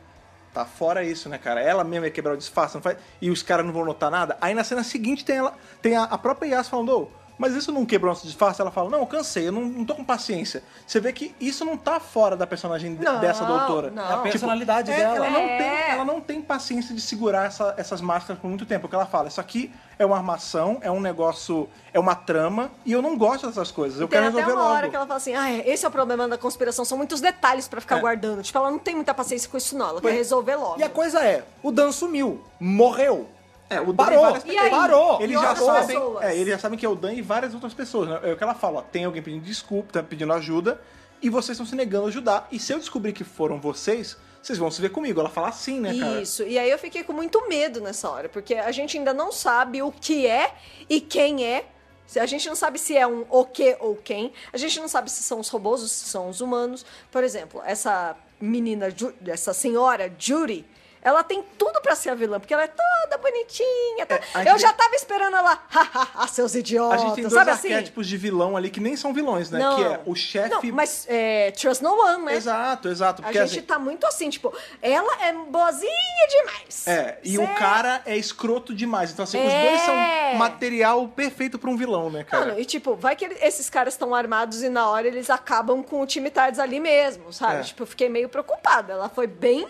[0.55, 1.61] tá fora isso, né, cara?
[1.61, 4.37] Ela mesma ia quebrar o disfarce, não faz, e os caras não vão notar nada.
[4.41, 7.09] Aí na cena seguinte tem, ela, tem a, a própria Yas falando, ô,
[7.39, 8.61] mas isso não quebrou nosso disfarce?
[8.61, 10.63] Ela fala, não, eu cansei, eu não, não tô com paciência.
[10.87, 13.91] Você vê que isso não tá fora da personagem de- Não, dessa doutora.
[13.91, 14.03] não.
[14.11, 15.17] É a personalidade é, dela.
[15.17, 15.59] Ela não, É.
[15.59, 18.87] tem, ela não tem paciência de segurar essa- essas máscaras por muito tempo.
[18.87, 22.71] O que ela fala, isso aqui é uma armação, é um negócio, é uma trama,
[22.85, 24.01] e eu não gosto dessas coisas.
[24.01, 24.75] Eu Tem quero até resolver uma logo.
[24.77, 27.69] hora que ela fala assim: ah, esse é o problema da conspiração, são muitos detalhes
[27.69, 28.01] pra ficar É.
[28.01, 28.43] guardando.
[28.43, 29.87] Tipo, ela não tem muita paciência com isso, não.
[29.87, 30.81] Ela quer Pois- resolver logo.
[30.81, 33.29] E a coisa é, o Dan sumiu, morreu.
[33.71, 34.23] É, o Dan Parou.
[34.23, 34.71] várias E aí?
[34.71, 35.21] Parou.
[35.23, 37.73] Eles E já sabem, é, eles já sabem que é o Dan e várias outras
[37.73, 38.09] pessoas.
[38.09, 38.21] Né?
[38.25, 40.81] É o que ela fala, ó, tem alguém pedindo desculpa, tá pedindo ajuda,
[41.23, 42.49] e vocês estão se negando a ajudar.
[42.53, 45.21] E se eu descobrir que foram vocês, vocês vão se ver comigo.
[45.21, 46.21] Ela fala assim, né, cara?
[46.21, 49.33] Isso, e aí eu fiquei com muito medo nessa hora, porque a gente ainda não
[49.33, 50.53] sabe o que é
[50.91, 51.65] e quem é.
[52.07, 54.33] Se- A gente não sabe se é um o que ou quem.
[54.53, 56.85] A gente não sabe se são os robôs ou se são os humanos.
[57.11, 58.89] Por exemplo, essa menina,
[59.27, 60.67] essa senhora Judy,
[61.03, 64.07] ela tem tudo pra ser a vilã, porque ela é toda bonitinha.
[64.07, 67.23] tá- É, a Eu gente- já tava esperando ela, hahaha, seus A idiotas, gente tem
[67.25, 67.69] dois sabe assim?
[67.73, 69.59] arquétipos de vilão ali que nem são vilões, né?
[69.59, 69.77] Não.
[69.77, 70.49] Que é o chefe.
[70.49, 72.35] Não, mas é, Trust No One, né?
[72.37, 73.23] Exato, exato.
[73.25, 75.93] A gente assim, tá muito assim, tipo, ela é boazinha
[76.29, 76.87] demais.
[76.87, 77.51] É, e Certo.
[77.51, 79.11] o cara é escroto demais.
[79.13, 79.69] Então, assim, os É.
[79.69, 79.95] dois são
[80.39, 82.47] material perfeito pra um vilão, né, cara?
[82.47, 85.83] Mano, e tipo, vai que ele- esses caras estão armados e na hora eles acabam
[85.83, 87.61] com o time Tardes ali mesmo, sabe?
[87.61, 87.63] É.
[87.63, 88.93] Tipo, eu fiquei meio preocupada.
[88.95, 89.67] Ela foi bem,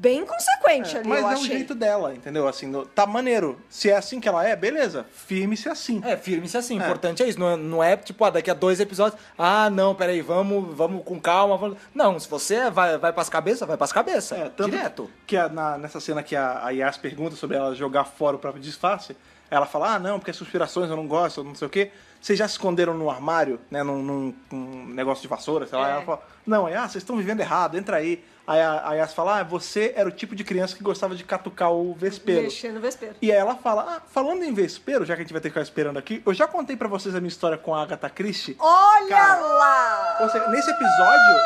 [0.00, 1.48] bem consequente É, ali, mas eu é o achei.
[1.48, 2.48] jeito dela, entendeu?
[2.48, 3.60] Assim, no- tá maneiro.
[3.68, 5.04] Se é assim que ela é, beleza.
[5.12, 6.00] Firme-se assim.
[6.02, 6.84] É, firme-se assim, o É.
[6.86, 7.38] importante é isso.
[7.38, 11.04] Não é, não é tipo, ah, daqui a dois episódios, ah, não, peraí, vamos, vamos
[11.04, 11.56] com calma.
[11.58, 11.76] Vamos...
[11.94, 14.38] Não, se você vai, vai pras cabeças, vai pras cabeças.
[14.38, 15.10] É, tanto direto.
[15.26, 18.38] que a- na- nessa cena que a, a Yas pergunta sobre ela jogar fora o
[18.38, 19.14] próprio disfarce,
[19.50, 21.90] ela fala, ah, não, porque as conspirações eu não gosto, não sei o quê.
[22.20, 25.88] Vocês já se esconderam no armário, né, num, num- num negócio de vassoura, sei lá.
[25.88, 25.92] É.
[25.92, 28.22] Ela fala, não, aí, ah, vocês estão vivendo errado, entra aí.
[28.50, 31.22] Aí a, a Yas fala, ah, você era o tipo de criança que gostava de
[31.22, 32.42] catucar o vespeiro.
[32.42, 33.14] Mexendo no vespeiro.
[33.22, 35.52] E aí ela fala, ah, falando em vespeiro, já que a gente vai ter que
[35.52, 38.56] ficar esperando aqui, eu já contei pra vocês a minha história com a Agatha Christie.
[38.58, 40.18] Olha Cara, lá!
[40.22, 41.36] Ou seja, nesse episódio,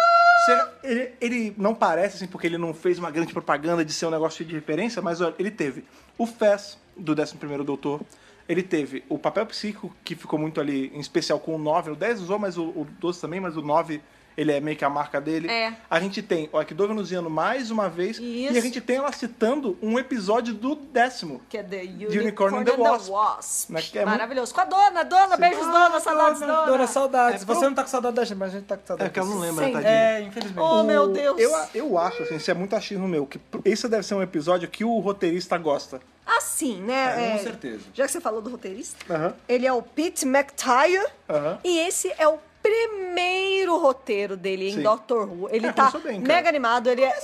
[0.83, 4.11] ele, ele não parece, assim, porque ele não fez uma grande propaganda de ser um
[4.11, 5.85] negócio de referência, mas olha, ele teve
[6.17, 8.01] o Fez, do 11º Doutor,
[8.49, 11.91] Ele teve o papel psíquico, que ficou muito ali, em especial com o 9.
[11.91, 14.01] O 10 usou, mas o, o 12 também, mas o 9
[14.37, 15.49] ele é meio que a marca dele.
[15.51, 15.75] É.
[15.89, 18.17] A gente tem o Akido venusiano mais uma vez.
[18.19, 18.53] Isso.
[18.53, 21.41] E a gente tem ela citando um episódio do décimo.
[21.49, 23.11] Que é The Unicorn Unicorn, and the and the Wasp.
[23.11, 23.73] Wasp.
[23.73, 24.55] Né, que é muito- Maravilhoso.
[24.55, 26.65] Com a dona, dona, beijos, dona, saudades, dona.
[26.67, 27.43] Dona, saudades.
[27.43, 29.09] É, Você pro- não tá com saudade da gente, mas a gente tá com saudade.
[29.09, 29.73] É que ela não lembra, Sim.
[29.73, 29.91] tadinha.
[29.93, 30.59] É, infelizmente.
[30.65, 31.41] Oh, O- meu Deus.
[31.41, 34.69] Eu, eu acho, assim, isso é muito achismo meu, que esse deve ser um episódio
[34.69, 36.01] que o roteirista gosta.
[36.27, 37.13] Assim, né?
[37.15, 37.81] com é, certeza.
[37.93, 39.35] Já que você falou do roteirista, Aham.
[39.47, 41.59] ele é o Pete McTire Aham.
[41.63, 44.83] e esse é o primeiro roteiro dele em Sim.
[44.83, 45.49] Doctor Who.
[45.51, 47.15] Ele É, tá bem, mega animado, ele é...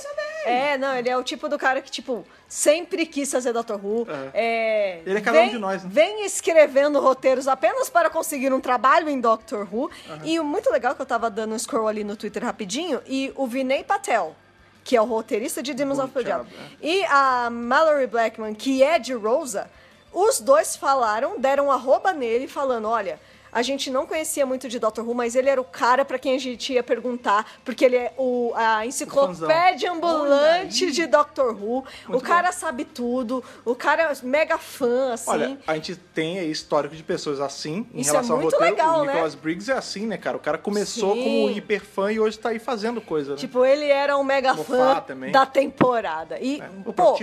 [0.43, 4.07] É, não, ele é o tipo do cara que, tipo, sempre quis fazer Doctor Who.
[4.33, 5.01] É.
[5.05, 5.89] Ele é cada um vem- de nós, né?
[5.91, 9.91] Vem escrevendo roteiros apenas para conseguir um trabalho em Doctor Who.
[10.23, 13.31] E o muito legal que eu tava dando um scroll ali no Twitter rapidinho, e
[13.35, 14.35] o Vinay Patel,
[14.83, 18.81] que é o roteirista de Demons of the Diablo, job, e a Mallory Blackman, que
[18.81, 19.69] é de Rosa,
[20.11, 23.19] os dois falaram, deram um arroba nele falando, olha...
[23.51, 26.35] A gente não conhecia muito de Doctor Who, mas ele era o cara pra quem
[26.35, 31.83] a gente ia perguntar, porque ele é o, a enciclopédia ambulante de Doctor Who.
[32.09, 35.29] o cara sabe tudo, o cara é mega fã, assim.
[35.31, 38.59] Olha, a gente tem aí histórico de pessoas assim em Isso é relação muito ao
[38.59, 38.75] roteiro.
[38.75, 39.11] legal, o né?
[39.13, 40.37] Nicholas Briggs é assim, né, cara?
[40.37, 41.23] O cara começou Sim.
[41.23, 43.37] como hiper fã e hoje tá aí fazendo coisa, né?
[43.37, 45.31] Tipo, ele era um mega Moffat fã também.
[45.31, 46.39] da temporada.
[46.39, 47.17] E, É, o pô.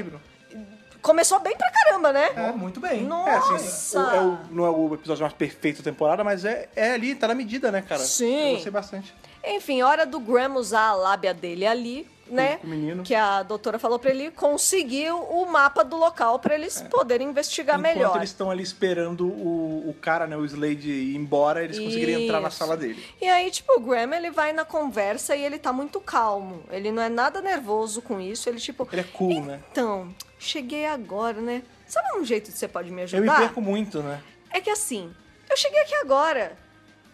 [1.03, 2.31] Começou bem pra caramba, né?
[2.37, 2.91] É, muito bem.
[3.27, 3.99] É, assim, Nossa!
[4.01, 7.15] o- é o- não é o episódio mais perfeito da temporada, mas é, é ali,
[7.15, 8.01] tá na medida, né, cara?
[8.03, 8.49] Sim.
[8.49, 9.15] Eu gostei bastante.
[9.45, 12.57] Enfim, hora do Graham usar a lábia dele ali, né?
[12.59, 13.03] com o menino.
[13.05, 17.77] Que a doutora falou pra ele conseguir o mapa do local pra eles poderem investigar
[17.77, 17.79] É.
[17.81, 18.17] Enquanto melhor.
[18.17, 22.41] eles estão ali esperando o, o cara, né, o Slade ir embora, eles conseguirem entrar
[22.41, 22.59] na Isso.
[22.59, 23.03] sala dele.
[23.23, 26.63] E aí, tipo, o Graham, ele vai na conversa e ele tá muito calmo.
[26.71, 28.49] Ele não é nada nervoso com isso.
[28.49, 28.87] Ele, tipo...
[28.93, 29.61] Ele é cool, né?
[29.73, 30.09] Então,
[30.39, 31.63] cheguei agora, né?
[31.87, 33.39] Sabe um jeito que você pode me Eu me ajudar?
[33.39, 34.21] perco muito, né?
[34.51, 35.13] É que assim,
[35.49, 36.57] eu cheguei aqui agora.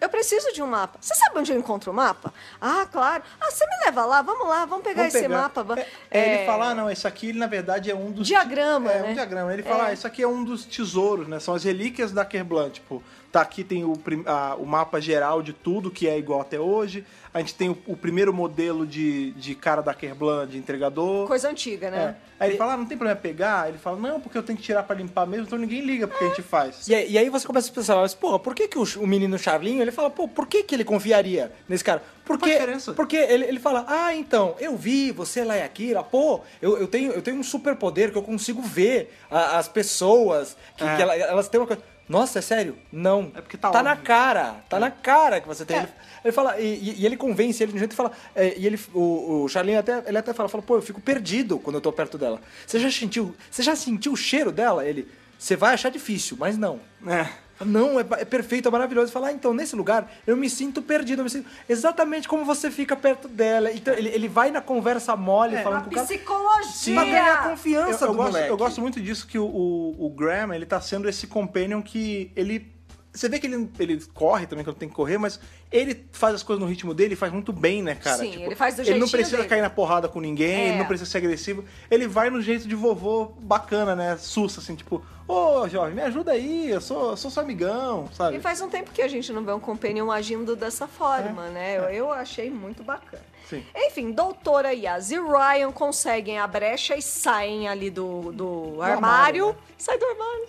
[0.01, 0.99] Eu preciso de um mapa.
[1.01, 2.35] Você sabe onde eu encontro o mapa?
[2.61, 3.22] Ah, claro.
[3.41, 5.43] Ah, você me leva lá, vamos lá, vamos pegar Vamos esse pegar.
[5.43, 5.81] mapa.
[6.11, 8.27] É, é, Ele fala, ah, não, esse aqui, na verdade, é um dos...
[8.27, 9.11] Diagrama, É, né?
[9.11, 9.53] um diagrama.
[9.55, 9.91] Ele fala, É.
[9.91, 11.41] ah, isso aqui é um dos tesouros, né?
[11.41, 13.03] São as relíquias da Kerblan, tipo...
[13.35, 13.95] Tá, aqui tem o,
[14.26, 17.05] a- o mapa geral de tudo que é igual até hoje.
[17.32, 21.26] A gente tem o, o primeiro modelo de, de cara da Kerblan, de entregador.
[21.26, 21.91] Coisa antiga, É.
[21.91, 22.16] né?
[22.39, 23.68] Aí ele fala, ah, não tem problema pegar?
[23.68, 26.24] Ele fala, não, porque eu tenho que tirar pra limpar mesmo, então ninguém liga porque
[26.24, 26.87] a gente faz.
[26.87, 29.07] E, aí- e aí você começa a pensar, mas, porra, por que, que o, o
[29.07, 32.05] menino Charlinho, ele fala, pô, por que, que ele confiaria nesse cara?
[32.24, 32.57] Porque,
[32.95, 36.87] porque ele, ele fala, ah, então, eu vi você lá e Akira, pô, eu, eu,
[36.87, 40.97] tenho, eu tenho um superpoder que eu consigo ver a- as pessoas, que, É.
[40.97, 41.82] que ela- elas têm uma coisa...
[42.09, 42.77] Nossa, é sério?
[42.93, 43.33] Não.
[43.35, 44.05] É porque tá na óbvio.
[44.05, 45.77] cara, tá na cara que você tem.
[45.77, 45.81] É.
[45.81, 45.89] Ele,
[46.27, 48.79] ele fala, e, e- ele convence ele de um jeito e fala, é, e ele,
[48.93, 51.91] o, o Charlinho até, ele até fala, fala, pô, eu fico perdido quando eu tô
[51.93, 52.41] perto dela.
[52.67, 54.87] Você já sentiu, você já sentiu o cheiro dela?
[54.87, 56.79] Ele, você vai achar difícil, mas não.
[57.07, 57.27] É.
[57.65, 59.13] Não, é, é perfeito, é maravilhoso.
[59.13, 62.71] Falar, ah, então, nesse lugar, eu me sinto perdido, eu me sinto exatamente como você
[62.71, 63.71] fica perto dela.
[63.73, 66.07] Então, ele, ele vai na conversa mole, É, falando com o cara.
[66.07, 66.95] Psicologia!
[66.95, 68.51] Pra ganhar Eu, confiança eu do gosto, moleque.
[68.51, 72.31] eu gosto muito disso que o, o, o Graham, ele tá sendo esse companion que
[72.35, 72.74] ele...
[73.15, 75.39] Você vê que ele, ele corre também quando tem que correr, mas
[75.71, 78.19] ele faz as coisas no ritmo dele e faz muito bem, né, cara?
[78.19, 79.49] Sim, ele faz do Ele não precisa dele.
[79.49, 80.69] cair na porrada com ninguém, É.
[80.71, 81.65] ele não precisa ser agressivo.
[81.89, 84.17] Ele vai no jeito de vovô bacana, né?
[84.17, 85.01] Sussa, assim, tipo...
[85.29, 88.37] Ô, Jorge, me ajuda aí, eu sou, eu sou seu amigão, sabe?
[88.37, 91.51] E faz um tempo que a gente não vê um companion agindo dessa forma, É,
[91.51, 91.79] né?
[91.79, 93.23] Eu, eu achei muito bacana.
[93.49, 93.64] Sim.
[93.74, 99.47] Enfim, Doutora Yaz e Ryan conseguem a brecha e saem ali do, do armário.
[99.47, 99.55] armário, né?
[99.76, 100.45] Sai do armário.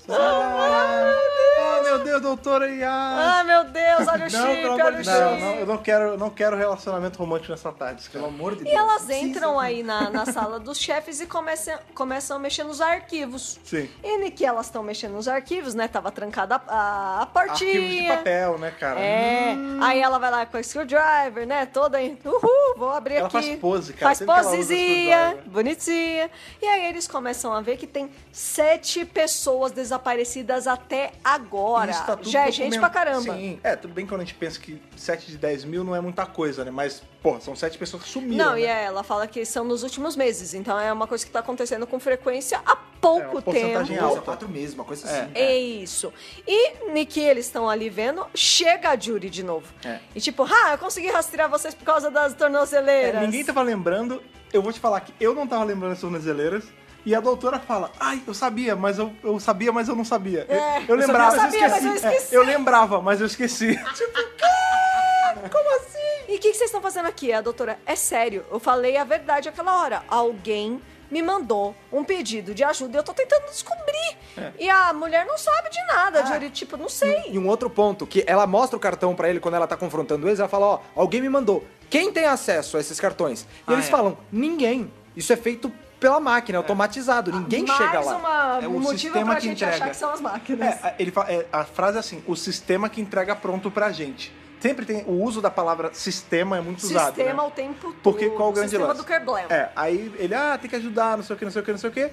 [1.57, 2.89] Ah, meu Deus, doutora Yas!
[2.89, 5.19] Ah, meu Deus, olha o Não, chip, olha o chip.
[5.19, 8.09] Não, não, eu não quero, não quero relacionamento romântico nessa tarde.
[8.09, 8.75] Pelo amor de E Deus.
[8.75, 9.27] elas Precisa.
[9.27, 13.59] entram aí na, na sala dos chefes e começam, começam a mexer nos arquivos.
[13.63, 13.89] Sim.
[14.03, 15.87] E que elas estão mexendo nos arquivos, né?
[15.87, 17.71] Tava trancada a, a, portinha.
[17.71, 18.99] Arquivos de papel, né, cara?
[18.99, 21.65] É, aí ela vai lá com a screwdriver, né?
[21.65, 21.97] Toda.
[21.97, 23.33] aí, Uhul, vou abrir Ela aqui.
[23.33, 26.29] faz pose, cara, Faz posezinha, bonitinha.
[26.61, 31.91] E aí eles começam a ver que tem sete pessoas desaparecidas até agora.
[31.91, 33.33] Isso tá tudo Já é gente pra caramba.
[33.33, 36.01] Sim, é, tudo bem quando a gente pensa que 7 de 10 mil não é
[36.01, 36.71] muita coisa, né?
[36.71, 38.45] Mas, porra, são 7 pessoas que sumiram.
[38.45, 38.61] Não, né?
[38.61, 41.39] e é, ela fala que são nos últimos meses, então é uma coisa que tá
[41.39, 44.03] acontecendo com frequência há pouco É, uma porcentagem tempo.
[44.03, 44.15] alta.
[44.15, 45.21] Nossa, quatro meses, uma coisa É.
[45.21, 45.31] assim.
[45.35, 46.13] É isso.
[46.47, 49.67] E Niki, eles estão ali vendo, chega a Judy de novo.
[49.83, 49.99] É.
[50.15, 53.21] E tipo, ah, eu consegui rastrear vocês por causa das tornozeleiras.
[53.21, 54.21] É, ninguém tava lembrando.
[54.51, 56.63] Eu vou te falar que eu não tava lembrando das tornozeleiras.
[57.05, 60.43] E a doutora fala, ai, eu sabia, mas eu, eu sabia, mas eu não sabia.
[60.49, 62.35] É, eu, eu eu lembrava, sabia, mas eu É, esqueci.
[62.35, 63.77] eu lembrava, mas eu esqueci.
[65.51, 65.99] Como assim?
[66.27, 67.31] E o que, que vocês estão fazendo aqui?
[67.31, 70.03] A doutora, é sério, eu falei a verdade aquela hora.
[70.07, 70.81] Alguém
[71.15, 74.17] me mandou um pedido de ajuda e eu tô tentando descobrir.
[74.37, 74.51] É.
[74.59, 76.19] E a mulher não sabe de nada.
[76.23, 76.25] Ah.
[76.25, 77.29] Judy, tipo, não sei.
[77.29, 80.27] E um outro ponto, que ela mostra o cartão pra ele quando ela tá confrontando
[80.27, 81.63] eles, ela fala, ó, alguém me mandou.
[81.89, 83.43] Quem tem acesso a esses cartões?
[83.43, 83.89] E Ah, eles é.
[83.89, 84.91] falam, ninguém.
[85.15, 87.31] Isso é feito pela máquina, automatizado.
[87.31, 88.17] Ninguém Mais chega lá.
[88.17, 89.75] uma, É o um motivo sistema pra que gente entrega.
[89.75, 90.67] achar que são as máquinas.
[90.83, 93.89] É, a- ele fala, é, a frase é assim: o sistema que entrega pronto pra
[93.93, 94.33] gente.
[94.59, 97.15] Sempre tem o uso da palavra sistema é muito usado.
[97.15, 97.47] Sistema né?
[97.47, 97.95] o tempo todo.
[98.01, 99.01] Porque qual o grande Sistema lance?
[99.01, 99.45] do Kerblem.
[99.49, 101.71] É, aí ele, ah, tem que ajudar, não sei o que, não sei o que,
[101.71, 102.09] não sei o que.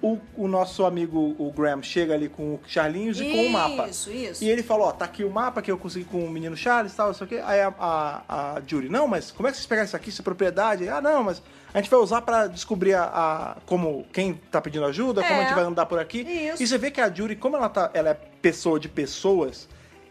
[0.00, 3.88] O, o nosso amigo, o Graham, chega ali com o Charlinhos e com o mapa.
[3.88, 4.44] Isso, isso.
[4.44, 6.92] E ele falou, ó, tá aqui o mapa que eu consegui com o menino Charles
[6.92, 7.42] e tal, não sei o quê.
[7.44, 10.10] Aí a, a, a Judy, não, mas como é que vocês pegaram isso aqui?
[10.10, 10.88] Isso é propriedade?
[10.88, 11.42] Ah, não, mas
[11.74, 15.38] a gente vai usar pra descobrir a, a- como quem tá pedindo ajuda, como É.
[15.38, 16.20] a gente vai andar por aqui.
[16.20, 16.62] Isso.
[16.62, 19.68] E você vê que a Judy, como ela, tá, ela é pessoa de pessoas,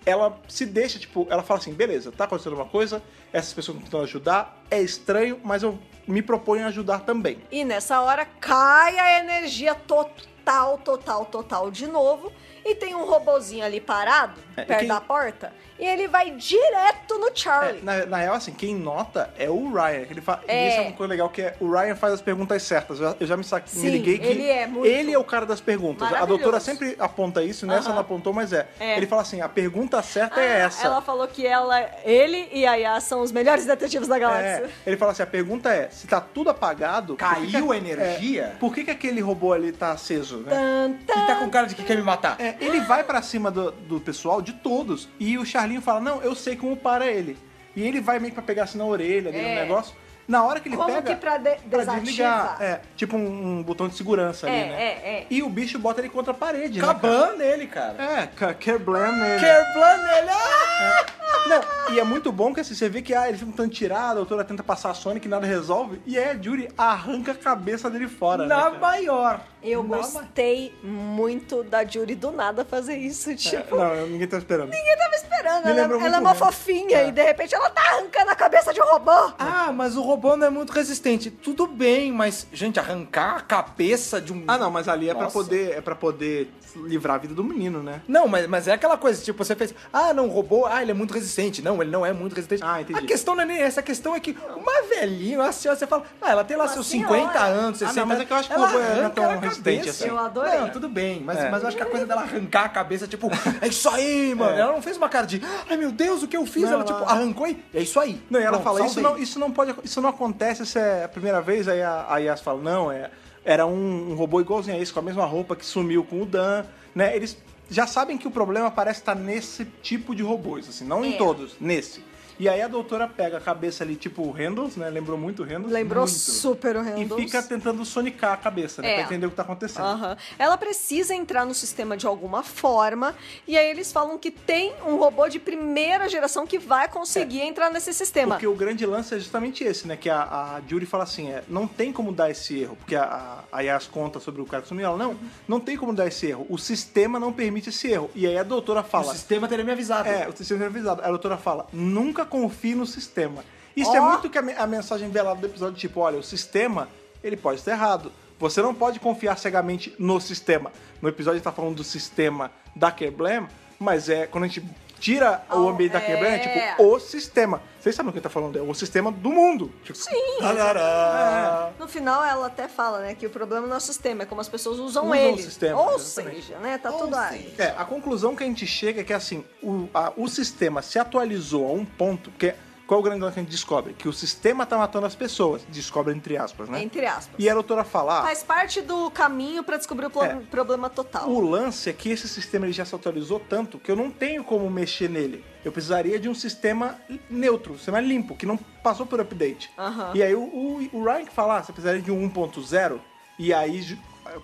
[0.08, 3.04] ela se deixa, tipo, ela fala assim, beleza, tá acontecendo uma coisa,
[3.34, 5.78] essas pessoas estão tentando ajudar, é estranho, mas eu
[6.08, 7.40] me proponho a ajudar também.
[7.52, 12.32] E nessa hora cai a energia total, total, total de novo.
[12.64, 15.54] E tem um robozinho ali parado, É, perto quem- da porta.
[15.80, 17.82] E ele vai direto no É, Charlie.
[17.84, 20.06] na, na real, assim, quem nota é o Ryan.
[20.06, 20.40] Que ele fa...
[20.48, 20.66] É.
[20.66, 23.00] E isso é uma coisa legal, que é o Ryan faz as perguntas certas.
[23.00, 23.58] Eu já, eu já me, sa...
[23.58, 26.12] me Sim, liguei que ele é muito ele é o cara das perguntas.
[26.14, 27.94] A doutora sempre aponta isso, nessa Aham.
[27.96, 28.68] não apontou, mas é.
[28.80, 28.98] É.
[28.98, 30.86] Ele fala assim, a pergunta certa é Ah, essa.
[30.88, 34.66] Ela falou que ela, ele e a Yas são os melhores detetives da galáxia.
[34.66, 37.16] É, ele fala assim, a pergunta é, se tá tudo apagado...
[37.16, 38.44] Caiu a energia?
[38.44, 40.50] é, por que, que aquele robô ali tá aceso, né?
[40.56, 41.24] Tan, tan.
[41.24, 42.40] E tá com cara de que quer me matar.
[42.40, 46.22] É, ele vai pra cima do, do pessoal, de todos, e o Charlinho fala, não,
[46.22, 47.38] eu sei como para ele.
[47.76, 49.52] E ele vai meio que pra pegar assim na orelha dele, É.
[49.52, 49.94] um negócio.
[50.28, 51.02] Na hora que ele Como pega...
[51.14, 52.02] que pra, de- pra desativar?
[52.02, 52.58] desligar.
[52.62, 54.82] É, tipo um, um botão de segurança ali, É, né?
[54.84, 54.88] é,
[55.22, 55.28] é.
[55.30, 56.86] E o bicho bota ele contra a parede, né?
[56.86, 57.96] Caban nele, cara.
[58.04, 59.40] É, ca- Kerblam nele.
[59.40, 60.30] Kerblan nele.
[60.30, 61.06] Ah!
[61.48, 63.74] Não, e é muito bom que assim, você vê que ah, ele fica um tanto
[63.74, 67.32] tirado, a doutora tenta passar a Sonic e nada resolve, e aí a Judy arranca
[67.32, 68.44] a cabeça dele fora.
[68.46, 68.80] né, Na cara?
[68.80, 69.40] maior.
[69.64, 73.32] Eu Na gostei muito da Judy do nada fazer isso.
[73.32, 74.70] É, Tipo, não, ninguém tá esperando.
[74.70, 75.66] ninguém tava esperando.
[75.66, 77.08] Me Ela, lembrou ela é uma fofinha É.
[77.08, 79.12] e de repente ela tá arrancando a cabeça de um robô.
[79.40, 81.30] Ah, mas o robô não é muito resistente.
[81.30, 84.44] Tudo bem, mas, gente, arrancar a cabeça de um.
[84.48, 85.34] Ah, não, mas ali é pra Nossa.
[85.34, 86.52] poder é para poder
[86.86, 88.02] livrar a vida do menino, né?
[88.08, 90.92] Não, mas, mas é aquela coisa, tipo, você fez, ah, não, o robô, ah, ele
[90.92, 91.60] é muito resistente.
[91.62, 92.62] Não, ele não é muito resistente.
[92.64, 93.00] Ah, entendi.
[93.00, 95.88] A questão não é nem essa, a questão é que uma velhinha, uma senhora, você
[95.88, 97.16] fala, ah, ela tem lá Uma seus senhora.
[97.16, 99.06] 50 anos, Ah, 60 não, mas é que eu acho que o ela robô não
[99.06, 100.08] é tão resistente assim.
[100.08, 100.60] Eu adorei.
[100.60, 101.50] Não, tudo bem, mas, É.
[101.50, 103.28] mas eu acho que a coisa dela arrancar a cabeça, tipo,
[103.62, 104.56] é isso aí, mano.
[104.56, 104.60] É.
[104.62, 106.64] Ela não fez uma cara de, ai meu Deus, o que eu fiz?
[106.64, 108.22] Não, ela, tipo, ela- arrancou e é isso aí.
[108.30, 111.04] Não, e ela Pronto, fala, isso não, isso não pode, isso não acontece, isso é
[111.04, 113.10] a primeira vez, aí a, a Yas fala, não, é,
[113.46, 116.26] era um, um robô igualzinho a esse, com a mesma roupa que sumiu com o
[116.26, 117.16] Dan, né?
[117.16, 117.38] Eles
[117.70, 121.18] já sabem que o problema parece estar nesse tipo de robôs, assim, não em É.
[121.18, 122.04] todos, nesse.
[122.40, 124.90] E aí a doutora pega a cabeça ali, tipo o Handles, né?
[124.90, 125.72] Lembrou muito o Handles.
[125.72, 126.18] Lembrou muito.
[126.18, 127.16] super o E Handles.
[127.26, 128.92] fica tentando sonicar a cabeça, né?
[128.92, 128.96] É.
[128.96, 130.18] Pra entender o que tá acontecendo.
[130.38, 133.16] Ela precisa entrar no sistema de alguma forma.
[133.48, 137.70] E aí eles falam que tem um robô de primeira geração que vai conseguir entrar
[137.70, 138.36] nesse sistema.
[138.36, 139.98] Porque o grande lance é justamente esse, né?
[139.98, 142.76] Que a, a Judy fala assim, é, não tem como dar esse erro.
[142.76, 145.16] Porque a, a Yas conta sobre o cara que sumiu, ela, não,
[145.48, 146.46] não tem como dar esse erro.
[146.50, 148.12] O sistema não permite esse erro.
[148.14, 149.14] E aí a doutora O fala...
[149.14, 150.08] sistema teria me avisado.
[150.08, 151.02] É, o sistema é avisado.
[151.02, 153.44] A doutora fala, nunca confie no sistema.
[153.76, 154.10] Isso é Ó.
[154.10, 156.90] muito que a, a mensagem velada do episódio, tipo, olha, o sistema,
[157.24, 158.12] ele pode estar errado.
[158.40, 160.72] Você não pode confiar cegamente no sistema.
[161.02, 163.48] No episódio a gente tá falando do sistema da Kerblam,
[163.80, 164.64] mas é quando a gente
[165.00, 166.40] tira o Oh, ambiente da Kerblam, é é.
[166.74, 167.62] tipo o sistema.
[167.80, 168.58] Vocês sabem o que ele tá falando?
[168.58, 169.72] É o sistema do mundo.
[169.84, 170.40] Tipo, Sim.
[170.40, 171.72] Tarará.
[171.80, 174.42] No final, ela até fala, né, que o problema não é o sistema, é como
[174.42, 175.40] as pessoas usam, Usam ele.
[175.40, 176.42] o sistema, Ou exatamente.
[176.46, 177.54] seja, né, tá Ou tudo aí.
[177.58, 181.00] É, a conclusão que a gente chega é que assim, o, a- o sistema se
[181.00, 182.56] atualizou a um ponto que é-
[182.88, 183.94] qual o grande lance que a gente descobre?
[183.94, 185.64] Que o sistema tá matando as pessoas.
[185.70, 186.82] Descobre entre aspas, né?
[186.82, 187.36] Entre aspas.
[187.38, 190.36] E a doutora fala, ah, Faz parte do caminho pra descobrir o É.
[190.50, 191.30] problema total.
[191.30, 194.44] o lance é que esse sistema ele já se atualizou tanto que eu não tenho
[194.44, 195.44] como mexer nele.
[195.66, 196.96] Eu precisaria de um sistema
[197.30, 199.70] neutro, um sistema limpo, que não passou por update.
[199.78, 200.12] Aham.
[200.16, 203.00] E aí o, o, o Ryan que fala, ah, você precisaria de um 1.0,
[203.38, 203.98] e aí ju-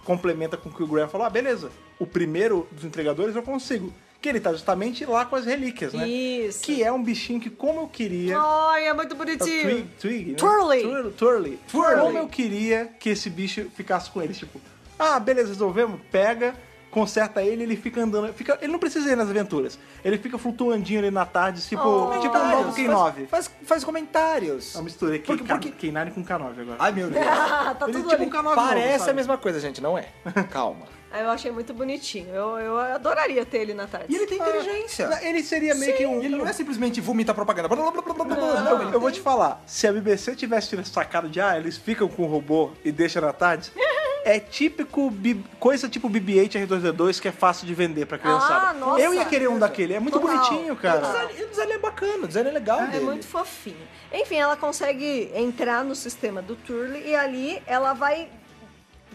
[0.03, 3.93] complementa com o que o Graham falou, ah, beleza, o primeiro dos entregadores eu consigo.
[4.23, 6.07] Que ele tá justamente lá com as relíquias, né?
[6.07, 6.61] Isso.
[6.63, 8.39] Que é um bichinho que, como eu queria.
[8.39, 9.61] Ai, é muito É bonitinho.
[9.69, 10.37] Twig, Twig, né?
[10.37, 11.11] Twirly.
[11.17, 11.59] Twirly.
[11.69, 14.33] Como eu queria que esse bicho ficasse com ele.
[14.33, 14.61] Tipo,
[14.97, 15.99] ah, beleza, resolvemos.
[16.09, 16.55] Pega,
[16.89, 18.31] conserta ele, ele fica andando.
[18.33, 19.77] Fica, ele não precisa ir nas aventuras.
[20.05, 22.17] Ele fica flutuandinho ali na tarde, tipo, Oh.
[22.21, 23.27] tipo um novo Faz- K9.
[23.27, 24.73] Faz, faz comentários.
[24.73, 26.77] Eu misturei aqui Porque- porque- K9 com K9 agora.
[26.79, 27.25] Ai, meu Deus.
[27.27, 28.25] Ah, tá ele é tudo tipo ali.
[28.25, 30.05] um K9 Parece novo, a mesma coisa, gente, não é?
[30.49, 30.85] Calma.
[31.13, 32.33] Ah, Eu achei muito bonitinho.
[32.33, 34.07] Eu, eu adoraria ter ele na tarde.
[34.11, 35.07] E ele tem inteligência.
[35.21, 36.17] Ele seria meio que um.
[36.23, 37.67] Ele não é simplesmente vomita propaganda.
[37.67, 38.71] Blá, blá, blá, blá, blá, blá.
[38.85, 42.23] Eu, eu vou te falar, se a BBC tivesse sacado de ah, eles ficam com
[42.23, 43.71] o robô e deixam na tarde,
[44.25, 45.11] É típico
[45.59, 48.69] coisa tipo BB-8 R2D2 que é fácil de vender pra criançada.
[48.69, 49.01] Ah, nossa.
[49.01, 50.37] Eu ia querer um daquele, é muito Total.
[50.37, 51.01] bonitinho, O cara.
[51.01, 53.03] design, e o design é bacana, o design é legal É dele.
[53.03, 53.85] muito fofinho.
[54.13, 58.29] Enfim, ela consegue entrar no sistema do Turley e ali ela vai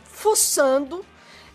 [0.04, 1.02] fuçando.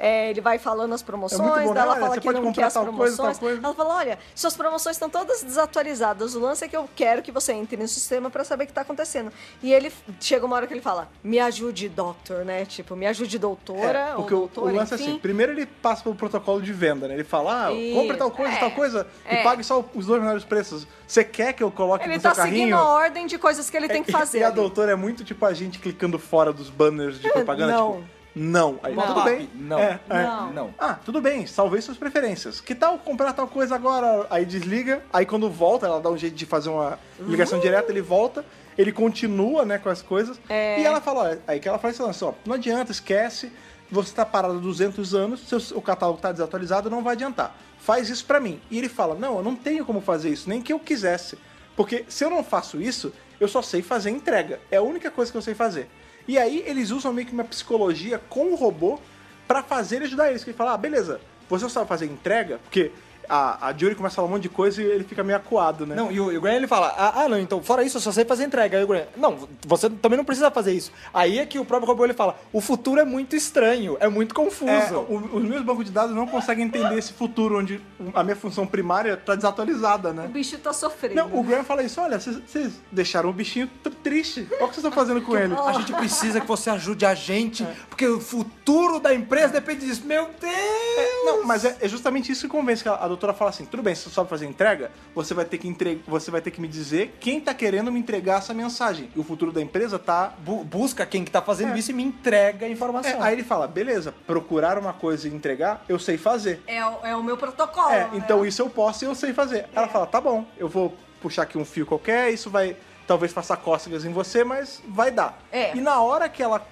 [0.03, 2.51] É, ele vai falando as promoções, É bom, daí ela olha, fala você que não
[2.51, 3.15] quer as coisa, promoções.
[3.15, 3.61] tal coisa.
[3.63, 6.35] Ela fala: olha, suas promoções estão todas desatualizadas.
[6.35, 8.73] O lance é que eu quero que você entre no sistema pra saber o que
[8.73, 9.31] tá acontecendo.
[9.61, 12.65] E ele chega uma hora que ele fala: me ajude, doctor, né?
[12.65, 13.99] Tipo, me ajude, doutora.
[13.99, 15.11] É, porque o, doutora, o lance é enfim.
[15.11, 17.13] assim, primeiro ele passa pelo protocolo de venda, né?
[17.13, 19.43] Ele fala, ah, compre tal coisa, é, tal coisa, e é.
[19.43, 20.85] pague só os dois menores preços.
[21.07, 22.77] Você quer que eu coloque Ele no tá seu seguindo carrinho?
[22.77, 24.39] a ordem de coisas que ele tem que fazer.
[24.39, 24.55] E a ali.
[24.55, 27.93] doutora é muito tipo a gente clicando fora dos banners de propaganda, Não.
[28.01, 28.79] tipo, não.
[28.81, 29.05] Aí, Não.
[29.05, 29.49] tudo bem.
[29.53, 29.79] Não.
[29.79, 30.23] É, é.
[30.23, 30.53] Não.
[30.53, 30.75] Não.
[30.79, 32.59] Ah, tudo bem, salvei suas preferências.
[32.59, 34.25] Que tal comprar tal coisa agora?
[34.29, 38.01] Aí desliga, aí quando volta, ela dá um jeito de fazer uma ligação direta, ele
[38.01, 38.43] volta,
[38.77, 40.39] ele continua, né, com as coisas.
[40.49, 40.79] É.
[40.81, 43.51] E ela fala, ó, aí que ela faz esse lance, ó, não adianta, esquece,
[43.91, 47.55] você tá parado há 200 anos, seu, o catálogo tá desatualizado, não vai adiantar.
[47.77, 48.59] Faz isso pra mim.
[48.71, 51.37] E ele fala, não, eu não tenho como fazer isso, nem que eu quisesse.
[51.75, 54.59] Porque se eu não faço isso, eu só sei fazer entrega.
[54.71, 55.89] É a única coisa que eu sei fazer.
[56.27, 58.99] E aí eles usam meio que uma psicologia com o robô
[59.47, 60.43] pra fazer ele ajudar eles.
[60.43, 61.19] Que ele fala, ah, beleza,
[61.49, 62.59] você sabe fazer entrega?
[62.59, 62.91] Porque
[63.29, 65.85] a, a Jury começa a falar um monte de coisa e ele fica meio acuado,
[65.85, 65.95] né?
[65.95, 68.01] Não, e o, e o Graham ele fala, ah, ah, não, então fora isso eu
[68.01, 68.77] só sei fazer entrega.
[68.77, 70.91] Aí o Graham, não, você também não precisa fazer isso.
[71.13, 74.33] Aí é que o próprio robô ele fala, o futuro é muito estranho, é muito
[74.35, 74.71] confuso.
[74.71, 77.81] É, o- os meus bancos de dados não conseguem entender esse futuro onde
[78.13, 80.27] a minha função primária tá desatualizada, O né?
[80.27, 81.15] bicho tá sofrendo.
[81.15, 84.47] Não, o Graham fala isso, olha, vocês- deixaram o bichinho tr- triste.
[84.51, 85.53] Olha o que vocês estão fazendo com ele.
[85.63, 90.05] A gente precisa que você ajude a gente, porque o futuro da empresa depende disso.
[90.05, 90.53] Meu Deus!
[90.53, 93.63] É, não, mas é, é justamente isso que convence que a, a doutora fala assim:
[93.65, 96.01] tudo bem, se você sabe fazer entrega, você vai ter que entre...
[96.07, 99.11] você vai ter que me dizer quem tá querendo me entregar essa mensagem.
[99.15, 100.33] E o futuro da empresa tá.
[100.39, 103.21] Bu- busca quem que tá fazendo isso e me entrega a É, informação.
[103.21, 106.61] aí ele fala, beleza, procurar uma coisa e entregar, eu sei fazer.
[106.65, 107.91] É, o- é o meu protocolo.
[107.91, 108.47] É, então né?
[108.47, 109.67] isso eu posso e eu sei fazer.
[109.75, 112.75] Ela fala, tá bom, eu vou puxar aqui um fio qualquer, isso vai
[113.05, 115.37] talvez faça cócegas em você, mas vai dar.
[115.51, 115.75] É.
[115.75, 116.65] E na hora que ela,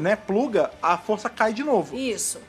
[0.00, 1.96] né, pluga, a força cai de novo.
[1.96, 2.40] Isso.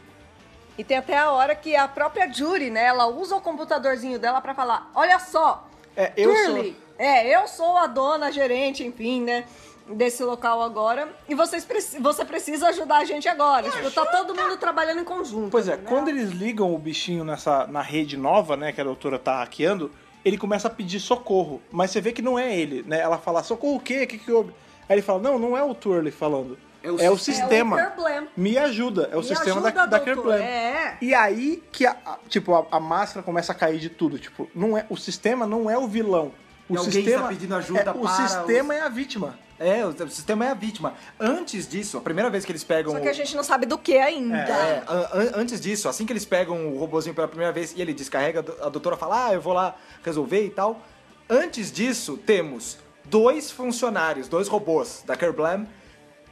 [0.81, 4.41] E tem até a hora que a própria Jury, né, ela usa o computadorzinho dela
[4.41, 9.21] pra falar: olha só, É, eu Turley, é, eu sou a dona, a gerente, enfim,
[9.21, 9.45] né?
[9.87, 11.07] Desse local agora.
[11.29, 11.67] E vocês
[11.99, 13.69] você precisa ajudar a gente agora.
[13.69, 15.51] Tipo, tá todo mundo trabalhando em conjunto.
[15.51, 15.83] Pois é, né?
[15.87, 19.91] quando eles ligam o bichinho nessa, na rede nova, né, que a doutora tá hackeando,
[20.25, 21.61] ele começa a pedir socorro.
[21.71, 22.99] Mas você vê que não é ele, né?
[22.99, 24.01] Ela fala, socorro o quê?
[24.01, 24.51] O que que houve?
[24.89, 26.57] Aí ele fala, não, não é o Turley falando.
[26.83, 27.79] É o, sistema.
[27.79, 28.27] É o Kerblem.
[28.35, 29.09] Me ajuda.
[29.11, 30.15] É o Me sistema ajuda, da, da doutor.
[30.23, 30.41] Kerblem.
[30.43, 30.97] É.
[31.01, 34.17] E aí que, a, a- tipo, a, a máscara começa a cair de tudo.
[34.17, 36.31] Tipo, não é, o sistema não é o vilão.
[36.69, 39.37] O E alguém sistema está pedindo ajuda é, O sistema é a vítima.
[39.59, 40.95] É, o, o sistema é a vítima.
[41.19, 43.67] Antes disso, a primeira vez que eles pegam Só o- que a gente não sabe
[43.67, 44.37] do que ainda.
[44.37, 47.93] É, an- antes disso, assim que eles pegam o robozinho pela primeira vez e ele
[47.93, 50.81] descarrega, a doutora fala, ah, eu vou lá resolver e tal.
[51.29, 55.67] Antes disso, temos dois funcionários, dois robôs da Kerblam,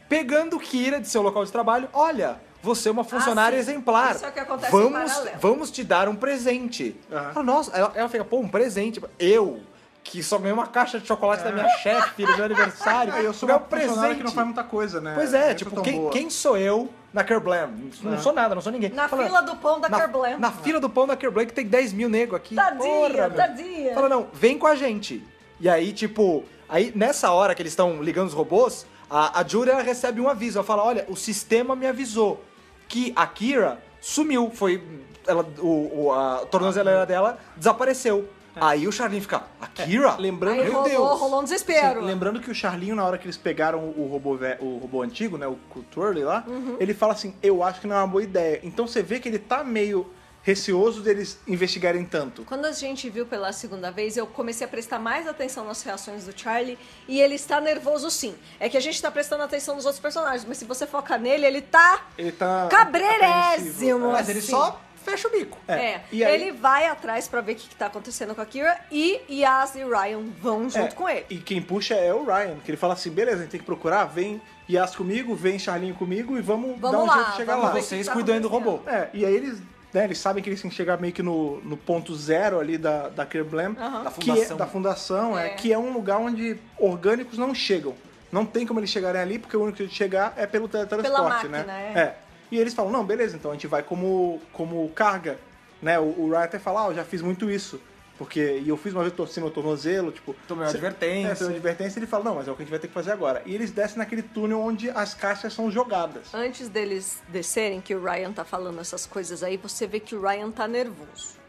[0.10, 1.88] pegando Kira de seu local de trabalho.
[1.94, 4.16] Olha, você é uma funcionária Ah, exemplar.
[4.16, 7.00] Isso é o que acontece vamos, vamos te dar um presente.
[7.12, 7.34] Aham.
[7.34, 9.02] Fala, Nossa, ela, ela fica, pô, um presente.
[9.18, 9.62] Eu,
[10.04, 13.14] que só ganhei uma caixa de chocolate da minha chefe no meu aniversário.
[13.20, 14.18] É, eu sou uma um funcionária presente.
[14.18, 15.14] que não faz muita coisa, né?
[15.16, 17.70] Pois é, Não tipo, quem, quem sou eu na Kerblam?
[18.02, 18.90] Não sou nada, não sou ninguém.
[18.90, 20.40] Na Fala, fila do pão da na, Kerblem.
[20.40, 22.56] Na fila do pão da Kerblam que tem 10 mil nego aqui.
[22.56, 23.94] Tadinha, Porra, tadinha.
[23.94, 25.24] Fala, não, vem com a gente.
[25.60, 29.44] E aí, tipo, aí nessa hora que eles estão ligando os robôs, a, a
[29.82, 30.58] recebe um aviso.
[30.60, 32.44] Ela fala, olha, o sistema me avisou
[32.88, 34.52] que a Kira sumiu.
[34.54, 34.84] Foi.
[35.28, 38.28] Ela, o, o- a tornozeleira dela desapareceu.
[38.56, 40.16] Aí o Charlin fica, a Kira?
[40.18, 41.20] Lembrando, Aí meu rolou, Deus.
[41.20, 42.02] rolou um desespero.
[42.02, 45.38] Sim, lembrando que o Charlinho, na hora que eles pegaram o robô, o robô antigo,
[45.38, 45.56] né, o
[45.92, 46.76] Twirly lá, Uhum.
[46.80, 48.60] ele fala assim, eu acho que não é uma boa ideia.
[48.64, 50.08] Então você vê que ele tá meio
[50.42, 52.44] receoso deles investigarem tanto.
[52.44, 56.26] Quando a gente viu pela segunda vez, eu comecei a prestar mais atenção nas reações
[56.26, 58.36] do Charlie e ele está nervoso sim.
[58.60, 61.46] É que a gente está prestando atenção nos outros personagens, mas se você foca nele,
[61.46, 62.68] ele tá Ele tá...
[62.72, 64.12] cabreirésimo.
[64.12, 64.50] Mas ele assim.
[64.52, 65.58] só fecha o bico.
[65.68, 68.46] É, E aí- ele vai atrás pra ver o que, que tá acontecendo com a
[68.46, 71.26] Kira e Yas e Ryan vão junto É, com ele.
[71.30, 73.66] E quem puxa é o Ryan, que ele fala assim, beleza, a gente tem que
[73.66, 77.38] procurar, vem Yas comigo, vem Charlinho comigo e vamos, Vamos dar um lá, jeito de
[77.38, 77.82] chegar vamos lá.
[77.82, 78.82] Vocês tá cuidando do robô.
[78.86, 79.60] É, e aí eles,
[79.94, 82.78] né, eles sabem que eles têm que chegar meio que no, no ponto zero ali
[82.78, 84.04] da, da Kerblam, Aham.
[84.04, 84.58] Da que é, fundação.
[84.58, 85.48] da fundação, é.
[85.48, 85.50] É.
[85.50, 87.96] que é um lugar onde orgânicos não chegam.
[88.32, 91.16] Não tem como eles chegarem ali, porque o único jeito de chegar é pelo teletransporte,
[91.16, 91.94] Pela máquina, né?
[91.96, 92.16] é.
[92.52, 95.40] E eles falam, não, beleza, então a gente vai como, como carga,
[95.82, 96.00] né?
[96.00, 97.80] O, o Ryan até fala, ah, eu já fiz muito isso.
[98.20, 100.36] Porque, e eu fiz uma vez torcendo o tornozelo, tipo...
[100.46, 101.32] Tomei uma advertência.
[101.32, 102.80] É, tomei uma advertência e ele fala, não, mas é o que a gente vai
[102.80, 103.42] ter que fazer agora.
[103.46, 106.34] E eles descem naquele túnel onde as caixas são jogadas.
[106.34, 110.22] Antes deles descerem, que o Ryan tá falando essas coisas aí, você vê que o
[110.22, 111.40] Ryan tá nervoso.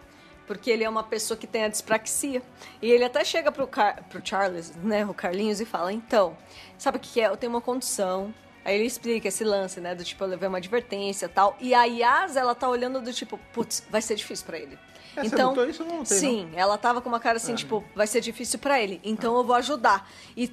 [0.47, 2.41] Porque ele é uma pessoa que tem a dispraxia.
[2.81, 6.39] E ele até chega pro, Car pro Charles, né, o Carlinhos, e fala: Então,
[6.79, 7.27] sabe o que que é?
[7.27, 8.33] Eu tenho uma condição.
[8.65, 11.57] Aí ele explica esse lance, né, do tipo, eu levei uma advertência e tal.
[11.61, 14.79] E a Yas, ela tá olhando do tipo, putz, vai ser difícil pra ele.
[15.17, 15.85] É, então, isso?
[15.85, 19.01] Não notei, sim, ela tava com uma cara assim, tipo, vai ser difícil pra ele.
[19.05, 20.09] Então eu vou ajudar.
[20.37, 20.53] E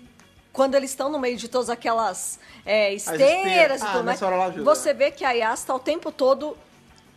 [0.51, 3.81] quando eles estão no meio de todas aquelas é, esteiras, esteiras.
[3.81, 4.19] e Ah, tudo mais,
[4.63, 6.57] você vê que a Yas tá o tempo todo.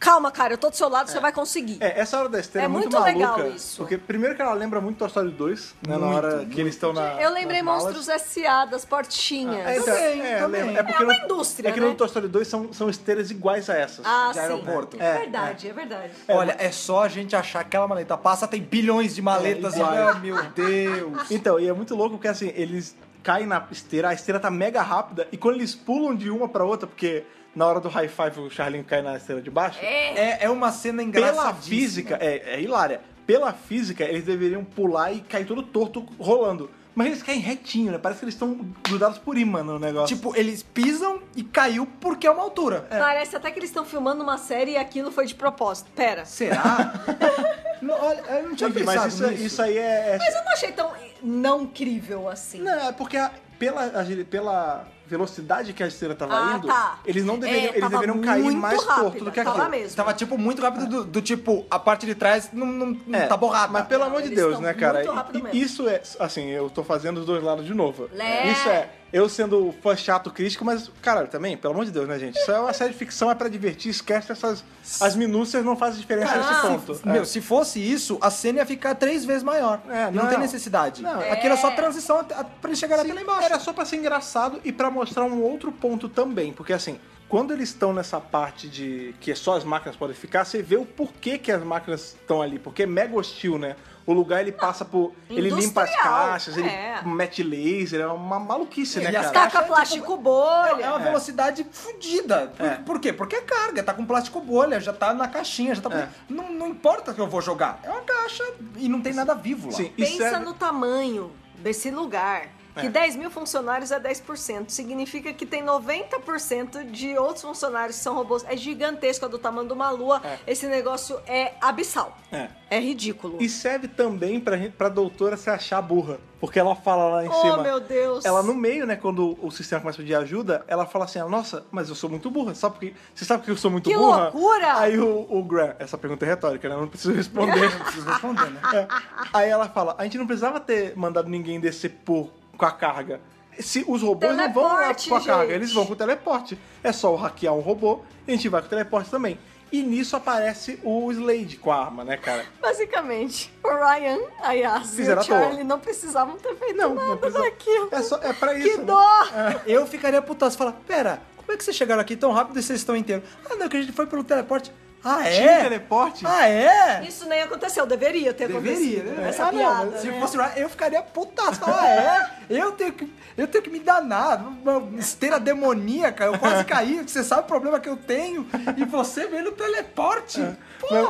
[0.00, 1.76] Calma, cara, eu tô do seu lado, você vai conseguir.
[1.78, 3.54] É, essa hora da esteira é, É muito, muito legal maluca.
[3.54, 3.76] isso.
[3.82, 5.92] Porque primeiro que ela lembra muito Toy Story 2, né?
[5.92, 7.20] na Muito, hora que eles estão na.
[7.20, 7.60] eu lembrei.
[7.62, 8.64] Monstros S.A.
[8.64, 9.66] das portinhas.
[9.66, 10.62] É, então, Também, é, também.
[10.64, 10.80] lembra.
[10.80, 11.86] é porque É uma no- indústria, É que né?
[11.86, 14.06] no Toy Story 2 são, são esteiras iguais a essas.
[14.06, 14.40] ah, de sim.
[14.40, 14.96] aeroporto.
[14.98, 16.12] É, É, verdade, é, verdade.
[16.28, 19.80] Olha, é só a gente achar que aquela maleta passa, tem bilhões de maletas e,
[19.82, 21.28] oh, meu Deus.
[21.30, 24.80] Então, e é muito louco porque assim, eles caem na esteira, a esteira tá mega
[24.80, 27.22] rápida, e quando eles pulam de uma pra outra, porque
[27.54, 30.70] na hora do high five o Charlinho cai na esteira de baixo, É, é uma
[30.72, 31.62] cena pela engraçadíssima.
[31.62, 33.00] física, é, é hilária.
[33.26, 36.70] Pela física, eles deveriam pular e cair todo torto rolando.
[36.92, 37.98] Mas eles caem retinho, né?
[37.98, 38.54] Parece que eles estão
[38.88, 40.14] grudados por imã no negócio.
[40.16, 42.86] Tipo, eles pisam e caiu porque é uma altura.
[42.90, 45.88] Parece até que eles estão filmando uma série e aquilo foi de propósito.
[45.94, 46.24] Pera.
[46.24, 46.92] Será?
[47.80, 49.42] não, olha, eu não tinha Enfim, pensado mas isso, nisso.
[49.44, 50.10] isso aí é.
[50.14, 52.60] é- Mas eu não achei tão não crível assim.
[52.60, 57.00] Não, é porque a- pela, a- pela velocidade que a esteira tava Ah, indo, tá.
[57.04, 59.70] eles não deveriam, É, eles tava deveriam cair mais rápida, torto do que tava aquilo.
[59.70, 59.96] mesmo.
[59.96, 63.36] Tava, tipo, muito rápido do, do tipo, a parte de trás não, não, É, tá
[63.36, 63.72] borrada.
[63.72, 64.98] Mas pelo Não, amor de Deus, né, cara?
[65.00, 65.58] muito rápido E- mesmo.
[65.58, 68.08] Isso é, assim, eu tô fazendo os dois lados de novo.
[68.12, 68.52] Né?
[68.52, 72.18] Isso é, eu sendo fã chato crítico, mas, caralho, também, pelo amor de Deus, né,
[72.18, 72.36] gente?
[72.38, 74.64] Isso é uma série de ficção, é pra divertir, esquece essas.
[75.00, 77.08] As minúcias não fazem diferença Cara, nesse se- ponto.
[77.08, 77.24] Meu, É.
[77.24, 79.80] se fosse isso, a cena ia ficar três vezes maior.
[79.88, 80.28] É, não, não.
[80.30, 81.02] tem necessidade.
[81.02, 81.20] Não.
[81.20, 81.74] Aquilo é só É.
[81.76, 83.44] transição pra eles chegarem Sim, até lá embaixo.
[83.44, 86.52] Era só pra ser engraçado e pra mostrar um outro ponto também.
[86.52, 90.62] Porque assim, quando eles estão nessa parte de que só as máquinas podem ficar, você
[90.62, 92.58] vê o porquê que as máquinas estão ali.
[92.58, 93.76] Porque é mega hostil, né?
[94.10, 95.12] O lugar ele passa por.
[95.28, 97.00] Ele limpa as caixas, ele é.
[97.04, 99.30] mete laser, é uma maluquice, né, E as cara?
[99.34, 100.88] caixas- Taca é plástico É bolha.
[100.90, 102.52] uma velocidade fodida.
[102.56, 102.74] Por, É.
[102.74, 103.12] por quê?
[103.12, 105.96] Porque é carga, tá com plástico bolha, já tá na caixinha, já tá.
[105.96, 106.08] É.
[106.28, 107.78] Não, não importa que eu vou jogar.
[107.84, 108.42] É uma caixa
[108.78, 109.74] e não tem nada vivo lá.
[109.76, 111.30] Sim, Pensa serve- no tamanho
[111.60, 112.48] desse lugar.
[112.74, 112.90] Que É.
[112.90, 114.70] 10 mil funcionários é 10%.
[114.70, 118.44] Significa que tem 90% de outros funcionários que são robôs.
[118.48, 120.20] É gigantesco, é do tamanho de uma lua.
[120.24, 120.38] É.
[120.46, 122.16] Esse negócio é abissal.
[122.32, 122.48] É.
[122.70, 123.38] É ridículo.
[123.40, 126.18] E serve também pra, gente, pra doutora se achar burra.
[126.38, 127.58] Porque ela fala lá em oh, cima.
[127.58, 128.24] meu Deus.
[128.24, 131.66] Ela no meio, né, quando o sistema começa a pedir ajuda, ela fala assim: Nossa,
[131.70, 132.54] mas eu sou muito burra.
[132.54, 132.94] Sabe por quê?
[133.14, 134.30] Você sabe que eu sou muito Que burra?
[134.30, 134.78] loucura!
[134.78, 136.74] Aí o, o Graham, essa pergunta é retórica, né?
[136.76, 137.60] Eu não preciso responder.
[137.70, 138.60] Não preciso responder, né?
[138.74, 138.88] É.
[139.34, 142.30] Aí ela fala: A gente não precisava ter mandado ninguém descer por,
[142.60, 143.20] com a carga.
[143.58, 145.54] Se os robôs não vão lá Teleporte, com a carga, gente.
[145.54, 146.58] eles vão com o teleporte.
[146.84, 149.38] É só hackear um robô e a gente vai com o teleporte também.
[149.72, 152.44] E nisso aparece o Slade com a arma, né, cara?
[152.60, 155.22] Basicamente, o Ryan, a Yas e o.
[155.22, 157.42] Charlie não precisavam ter feito Não, nada não precisa.
[157.42, 157.88] daquilo.
[157.92, 158.78] É, só, é pra Que isso.
[158.78, 158.84] né?
[158.84, 159.26] dó!
[159.66, 160.56] Eu ficaria putaço.
[160.58, 163.28] Falar, pera, como é que vocês chegaram aqui tão rápido e vocês estão inteiros?
[163.48, 164.72] Ah, não, que a gente foi pelo teleporte.
[165.02, 165.32] Ah, é?
[165.32, 166.26] Tinha teleporte?
[166.26, 167.02] Ah, é?
[167.08, 169.20] Isso nem aconteceu, deveria ter Deveria, acontecido.
[169.20, 169.28] né?
[169.30, 169.98] Essa Ah, não, piada.
[169.98, 170.20] se né?
[170.20, 171.60] fosse o Ryan, eu ficaria putaço.
[171.64, 172.30] Ah, é?
[172.50, 174.44] Eu tenho, que, eu tenho que me danar.
[174.46, 177.02] Uma esteira demoníaca, eu quase caí.
[177.06, 178.46] Você sabe o problema que eu tenho.
[178.76, 180.40] E você veio no teleporte.
[180.40, 180.52] Pô.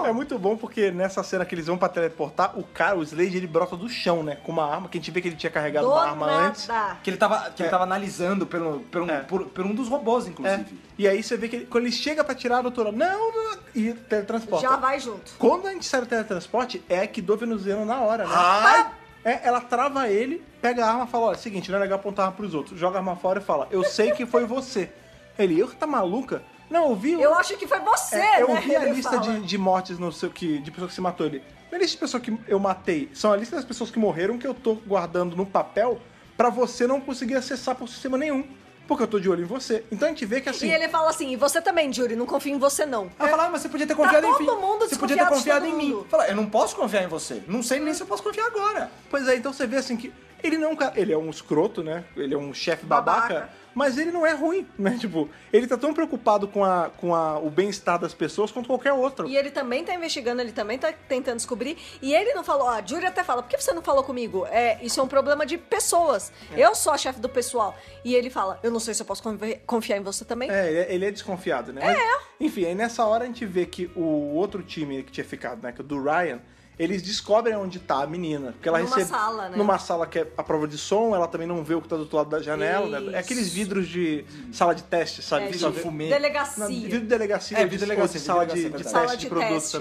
[0.06, 3.36] É muito bom porque nessa cena que eles vão pra teleportar, o cara, o Slade,
[3.36, 4.36] ele brota do chão, né?
[4.44, 6.66] Com uma arma, que a gente vê que ele tinha carregado Do uma arma antes.
[6.66, 6.98] nada.
[7.02, 7.70] Que ele tava, que ele É.
[7.70, 9.20] tava analisando pelo, pelo, É.
[9.20, 10.30] por, por um dos robôs, É.
[10.30, 10.78] inclusive.
[10.98, 13.58] E aí você vê que ele- quando ele chega pra tirar a doutora, não, não,
[13.74, 14.68] e teletransporta.
[14.68, 15.32] Já vai junto.
[15.38, 18.34] Quando a gente sai do teletransporte, é que do venezuelano na hora, né?
[18.34, 18.86] Ai!
[19.24, 22.24] É, ela trava ele, pega a arma e fala, olha, seguinte, não é legal apontar
[22.26, 22.80] arma pros outros.
[22.80, 24.90] Joga a arma fora e fala, eu sei que foi você.
[25.38, 26.42] Ele, eu tá maluca?
[26.70, 27.20] Não, eu vi...
[27.20, 28.60] Eu acho que foi você, É, eu né?
[28.60, 31.76] vi a lista de, de mortes no seu, que, de pessoas que se matou é
[31.76, 34.46] a lista de pessoas que eu matei, são a lista das pessoas que morreram que
[34.46, 36.00] eu tô guardando no papel
[36.36, 38.44] pra você não conseguir acessar por sistema nenhum.
[38.88, 39.84] Porque eu tô de olho em você.
[39.92, 40.66] Então a gente vê que assim.
[40.66, 43.08] E ele fala assim, e você também, Jury, não confio em você não.
[43.16, 44.60] Ela fala, ah, mas você podia ter confiado em todo mim.
[44.60, 46.04] mundo Você podia ter confiado todo em mim.
[46.08, 47.40] Fala, eu não posso confiar em você.
[47.46, 48.90] Não sei nem se eu posso confiar agora.
[49.08, 52.04] Pois é, então você vê assim que ele não é ele é um escroto, né?
[52.16, 53.50] Ele é um chefe babaca, Babaca.
[53.74, 54.96] mas ele não é ruim, né?
[54.98, 58.92] Tipo, ele tá tão preocupado com, a, com a, o bem-estar das pessoas quanto qualquer
[58.92, 59.28] outro.
[59.28, 61.76] E ele também tá investigando, ele também tá tentando descobrir.
[62.02, 64.46] E ele não falou, a Jury até fala, por que você não falou comigo?
[64.50, 66.32] É, isso é um problema de pessoas.
[66.54, 66.60] É.
[66.64, 67.76] Eu sou a chefe do pessoal.
[68.04, 70.50] E ele fala, eu não sei se eu posso confi- confiar em você também.
[70.50, 71.80] É, ele é, ele é desconfiado, né?
[71.84, 75.62] Mas, enfim, aí nessa hora a gente vê que o outro time que tinha ficado,
[75.62, 75.72] né?
[75.72, 76.40] Que é o do Ryan,
[76.82, 78.52] eles descobrem onde tá a menina.
[78.52, 79.10] Porque ela Numa recebe.
[79.10, 79.56] sala, né?
[79.56, 81.94] Numa sala que é a prova de som, ela também não vê o que tá
[81.96, 83.00] do outro lado da janela.
[83.00, 83.16] né?
[83.16, 85.44] É aqueles vidros de sala de teste, sabe?
[85.44, 86.08] É, de fumê.
[86.08, 86.64] Delegacia.
[86.64, 88.84] Não, vidro de delegacia, É, de, vidro de delegacia, ou de sala de, de de
[88.84, 89.48] teste é de de também.
[89.48, 89.78] teste,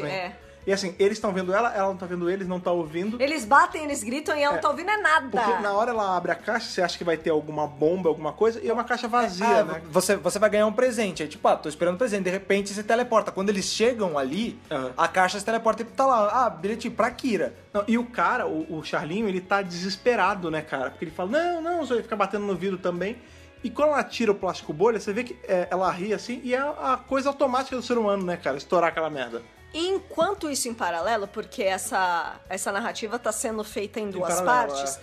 [0.69, 3.19] E assim, eles estão vendo ela, ela não tá vendo eles, não tá ouvindo.
[3.19, 5.27] Eles batem, eles gritam e ela não tá ouvindo é nada.
[5.41, 8.31] Porque na hora ela abre a caixa, você acha que vai ter alguma bomba, alguma
[8.33, 9.81] coisa, e é uma caixa vazia, Ah, né?
[9.89, 11.23] você, você vai ganhar um presente.
[11.23, 12.25] Aí, tipo, ah, tô esperando o presente.
[12.25, 13.31] De repente, se teleporta.
[13.31, 14.93] Quando eles chegam ali, Aham.
[14.95, 16.45] a caixa se teleporta e tá lá.
[16.45, 17.55] Ah, bilhetinho pra Kira.
[17.73, 20.91] Não, e o cara, o, o Charlinho, ele tá desesperado, né, cara?
[20.91, 23.17] Porque ele fala, não, não, você vai ficar batendo no vidro também.
[23.63, 26.53] E quando ela tira o plástico bolha, você vê que é, ela ri assim, e
[26.53, 28.55] é a coisa automática do ser humano, né, cara?
[28.55, 29.41] Estourar aquela merda.
[29.73, 34.97] Enquanto isso em paralelo, porque essa, essa narrativa está sendo feita em duas paralelo, partes,
[34.97, 35.01] é.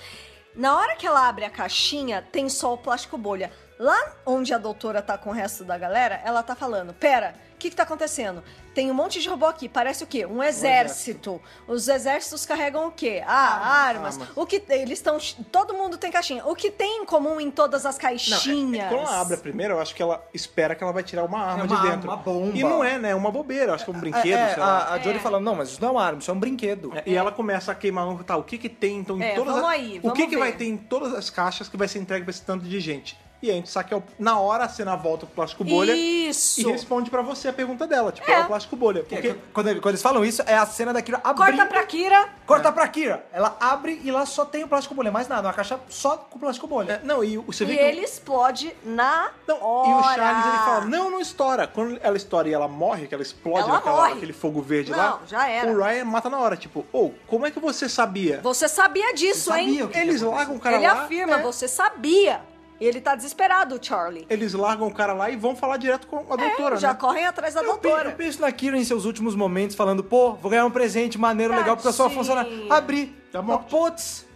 [0.54, 3.52] na hora que ela abre a caixinha, tem só o plástico bolha.
[3.78, 7.58] Lá onde a doutora tá com o resto da galera, ela tá falando: pera, o
[7.58, 8.44] que, que tá acontecendo?
[8.74, 10.26] Tem um monte de robô aqui, parece o quê?
[10.26, 11.40] Um exército.
[11.66, 13.22] Os exércitos carregam o quê?
[13.26, 14.18] Ah, armas.
[14.20, 14.36] armas.
[14.36, 15.16] O que eles estão.
[15.50, 16.44] Todo mundo tem caixinha.
[16.46, 18.44] O que tem em comum em todas as Não, caixinhas?
[18.44, 21.02] é- é- quando ela abre a primeira, eu acho que ela espera que ela vai
[21.02, 22.10] tirar uma arma É de uma dentro.
[22.10, 22.56] arma, uma bomba.
[22.58, 23.10] E não é, né?
[23.12, 24.78] É uma bobeira, eu acho que é um brinquedo, é, sei lá.
[24.80, 25.20] a, a Jory É.
[25.20, 26.92] falando, não, mas isso não é uma arma, isso é um brinquedo.
[26.94, 29.34] É, E ela começa a queimar um, tá, o que que tem então em É,
[29.34, 30.38] todas vamos as- aí, O vamos que que ver.
[30.40, 33.18] vai ter em todas as caixas que vai ser entregue pra esse tanto de gente?
[33.42, 36.60] E a gente saca é na hora a cena volta pro plástico bolha Isso!
[36.60, 38.34] e responde pra você a pergunta dela, tipo, É.
[38.34, 39.04] é, o plástico bolha.
[39.04, 41.56] Porque Quando, ele- quando eles falam isso, é a cena da Kira abrindo...
[41.58, 42.28] Corta pra Kira.
[42.46, 43.26] Corta pra Kira.
[43.32, 45.48] Ela abre e lá só tem o plástico bolha, mais nada.
[45.48, 46.94] Uma caixa só com plástico bolha.
[46.94, 49.88] é, não, e o- você E vê que ele explode na Não, hora.
[49.90, 51.66] e o Charles ele fala: Não, não estoura.
[51.66, 54.12] Quando ela estoura e ela morre, que ela explode Ela naquela, morre.
[54.14, 55.70] aquele fogo verde Não, lá, já era.
[55.70, 56.56] o Ryan mata na hora.
[56.56, 58.40] Tipo, ô, como é que você sabia?
[58.42, 59.78] Você sabia disso, Você hein?
[59.78, 61.02] sabia que Eles largam o cara Ele lá.
[61.02, 62.40] afirma, é, você sabia.
[62.80, 64.26] Ele tá desesperado, o Charlie.
[64.28, 66.94] Eles largam o cara lá e vão falar direto com a doutora, É, já né?
[67.00, 68.10] correm atrás da Eu, pe- doutora.
[68.10, 71.54] eu penso na Kira em seus últimos momentos falando, pô, vou ganhar um presente maneiro,
[71.54, 72.50] legal, porque eu sou uma funcionária.
[72.70, 73.06] Abri.
[73.32, 73.70] Tá morte.
[73.70, 74.26] putz,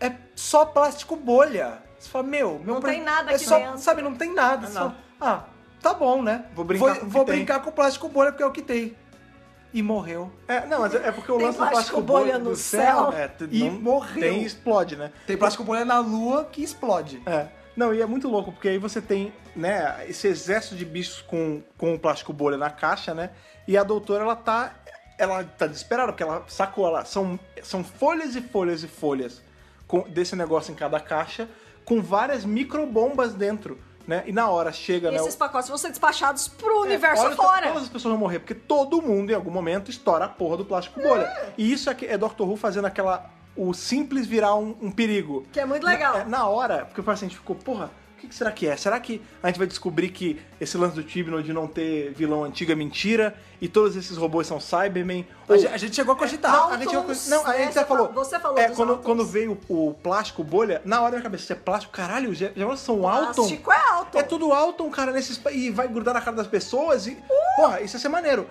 [0.00, 1.82] é só plástico bolha.
[1.98, 3.78] Você fala, meu, meu Não pre- tem nada é aqui só, dentro.
[3.78, 4.66] Sabe, não tem nada.
[4.66, 4.94] Ah, só- não.
[5.20, 5.42] ah,
[5.82, 6.44] tá bom, né?
[6.54, 7.34] Vou brincar vou, com o que vou tem.
[7.34, 8.96] brincar com plástico bolha porque é o que tem.
[9.74, 10.32] E morreu.
[10.46, 13.12] É, não, mas é porque o lance do plástico plástico bolha no do céu.
[13.12, 14.20] é, E não morreu.
[14.22, 15.12] Tem e explode, né?
[15.26, 17.20] Tem plástico bolha na lua que explode.
[17.26, 17.48] É.
[17.78, 21.62] Não, e é muito louco, porque aí você tem, né, esse exército de bichos com,
[21.78, 23.30] com o plástico bolha na caixa, né?
[23.68, 24.74] E a doutora, ela tá.
[25.16, 29.40] Ela tá desesperada, porque ela sacou, ela, são, são folhas e folhas e folhas
[29.86, 31.48] com, desse negócio em cada caixa,
[31.84, 33.78] com várias microbombas dentro,
[34.08, 34.24] né?
[34.26, 35.16] E na hora chega, E né?
[35.18, 37.68] esses pacotes vão ser despachados pro é, universo olha, fora.
[37.68, 40.64] Todas as pessoas vão morrer, porque todo mundo, em algum momento, estoura a porra do
[40.64, 41.32] plástico bolha.
[41.56, 43.37] E isso é, é Doctor Who fazendo aquela.
[43.58, 45.44] O simples virar um, um perigo.
[45.52, 46.14] Que é muito legal.
[46.14, 48.66] Na, é, na hora, porque assim, a gente ficou, porra, o que, que será que
[48.66, 48.76] é?
[48.76, 52.42] Será que a gente vai descobrir que esse lance do Tibno de não ter vilão
[52.42, 55.26] antigo é mentira e todos esses robôs são Cybermen?
[55.48, 56.52] A, Ou- gente, a gente chegou a cogitar.
[56.52, 58.12] Não, a gente não, Altons, não, a gente Você até falou.
[58.12, 59.04] você falou é, quando, Altons.
[59.04, 62.50] quando veio o, plástico bolha, na hora da minha cabeça, isso é plástico, caralho, já,
[62.56, 63.34] já são Alton.
[63.34, 64.18] Plástico é Alton.
[64.18, 67.16] É tudo Alton, cara, nesses e vai grudar na cara das pessoas e
[67.56, 68.48] porra, isso ia ser maneiro.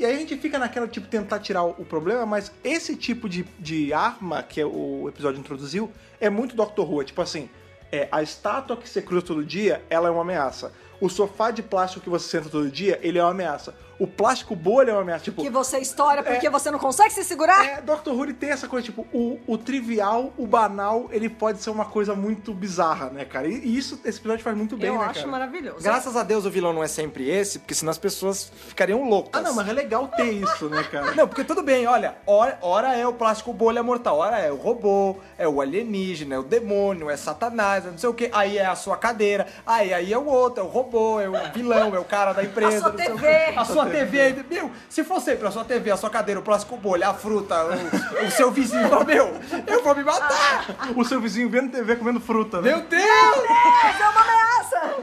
[0.00, 3.44] E aí a gente fica naquela tipo tentar tirar o, problema, mas esse tipo de,
[3.58, 7.50] de arma que é o episódio introduziu é muito Doctor Who, é tipo assim,
[7.92, 10.72] é, a estátua que você cruza todo dia, ela é uma ameaça.
[11.02, 13.74] O sofá de plástico que você senta todo dia, ele é uma ameaça.
[14.00, 16.50] O plástico bolha é uma ameaça, tipo, Que você estoura porque É.
[16.50, 17.64] você não consegue se segurar.
[17.64, 21.70] é, Doctor Who tem essa coisa, tipo, o, o trivial, o banal, ele pode ser
[21.70, 23.46] uma coisa muito bizarra, né, cara?
[23.46, 25.26] E, e isso, esse episódio faz muito bem, Eu né, acho cara?
[25.28, 25.82] maravilhoso.
[25.82, 29.38] Graças a Deus o vilão não é sempre esse, porque senão as pessoas ficariam loucas.
[29.38, 31.12] Ah, não, mas é legal ter isso, né, cara?
[31.14, 34.56] Não, porque tudo bem, olha, ora, ora é o plástico bolha mortal, ora é o
[34.56, 38.56] robô, é o alienígena, é o demônio, é Satanás, é não sei o que, aí
[38.56, 41.94] é a sua cadeira, aí, aí é o outro, é o robô, é o vilão,
[41.94, 42.78] é o cara da empresa.
[42.78, 43.26] A sua TV.
[43.56, 46.42] A sua TV, aí, meu, se for sempre a sua TV, a sua cadeira, o
[46.42, 49.32] plástico bolha, a fruta, o, o seu vizinho, meu,
[49.66, 50.66] eu vou me matar!
[50.96, 52.70] O seu vizinho vendo TV comendo fruta, né?
[52.70, 53.02] Meu Deus!
[53.02, 54.94] É uma ameaça!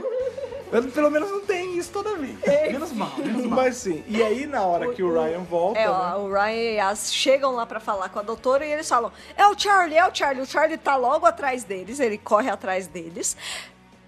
[0.70, 2.38] Eu, pelo menos não tem isso toda vez.
[2.70, 3.60] Menos mal, menos mal.
[3.64, 6.16] Mas sim, e aí na hora que o Ryan volta, É, né?
[6.18, 9.48] o Ryan e as chegam lá pra falar com a doutora e eles falam: É
[9.48, 10.42] o Charlie, é o Charlie.
[10.44, 13.38] O Charlie tá logo atrás deles, ele corre atrás deles.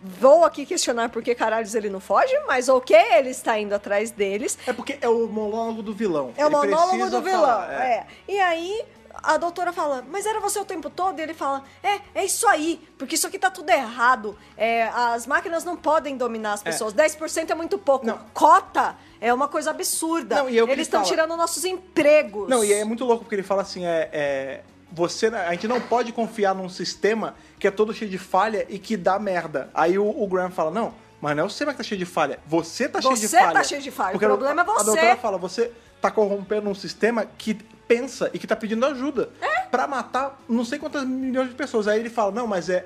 [0.01, 4.11] Vou aqui questionar por que caralhos ele não foge, mas ok, ele está indo atrás
[4.11, 4.57] deles.
[4.65, 6.33] É porque é o monólogo do vilão.
[6.37, 7.41] É o Ele monólogo do vilão.
[7.41, 8.07] falar, é.
[8.27, 8.85] E aí
[9.23, 11.19] a doutora fala, mas era você o tempo todo?
[11.19, 14.37] E ele fala, é, é isso aí, porque isso aqui tá tudo errado.
[14.57, 16.93] É, as máquinas não podem dominar as pessoas.
[16.93, 18.05] 10% é muito pouco.
[18.05, 18.19] Não.
[18.33, 20.35] Cota é uma coisa absurda.
[20.35, 22.47] Não, e é o que Eles ele estão tirando nossos empregos.
[22.47, 25.79] Não, e é muito louco porque ele fala assim, é, é, você, a gente não
[25.79, 29.69] pode confiar num sistema que é todo cheio de falha e que dá merda.
[29.73, 32.05] Aí o, o Graham fala, não, mas não é o sistema que tá cheio de
[32.05, 33.53] falha, você tá cheio de Você falha.
[33.53, 34.85] tá cheio de falha, o Porque problema é A você.
[34.85, 35.71] doutora fala, você
[36.01, 37.53] tá corrompendo um sistema que
[37.87, 39.61] pensa e que tá pedindo ajuda É?
[39.63, 41.87] pra matar não sei quantas milhões de pessoas.
[41.87, 42.85] Aí ele fala, não, mas é.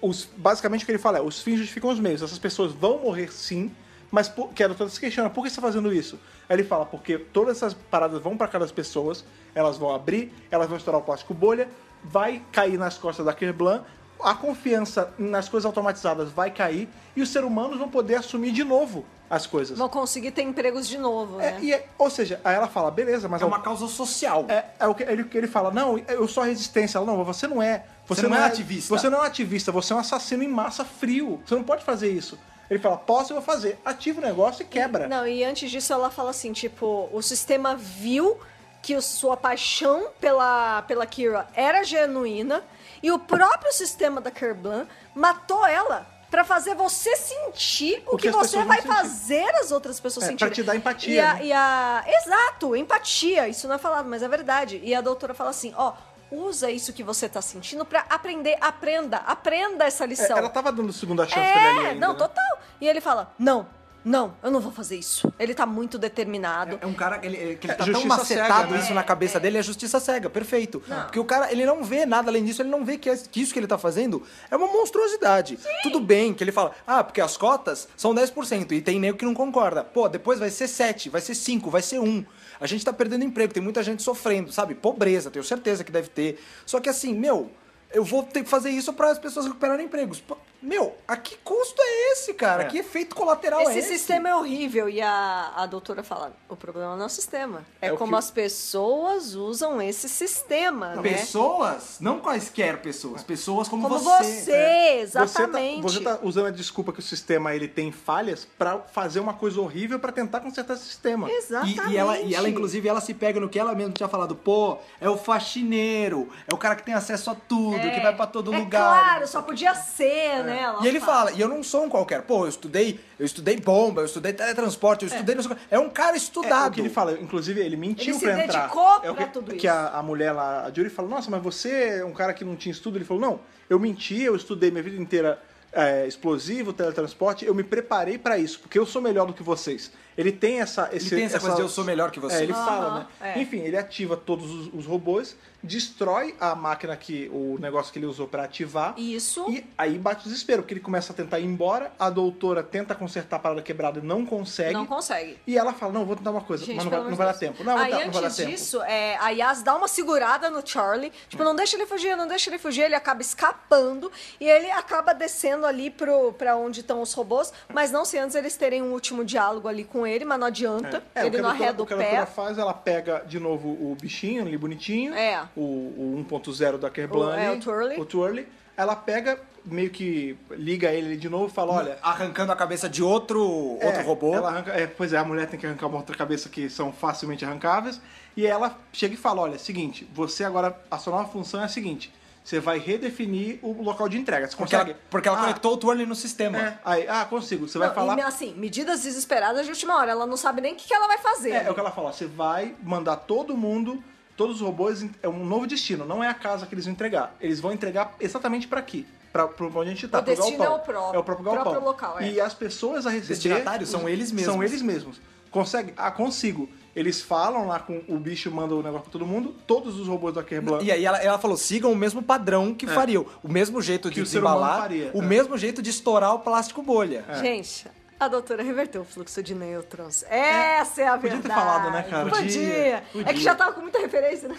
[0.00, 2.20] Os, basicamente o que ele fala é, os fins justificam os meios.
[2.22, 3.70] Essas pessoas vão morrer sim,
[4.14, 6.20] mas por, que a doutora se questiona, por que você tá fazendo isso?
[6.48, 9.24] Aí ele fala, porque todas essas paradas vão pra cada das pessoas,
[9.56, 11.68] elas vão abrir, elas vão estourar o plástico bolha,
[12.04, 13.82] vai cair nas costas da Kerblan,
[14.22, 18.62] a confiança nas coisas automatizadas vai cair e os seres humanos vão poder assumir de
[18.62, 19.76] novo as coisas.
[19.76, 21.58] Vão conseguir ter empregos de novo, É, né?
[21.60, 24.44] e é- ou seja, aí ela fala, beleza, mas É uma causa social.
[24.48, 26.98] é, é o que ele, ele fala, não, eu sou a resistência.
[26.98, 27.84] Ela, não, você não é.
[28.06, 28.96] Você, não é ativista.
[28.96, 31.42] Você não é ativista, você é um assassino em massa frio.
[31.44, 32.38] Você não pode fazer isso.
[32.70, 33.78] Ele fala, posso, eu vou fazer.
[33.84, 35.06] Ativa o negócio e quebra.
[35.06, 38.38] Não, e antes disso ela fala assim, tipo, o sistema viu
[38.82, 42.62] que o- sua paixão pela, pela Kira era genuína
[43.02, 48.28] e o próprio sistema da Kerblan matou ela pra fazer você sentir o, O que
[48.28, 50.48] que, você vai fazer as outras pessoas É, sentirem.
[50.48, 51.44] pra te dar empatia, E a, né?
[51.46, 53.46] e a- Exato, empatia.
[53.48, 54.80] Isso não é falado, mas é verdade.
[54.82, 55.92] E a doutora fala assim, ó...
[56.30, 58.56] Usa isso que você tá sentindo pra aprender.
[58.60, 60.36] Aprenda, aprenda essa É, lição.
[60.36, 62.18] ela tava dando segunda chance pra ele É, ainda, não, né?
[62.18, 62.58] total.
[62.80, 63.66] E ele fala: Não,
[64.04, 65.32] não, eu não vou fazer isso.
[65.38, 66.78] Ele tá muito determinado.
[66.82, 68.82] É um cara que ele, que ele É, tá tão justiça macetado cega, né?
[68.82, 70.80] isso na cabeça dele, é justiça cega, perfeito.
[70.80, 73.52] Porque o cara, ele não vê nada além disso, ele não vê que, que isso
[73.52, 75.58] que ele tá fazendo é uma monstruosidade.
[75.82, 79.24] Tudo bem que ele fala, ah, porque as cotas são 10% e tem nego que
[79.24, 79.82] não concorda.
[79.84, 82.26] Pô, depois vai ser 7, vai ser 5, vai ser 1.
[82.60, 84.74] A gente tá perdendo emprego, tem muita gente sofrendo, sabe?
[84.74, 86.40] Pobreza, tenho certeza que deve ter.
[86.64, 87.50] Só que assim, meu,
[87.92, 90.22] eu vou ter que fazer isso para as pessoas recuperarem empregos.
[90.64, 92.62] Meu, a que custo é esse, cara?
[92.62, 92.66] É.
[92.66, 93.98] Que efeito colateral é Esse esse?
[93.98, 94.88] sistema é horrível.
[94.88, 97.62] E a, a doutora fala: o problema não é o sistema.
[97.82, 101.02] É, É o como que- as pessoas usam esse sistema, né?
[101.02, 104.24] Pessoas, não quaisquer pessoas, pessoas como, Como você.
[104.24, 105.00] você, É.
[105.02, 105.82] exatamente.
[105.82, 109.20] Você tá, você tá usando a desculpa que o sistema ele tem falhas pra fazer
[109.20, 111.30] uma coisa horrível pra tentar consertar esse sistema.
[111.30, 111.80] Exatamente.
[111.88, 114.34] E, e ela, e ela, inclusive, ela se pega no que ela mesma tinha falado.
[114.34, 118.26] Pô, é o faxineiro, é o cara que tem acesso a tudo, que vai pra
[118.26, 119.00] todo é lugar.
[119.04, 120.53] Claro, só podia ser, né?
[120.54, 122.22] Ela E ele fala, e eu não sou um qualquer.
[122.22, 125.34] Pô, eu estudei, eu estudei bomba, eu estudei teletransporte, eu estudei...
[125.34, 125.62] não sei o quê.
[125.70, 126.70] É um cara É, estudado.
[126.72, 128.60] o que ele fala, inclusive ele mentiu Ele se pra entrar.
[128.62, 129.76] dedicou é pra que, tudo que isso.
[129.76, 132.56] a, a mulher lá, a Judy fala, nossa, mas você é um cara que não
[132.56, 132.96] tinha estudo.
[132.98, 135.40] Ele falou, não, eu menti, eu estudei minha vida inteira
[135.72, 139.90] é, explosivo, teletransporte, eu me preparei pra isso, porque eu sou melhor do que vocês.
[140.16, 140.88] Ele tem essa...
[140.92, 142.36] Esse, tem essa coisa de eu sou melhor que você.
[142.36, 143.06] É, ele Aham, fala, né?
[143.34, 143.40] é.
[143.42, 147.28] Enfim, ele ativa todos os, os robôs, destrói a máquina que...
[147.32, 148.94] o negócio que ele usou pra ativar.
[148.96, 149.44] Isso.
[149.50, 152.94] E aí bate o desespero, porque ele começa a tentar ir embora, a doutora tenta
[152.94, 154.72] consertar a parada quebrada e não consegue.
[154.72, 155.38] Não consegue.
[155.46, 157.34] E ela fala, não, vou tentar uma coisa, Gente, mas não vai, não vai dar
[157.34, 157.64] tempo.
[157.64, 158.50] Não, Aí, não, vai dar antes tempo.
[158.50, 161.12] disso, é, a Yas dá uma segurada no Charlie.
[161.28, 162.82] Tipo, não deixa ele fugir, não deixa ele fugir.
[162.82, 164.10] Ele acaba escapando
[164.40, 167.52] e ele acaba descendo ali pro, pra onde estão os robôs.
[167.72, 171.02] Mas não se antes eles terem um último diálogo ali com ele, mas não adianta.
[171.14, 172.26] É, o ele não arreda o O que a doutora pé.
[172.26, 175.42] faz, ela pega de novo o bichinho ali bonitinho, É.
[175.56, 178.00] o, o 1.0 da Kerblan O- é, o Twirly.
[178.00, 178.48] o Twirly.
[178.76, 181.98] Ela pega, meio que liga ele de novo e fala, olha...
[182.02, 184.34] Arrancando a cabeça de outro, é, outro robô.
[184.34, 186.92] Ela arranca, é, pois é, a mulher tem que arrancar uma outra cabeça que são
[186.92, 188.00] facilmente arrancáveis.
[188.36, 191.68] E ela chega e fala, olha, seguinte, você agora, a sua nova função é a
[191.68, 192.12] seguinte,
[192.42, 194.48] você vai redefinir o local de entrega.
[194.48, 194.90] Você Porque consegue?
[194.90, 196.58] ela, porque ela Ah, conectou o Twirly no sistema.
[196.58, 197.68] É, aí, ah, consigo.
[197.68, 198.18] Você vai Não, falar...
[198.18, 200.10] E, assim, medidas desesperadas de última hora.
[200.10, 201.52] Ela não sabe nem o que, que ela vai fazer.
[201.52, 204.02] É, é o que ela fala, você vai mandar todo mundo,
[204.36, 207.34] todos os robôs, é um novo destino, não é a casa que eles vão entregar.
[207.40, 210.66] Eles vão entregar exatamente pra aqui, pra, pra onde a gente tá, O destino galpão.
[210.66, 211.62] é o próprio- É o próprio galpão.
[211.64, 212.30] próprio local, é.
[212.32, 213.28] E as pessoas a receber...
[213.34, 214.52] Destinatários são eles mesmos.
[214.54, 215.20] São eles mesmos.
[215.50, 215.92] Consegue?
[215.96, 216.68] Ah, consigo.
[216.96, 220.34] Eles falam lá com o bicho, manda o negócio pra todo mundo, todos os robôs
[220.34, 220.80] da Kerblan...
[220.82, 223.26] E aí ela, ela falou, sigam o mesmo padrão que fariam.
[223.42, 224.22] O mesmo jeito de É.
[224.22, 225.26] Que o ser humano desembalar, faria, o é.
[225.26, 227.24] mesmo jeito de estourar o plástico bolha.
[227.40, 227.86] Gente,
[228.24, 230.24] a doutora reverteu o fluxo de nêutrons.
[230.28, 231.60] Essa é a Podia ter verdade.
[231.60, 232.28] falado, né, cara?
[232.30, 233.02] Podia.
[233.12, 234.56] Podia, É que já tava com muita referência, né?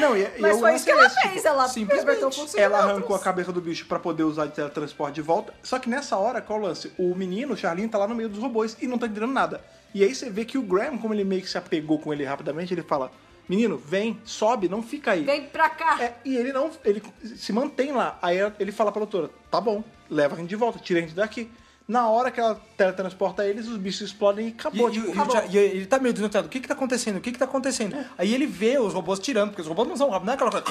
[0.00, 1.44] Não, e, Mas foi isso que é ela esse, fez.
[1.44, 2.24] Ela simplesmente.
[2.24, 2.96] o fluxo Ela nêutrons.
[2.96, 5.52] arrancou a cabeça do bicho pra poder usar de teletransporte de volta.
[5.62, 6.92] Só que nessa hora, qual é o lance?
[6.98, 9.60] O menino, o Charlinho, tá lá no meio dos robôs e não tá entendendo nada.
[9.94, 12.24] E aí você vê que o Graham, como ele meio que se apegou com ele
[12.24, 13.10] rapidamente, ele fala:
[13.48, 15.24] Menino, vem, sobe, não fica aí.
[15.24, 15.96] Vem pra cá.
[16.02, 16.70] É, e ele não.
[16.84, 17.02] Ele
[17.36, 18.18] se mantém lá.
[18.20, 21.14] Aí ele fala pra doutora: Tá bom, leva a gente de volta, tira a gente
[21.14, 21.50] daqui.
[21.88, 24.90] Na hora que ela teletransporta eles, os bichos explodem e E, acabou.
[24.90, 25.42] e- tipo, e acabou.
[25.50, 26.46] E ele tá meio desnorteado.
[26.46, 27.16] O que que tá acontecendo?
[27.16, 27.96] O que que tá acontecendo?
[28.18, 30.26] Aí ele vê os robôs tirando, porque os robôs não são rápidos.
[30.26, 30.66] Não é aquela coisa...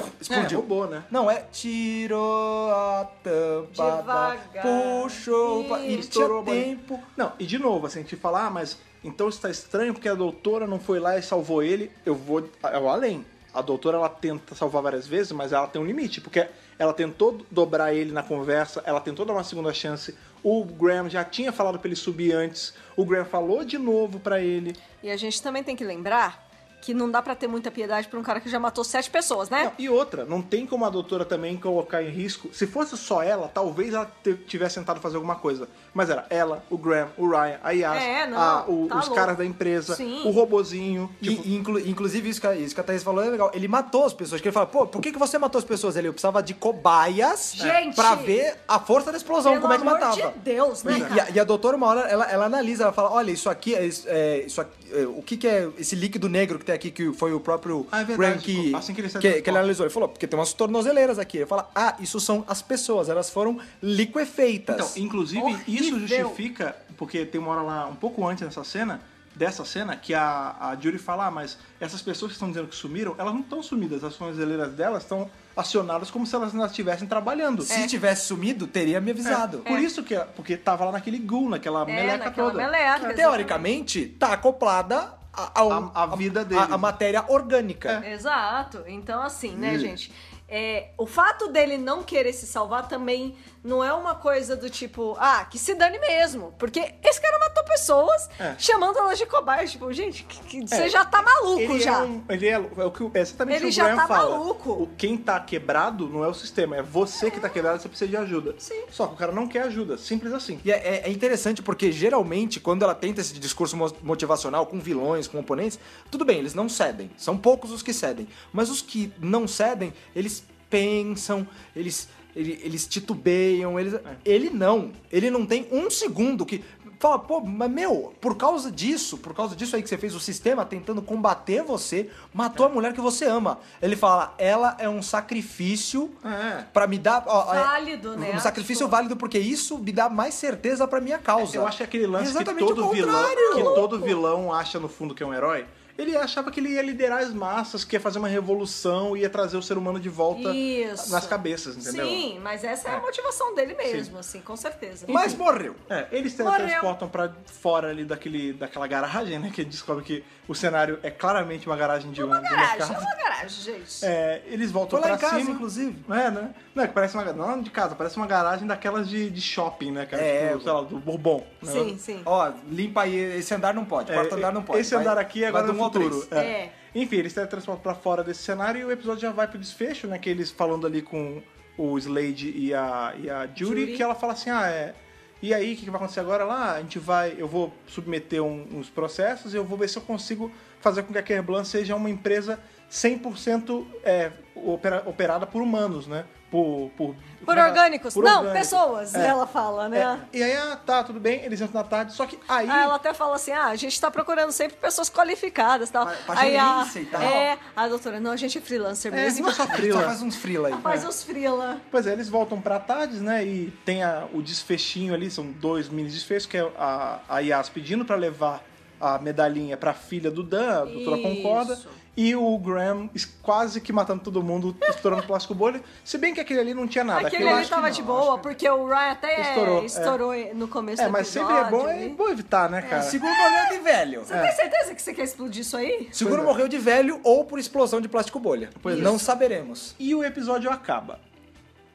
[0.00, 0.60] É, Explodiu.
[0.60, 1.02] robô, né?
[1.10, 4.62] Não, é tirou a tampa, Devagar.
[5.02, 7.00] puxou, e Estourou a tinha tempo.
[7.16, 10.14] Não, e de novo, assim, a gente fala, ah, mas então está estranho porque a
[10.14, 11.90] doutora não foi lá e salvou ele.
[12.06, 13.24] Eu vou, eu além.
[13.52, 16.46] A doutora ela tenta salvar várias vezes, mas ela tem um limite, porque
[16.78, 20.14] ela tentou dobrar ele na conversa, ela tentou dar uma segunda chance.
[20.42, 22.74] O Graham já tinha falado pra ele subir antes.
[22.96, 24.74] O Graham falou de novo pra ele.
[25.02, 26.49] E a gente também tem que lembrar
[26.80, 29.50] que não dá pra ter muita piedade pra um cara que já matou sete pessoas,
[29.50, 29.64] né?
[29.64, 32.48] Não, e outra, não tem como a doutora também colocar em risco.
[32.52, 34.10] Se fosse só ela, talvez ela
[34.46, 35.68] tivesse tentado fazer alguma coisa.
[35.92, 39.06] Mas era ela, o Graham, o Ryan, a Yas, É, não, a- o- tá os
[39.06, 39.14] louco.
[39.14, 40.22] caras da empresa, Sim.
[40.24, 41.10] o robozinho.
[41.20, 43.50] E- Tipo, e inclu- inclusive, isso que, a, isso que a Thaís falou é legal.
[43.52, 44.40] Ele matou as pessoas.
[44.40, 45.96] Que ele fala, pô, por que, que você matou as pessoas?
[45.96, 47.94] Ele eu precisava de cobaias Gente!
[47.94, 50.32] pra ver a força da explosão, Pelo como é que amor matava.
[50.32, 51.22] de Deus, né, E, cara?
[51.24, 53.84] a, e a doutora, uma hora, ela, ela analisa, ela fala, olha, isso aqui, é,
[53.84, 54.70] isso- é, aqui
[55.16, 58.00] o que, que é esse líquido negro que tem aqui, que foi o próprio Ah,
[58.00, 59.86] é verdade, Graham que, assim que ele que, que ele analisou.
[59.86, 61.38] Ele falou, porque tem umas tornozeleiras aqui.
[61.38, 64.96] Ele fala, ah, isso são as pessoas, elas foram liquefeitas.
[64.96, 65.64] Então, inclusive, Horrível.
[65.66, 69.00] isso justifica, porque tem uma hora lá, um pouco antes dessa cena,
[69.40, 72.76] dessa cena, que a, a Judy fala, ah, mas essas pessoas que estão dizendo que
[72.76, 77.08] sumiram, elas não estão sumidas, as tornozeleiras delas estão acionadas como se elas ainda estivessem
[77.08, 77.62] trabalhando.
[77.62, 79.58] Se tivesse sumido, teria me avisado.
[79.60, 82.62] Por isso que, porque tava lá naquele ghoul, naquela É, meleca naquela toda.
[82.62, 83.08] meleca.
[83.08, 86.60] Que, teoricamente, tá acoplada a, ao- A- a vida dele.
[86.60, 88.06] A, a matéria orgânica.
[88.06, 88.84] Exato.
[88.86, 89.78] Então, assim, né, Hum.
[89.78, 90.12] gente?
[90.52, 95.14] É, o fato dele não querer se salvar também não é uma coisa do tipo,
[95.20, 96.52] ah, que se dane mesmo.
[96.58, 98.54] Porque esse cara matou pessoas É.
[98.58, 99.70] chamando elas de cobaias.
[99.70, 101.98] Tipo, gente, que- que- você É, já tá maluco Ele já.
[102.00, 104.08] é, um, ele é, é o que o- é exatamente Ele o que já tá
[104.08, 104.30] fala.
[104.38, 104.70] maluco.
[104.72, 107.88] O, quem tá quebrado não é o sistema, é você que tá quebrado e você
[107.88, 108.54] precisa de ajuda.
[108.58, 108.82] Sim.
[108.90, 110.58] Só que o cara não quer ajuda, simples assim.
[110.64, 114.80] E é, é- é interessante porque geralmente, quando ela tenta esse discurso mo- motivacional com
[114.80, 115.78] vilões, com oponentes,
[116.10, 117.10] tudo bem, eles não cedem.
[117.16, 118.26] São poucos os que cedem.
[118.52, 120.39] Mas os que não cedem, eles
[120.70, 123.94] pensam, eles, ele- eles titubeiam, eles.
[124.24, 124.92] Ele não.
[125.12, 126.62] Ele não tem um segundo que.
[126.98, 130.20] Fala, pô, mas meu, por causa disso, por causa disso aí que você fez, o
[130.20, 133.58] sistema tentando combater você, matou a mulher que você ama.
[133.80, 136.62] Ele fala, ela é um sacrifício É.
[136.74, 137.24] pra me dar.
[137.26, 138.32] ó, é, Válido, né?
[138.34, 141.56] Um sacrifício Tipo- válido, porque isso me dá mais certeza pra minha causa.
[141.56, 143.24] Eu acho que aquele lance que todo vilão,
[143.54, 145.64] que todo vilão acha no fundo que é um herói,
[146.00, 149.56] ele achava que ele ia liderar as massas, que ia fazer uma revolução, ia trazer
[149.56, 151.10] o ser humano de volta Isso.
[151.10, 152.06] nas cabeças, entendeu?
[152.06, 155.06] Sim, mas essa é, a motivação dele mesmo, assim, com certeza.
[155.08, 155.74] Mas morreu.
[155.88, 156.56] É, eles Morreu.
[156.56, 159.50] teletransportam pra fora ali daquele, daquela garagem, né?
[159.54, 162.98] Que descobre que o cenário é claramente uma garagem de um, uma uma garagem, é
[162.98, 164.04] uma garagem, gente.
[164.04, 165.54] É, eles voltam Foi lá pra em casa, cima.
[165.54, 166.04] inclusive.
[166.10, 166.54] É, né?
[166.74, 169.92] Não, é que parece uma não de casa, parece uma garagem daquelas de, de shopping,
[169.92, 170.20] né, cara?
[170.22, 171.46] É, tipo, sei lá, do Bourbon.
[171.62, 171.72] né?
[171.72, 172.22] Sim, sim.
[172.26, 174.80] Ó, limpa aí, esse andar não pode, quarto É, andar não pode.
[174.80, 176.12] Esse Vai- andar aqui é agora do no um três.
[176.14, 176.34] futuro.
[176.36, 176.70] É.
[176.94, 180.18] Enfim, eles teletransportam pra fora desse cenário e o episódio já vai pro desfecho, né?
[180.18, 181.40] Que eles falando ali com
[181.78, 183.92] o Slade e a, e a Judy, Judy.
[183.96, 184.94] que ela fala assim, ah, é...
[185.42, 186.74] E aí, o que, vai acontecer agora lá?
[186.74, 187.34] A gente vai...
[187.38, 191.12] Eu vou submeter um- uns processos e eu vou ver se eu consigo fazer com
[191.12, 192.58] que a Kerblan seja uma empresa
[192.90, 196.24] 100% é, opera- operada por humanos, né?
[196.50, 196.90] Por...
[196.96, 197.14] Por,
[197.44, 198.12] Por orgânicos.
[198.12, 198.58] por não, orgânicos.
[198.68, 199.28] pessoas, É.
[199.28, 200.00] ela fala, né?
[200.32, 202.68] É, e aí, ah, tá, tudo bem, eles entram na tarde, só que aí...
[202.68, 206.06] Aí ela até fala assim: ah, a gente tá procurando sempre pessoas qualificadas e tal.
[206.06, 207.22] Pra- pra aí a, gerência e tal.
[207.22, 209.48] É, a doutora, não, a gente é freelancer É, a gente mesmo.
[209.48, 210.00] é só frila.
[210.00, 210.74] só faz uns frila aí.
[210.82, 211.80] Faz os freela.
[211.90, 213.44] Pois é, eles voltam pra tardes, né?
[213.44, 217.68] E tem a- o desfechinho ali, são dois mini desfechos, que é a, a Yas
[217.68, 218.62] pedindo pra levar
[219.00, 221.22] a medalhinha pra filha do Dan, a doutora Isso.
[221.22, 221.78] Concorda.
[222.22, 223.08] E o Graham
[223.42, 225.80] quase que matando todo mundo, estourando plástico bolha.
[226.04, 227.26] Se bem que aquele ali não tinha nada.
[227.28, 230.52] Aquele eu ali tava não, de boa, que- porque o Ryan até Estourou, estourou, é.
[230.52, 231.76] no começo É, do mas sempre episódio.
[231.76, 233.02] é bom, é bom evitar, né, cara?
[233.04, 234.20] Seguro morreu de velho.
[234.24, 236.10] Você tem certeza que você quer explodir isso aí?
[236.12, 236.52] Seguro Pois é.
[236.52, 238.68] morreu de velho ou por explosão de plástico bolha.
[238.82, 239.00] Pois é.
[239.02, 239.94] não saberemos.
[239.98, 241.18] E o episódio acaba.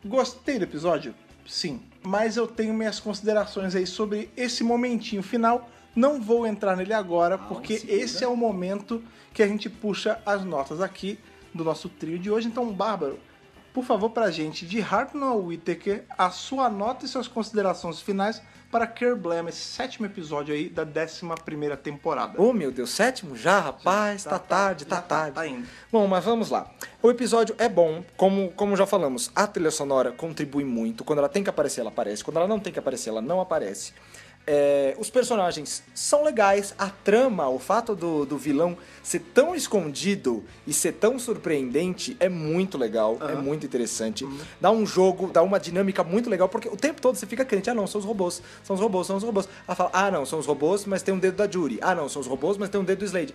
[0.03, 1.13] Gostei do episódio?
[1.47, 1.81] Sim.
[2.03, 5.69] Mas eu tenho minhas considerações aí sobre esse momentinho final.
[5.95, 7.97] Não vou entrar nele agora, porque segura.
[8.01, 9.01] esse é o momento
[9.33, 11.17] que a gente puxa as notas aqui
[11.53, 12.47] do nosso trio de hoje.
[12.47, 13.17] Então, Bárbaro,
[13.73, 18.41] por favor, pra gente, de Hartnell Whittaker, a sua nota e suas considerações finais
[18.71, 22.33] para Kerblam, esse sétimo episódio aí da 11 primeira temporada.
[22.41, 24.23] Oh, meu Deus, sétimo já, rapaz?
[24.23, 25.35] Já tá, tá- tarde, tá, tá- tarde.
[25.35, 25.65] tá indo.
[25.89, 26.69] Bom, mas vamos lá.
[27.01, 31.05] O episódio é bom, como, como já falamos, a trilha sonora contribui muito.
[31.05, 32.23] Quando ela tem que aparecer, ela aparece.
[32.23, 33.93] Quando ela não tem que aparecer, ela não aparece.
[34.47, 40.43] É, os personagens são legais, a trama, o fato do, do vilão ser tão escondido
[40.67, 44.27] e ser tão surpreendente é muito legal, é muito interessante.
[44.61, 47.69] Dá um jogo, dá uma dinâmica muito legal, porque o tempo todo você fica crente,
[47.69, 49.49] ah não, são os robôs, são os robôs, são os robôs.
[49.67, 51.79] Ela fala, ah não, são os robôs, mas tem um dedo da Judy.
[51.81, 53.33] Ah não, são os robôs, mas tem um dedo do Slade.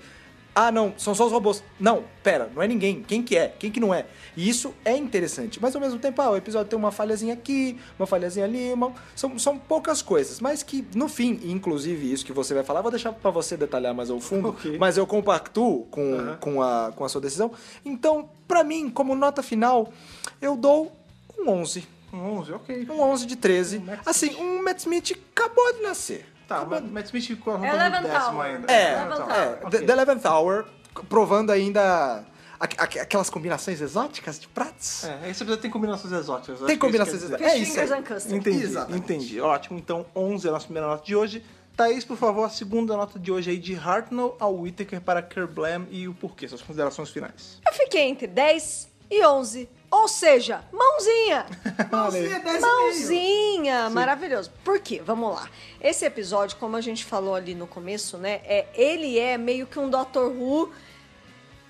[0.54, 1.62] Ah, não, são só os robôs.
[1.78, 3.02] Não, pera, não é ninguém.
[3.02, 3.48] Quem que é?
[3.58, 4.06] Quem que não é?
[4.36, 5.60] E isso é interessante.
[5.60, 8.92] Mas ao mesmo tempo, ah, o episódio tem uma falhazinha aqui, uma falhazinha ali, uma...
[9.14, 10.40] São, são poucas coisas.
[10.40, 13.94] Mas que, no fim, inclusive isso que você vai falar, vou deixar pra você detalhar
[13.94, 14.50] mais ao fundo.
[14.50, 14.76] Ok.
[14.78, 16.36] Mas eu compactuo com, Aham.
[16.40, 17.52] com, a, com a sua decisão.
[17.84, 19.92] Então, pra mim, como nota final,
[20.42, 20.92] eu dou
[21.38, 21.86] um 11.
[22.12, 22.86] Um 11, ok.
[22.90, 23.78] Um 11 de 13.
[23.78, 26.26] Um assim, um Matt Smith acabou de nascer.
[26.50, 28.72] Tá, mas Matt Smith ficou no décimo ainda.
[28.72, 29.30] É, Tower.
[29.30, 29.86] é Ok.
[29.86, 30.64] The, Eleventh Hour
[31.08, 32.24] provando ainda
[32.58, 35.04] aqu- aqu- aquelas combinações exóticas de pratos.
[35.04, 36.56] É, esse episódio tem combinações exóticas.
[36.56, 37.52] acho Tem é combinações exóticas.
[37.52, 37.98] É isso fingers aí.
[38.00, 38.34] and custard.
[38.36, 39.04] Entendi, Exatamente.
[39.04, 39.40] entendi.
[39.40, 41.44] Ótimo, então 11 é a nossa primeira nota de hoje.
[41.76, 45.86] Thaís, por favor, a segunda nota de hoje aí de Hartnell ao Whittaker para Kerblam
[45.88, 47.60] e o porquê, suas considerações finais.
[47.64, 49.68] Eu fiquei entre 10 e 11.
[49.90, 51.46] Ou seja, mãozinha!
[51.90, 53.90] Mãozinha, 10 Mãozinha!
[53.90, 54.52] Maravilhoso.
[54.62, 55.02] Por quê?
[55.04, 55.50] Vamos lá.
[55.80, 58.40] Esse episódio, como a gente falou ali no começo, né?
[58.44, 60.72] É, ele é meio que um Doctor Who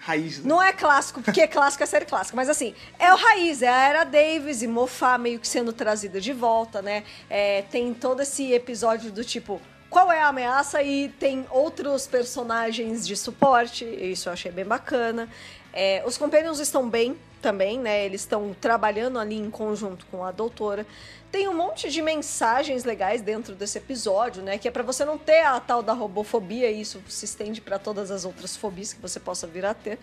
[0.01, 0.45] Raiz, né?
[0.47, 3.89] Não é clássico, porque clássico é série clássica, mas assim, é o raiz, é a
[3.89, 7.05] Era Davis e Mofá meio que sendo trazida de volta, né?
[7.29, 9.61] É, tem todo esse episódio do tipo,
[9.91, 10.83] qual é a ameaça?
[10.83, 15.29] E tem outros personagens de suporte, isso eu achei bem bacana.
[15.71, 18.05] É, os Companions estão bem também, né?
[18.05, 20.87] Eles estão trabalhando ali em conjunto com a doutora.
[21.31, 24.59] Tem um monte de mensagens legais dentro desse episódio, né?
[24.59, 27.79] Que é pra você não ter a tal da robofobia, e isso se estende pra
[27.79, 29.99] todas as outras fobias que você possa vir a ter.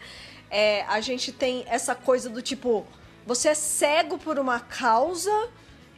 [0.49, 2.85] É, a gente tem essa coisa do tipo,
[3.25, 5.49] você é cego por uma causa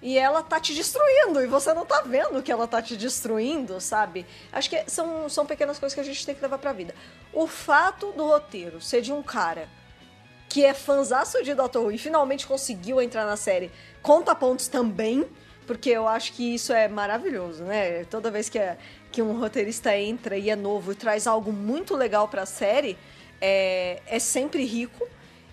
[0.02, 3.80] e ela tá te destruindo, e você não tá vendo que ela tá te destruindo,
[3.82, 4.26] sabe?
[4.52, 6.96] Acho que são, são pequenas coisas que a gente tem que levar pra vida.
[7.34, 9.68] O fato do roteiro ser de um cara
[10.50, 13.72] que é fãzaço de Doctor Who e finalmente conseguiu entrar na série,
[14.02, 15.24] conta pontos também,
[15.68, 18.04] porque eu acho que isso é maravilhoso, né?
[18.06, 18.76] Toda vez que, é,
[19.12, 22.98] que um roteirista entra e é novo e traz algo muito legal pra série,
[23.40, 25.08] é, é sempre rico.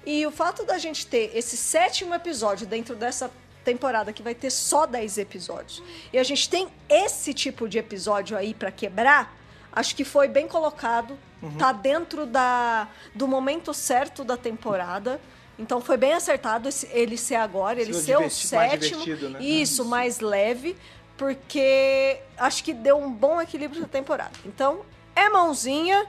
[0.06, 3.30] E o fato da gente ter esse sétimo episódio dentro dessa
[3.62, 5.82] temporada que vai ter só 10 episódios,
[6.12, 9.36] e a gente tem esse tipo de episódio aí pra quebrar,
[9.72, 11.18] acho que foi bem colocado,
[11.58, 15.20] tá dentro da, do momento certo da temporada.
[15.58, 19.04] Então foi bem acertado ele ser agora, ele Ser o sétimo.
[19.30, 19.38] né?
[19.42, 20.76] Isso, mais leve,
[21.16, 24.32] porque acho que deu um bom equilíbrio na temporada.
[24.44, 24.80] Então,
[25.14, 26.06] é mãozinha,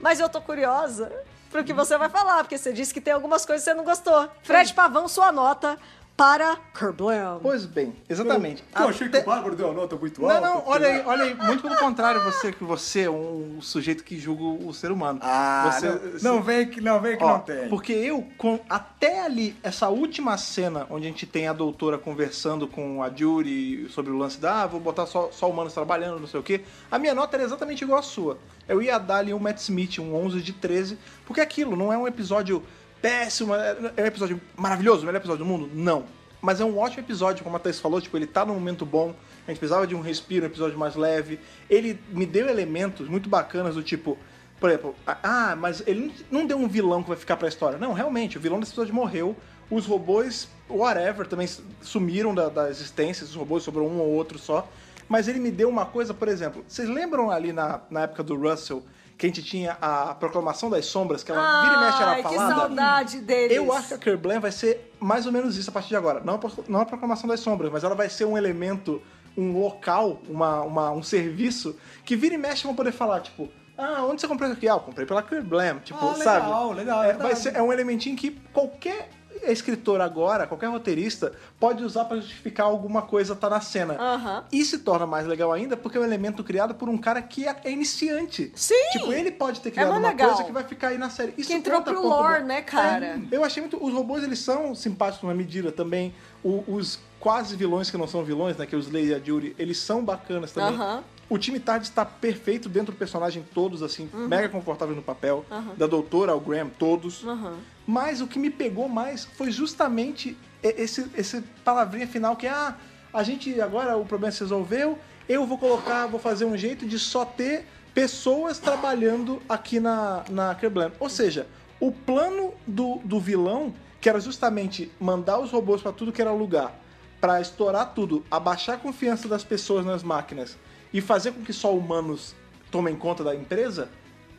[0.00, 1.12] mas eu tô curiosa
[1.50, 3.84] pro que você vai falar, porque você disse que tem algumas coisas que você não
[3.84, 4.28] gostou.
[4.42, 5.78] Fred Pavão, sua nota
[6.18, 7.38] para Kerblam.
[7.40, 8.64] Pois bem, exatamente.
[8.76, 10.40] Eu achei que Até- o Bárbaro deu uma nota muito Não, alta.
[10.40, 14.18] não, olha aí, olha aí, muito pelo contrário, você que você é um sujeito que
[14.18, 15.20] julga o ser humano.
[15.22, 15.86] Ah, você,
[16.26, 17.68] não, não vem que não, vem que Ó, não tem.
[17.68, 22.66] Porque eu, com, até ali, essa última cena onde a gente tem a doutora conversando
[22.66, 26.26] com a Judy sobre o lance da, ah, vou botar só, só humanos trabalhando, não
[26.26, 28.38] sei o quê, a minha nota era exatamente igual à sua.
[28.68, 31.96] Eu ia dar ali um Matt Smith, um 11 de 13, porque aquilo não é
[31.96, 32.60] um episódio
[33.00, 35.70] péssimo, é é um episódio maravilhoso, o melhor episódio do mundo?
[35.72, 36.04] Não.
[36.40, 39.14] Mas é um ótimo episódio, como a Thaís falou, tipo, ele tá num momento bom,
[39.46, 41.40] a gente precisava de um respiro, um episódio mais leve.
[41.68, 44.16] Ele me deu elementos muito bacanas do tipo,
[44.60, 47.78] por exemplo, ah, mas ele não deu um vilão que vai ficar pra história.
[47.78, 49.36] Não, realmente, o vilão desse episódio morreu.
[49.70, 51.48] Os robôs, whatever, também
[51.82, 53.24] sumiram da, da existência.
[53.24, 54.68] Os robôs sobrou um ou outro só.
[55.08, 58.36] Mas ele me deu uma coisa, por exemplo, vocês lembram ali na, na época do
[58.36, 58.82] Russell
[59.18, 62.22] que a gente tinha a proclamação das sombras, que ela vira e mexe era Ai,
[62.22, 62.54] que falada?
[62.54, 63.56] saudade deles.
[63.56, 66.20] Eu acho que a Kerblam vai ser mais ou menos isso a partir de agora.
[66.24, 69.02] Não a, não a proclamação das sombras, mas ela vai ser um elemento,
[69.36, 74.04] um local, uma, uma- um serviço que vira e mexe vão poder falar, tipo, ah,
[74.04, 74.68] onde você comprou isso aqui?
[74.68, 76.46] Ah, eu comprei pela Kerblam, tipo, Ah, sabe?
[76.46, 79.08] legal, legal, É, é vai ser, é um elementinho que qualquer
[79.52, 83.94] escritor agora, qualquer roteirista, pode usar pra justificar alguma coisa tá na cena.
[83.94, 84.44] Aham.
[84.52, 87.46] E se torna mais legal ainda porque é um elemento criado por um cara que
[87.46, 88.52] é, é iniciante.
[88.54, 88.74] Sim!
[88.92, 90.28] Tipo, ele pode ter criado mó uma legal.
[90.28, 91.34] coisa que vai ficar aí na série.
[91.36, 93.06] Isso Que entrou pro ponto lore, né, cara?
[93.06, 93.82] É, eu achei muito.
[93.82, 96.14] Os robôs, eles são simpáticos numa medida também.
[96.42, 98.66] O- os quase vilões que não são vilões, né?
[98.66, 99.20] Que é os Slay e a
[99.58, 100.74] eles são bacanas também.
[100.74, 101.02] Aham.
[101.30, 104.28] O time Tard está perfeito dentro do personagem, todos, assim, Uhum.
[104.28, 105.44] mega confortável no papel.
[105.76, 107.22] Da doutora ao Graham, todos.
[107.24, 107.58] Aham.
[107.86, 112.74] Mas o que me pegou mais foi justamente esse, esse palavrinha final que é, ah,
[113.12, 114.98] a gente agora o problema se resolveu,
[115.28, 120.54] eu vou colocar, vou fazer um jeito de só ter pessoas trabalhando aqui na, na
[120.54, 120.92] Kerblam.
[120.98, 121.46] Ou seja,
[121.78, 126.32] o plano do, do vilão, que era justamente mandar os robôs para tudo que era
[126.32, 126.74] lugar,
[127.20, 130.56] para estourar tudo, abaixar a confiança das pessoas nas máquinas
[130.92, 132.34] e fazer com que só humanos
[132.70, 133.88] tomem conta da empresa,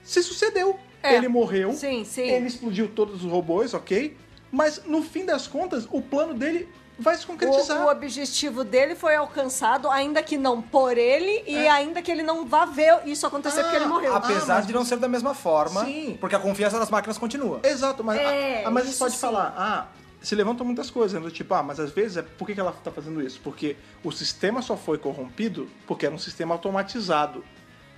[0.04, 0.80] se sucedeu.
[1.02, 1.16] É.
[1.16, 2.24] Ele morreu, Sim, sim.
[2.30, 4.18] ele explodiu todos os robôs, ok?
[4.52, 6.68] Mas no fim das contas, o plano dele
[6.98, 7.82] vai se concretizar.
[7.82, 12.22] O, o objetivo dele foi alcançado, ainda que não por ele e ainda que ele
[12.24, 14.14] não vá ver isso acontecer Ah, porque ele morreu.
[14.14, 16.18] Apesar Ah, mas de não ser da mesma forma, Sim.
[16.20, 17.62] porque a confiança das máquinas continua.
[17.64, 19.20] Exato, mas, É, ah, mas você isso pode sim.
[19.22, 19.88] falar, ah,
[20.22, 21.30] se levantam muitas coisas, né?
[21.32, 23.40] Tipo, ah, mas às vezes é por que ela tá fazendo isso?
[23.44, 27.44] Porque o sistema só foi corrompido porque era um sistema automatizado.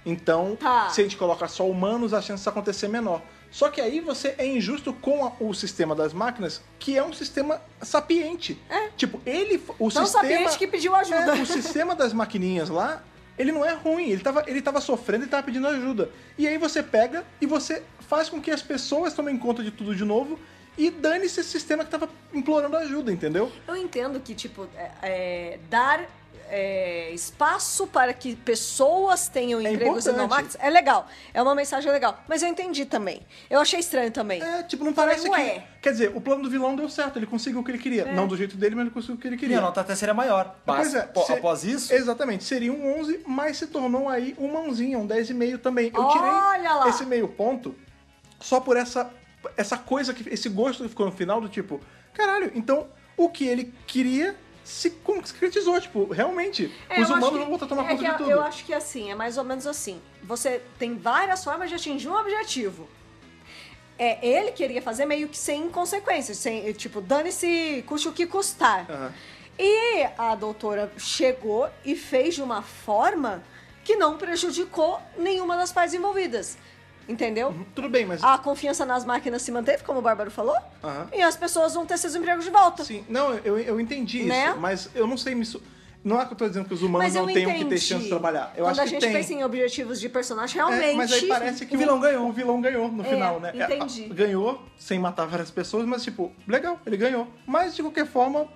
[0.06, 0.90] Então, Tá.
[0.90, 3.22] se a gente coloca só humanos, a chance disso acontecer é menor.
[3.52, 7.14] Só que aí você é injusto com a- o sistema das máquinas, que é um
[7.14, 8.58] sistema sapiente.
[8.70, 8.90] É.
[8.98, 9.62] Tipo, ele.
[9.78, 11.38] O Não sistema, sapiente que pediu ajuda.
[11.38, 13.04] É, o sistema das maquininhas lá,
[13.38, 14.10] ele não é ruim.
[14.10, 16.10] Ele tava, ele tava sofrendo e tava pedindo ajuda.
[16.38, 19.94] E aí você pega e você faz com que as pessoas tomem conta de tudo
[19.96, 20.40] de novo
[20.78, 23.52] e dane-se esse sistema que tava implorando ajuda, entendeu?
[23.68, 26.06] Eu entendo que, tipo, é, é, dar
[26.54, 30.30] é, espaço para que pessoas tenham É empregos e não importante.
[30.30, 31.08] máquinas é legal.
[31.34, 32.22] É uma mensagem legal.
[32.28, 33.22] Mas eu entendi também.
[33.50, 34.42] Eu achei estranho também.
[34.42, 35.60] É, tipo, não Falei, parece ué.
[35.60, 35.82] que.
[35.82, 38.04] Quer dizer, o plano do vilão deu certo, ele conseguiu o que ele queria.
[38.04, 38.14] É.
[38.14, 39.60] Não do jeito dele, mas ele conseguiu o que ele E queria.
[39.60, 40.56] a nota até seria maior.
[40.66, 44.52] Mas, Pois é, se- após isso, Exatamente, seria um 11, mas se tornou aí um
[44.52, 45.90] mãozinha, um 10,5 também.
[45.94, 46.90] Eu Olha tirei lá!
[46.90, 47.74] esse meio ponto
[48.42, 49.10] só por essa,
[49.58, 51.80] essa coisa, que esse gosto que ficou no final do tipo,
[52.14, 52.88] caralho, então
[53.18, 57.70] o que ele queria se concretizou, tipo, realmente, É, os humanos que- vão voltar a
[57.70, 58.30] tomar é conta de tudo.
[58.32, 60.00] Eu acho que assim, é mais ou menos assim.
[60.24, 62.88] Você tem várias formas de atingir um objetivo.
[63.98, 68.86] É, ele queria fazer meio que sem consequências, sem, tipo, dane-se, custe o que custar.
[68.90, 69.14] Aham.
[69.60, 73.44] E a doutora chegou e fez de uma forma
[73.84, 76.58] que não prejudicou nenhuma das partes envolvidas.
[77.12, 77.54] Entendeu?
[77.76, 78.24] Tudo bem, mas...
[78.24, 81.08] A confiança nas máquinas se manteve, como o Bárbaro falou, Aham.
[81.14, 82.84] e as pessoas vão ter seus empregos de volta.
[82.84, 84.50] Sim, não, eu, eu entendi Né?
[84.50, 85.46] isso, mas eu não sei me...
[85.46, 85.62] su-
[86.04, 87.78] Não é que eu tô dizendo que os humanos Mas eu não tenham que ter
[87.78, 88.54] chance de trabalhar.
[88.56, 89.12] Eu Quando acho a que gente tem.
[89.14, 90.96] pensa em objetivos de personagem, É, realmente.
[90.96, 92.28] mas aí parece que o vilão ganhou.
[92.30, 93.52] O vilão ganhou no É, final, né?
[93.56, 94.08] É, entendi.
[94.10, 97.28] a- ganhou sem matar várias pessoas, mas tipo, legal, ele ganhou.
[97.46, 98.48] Mas de qualquer forma,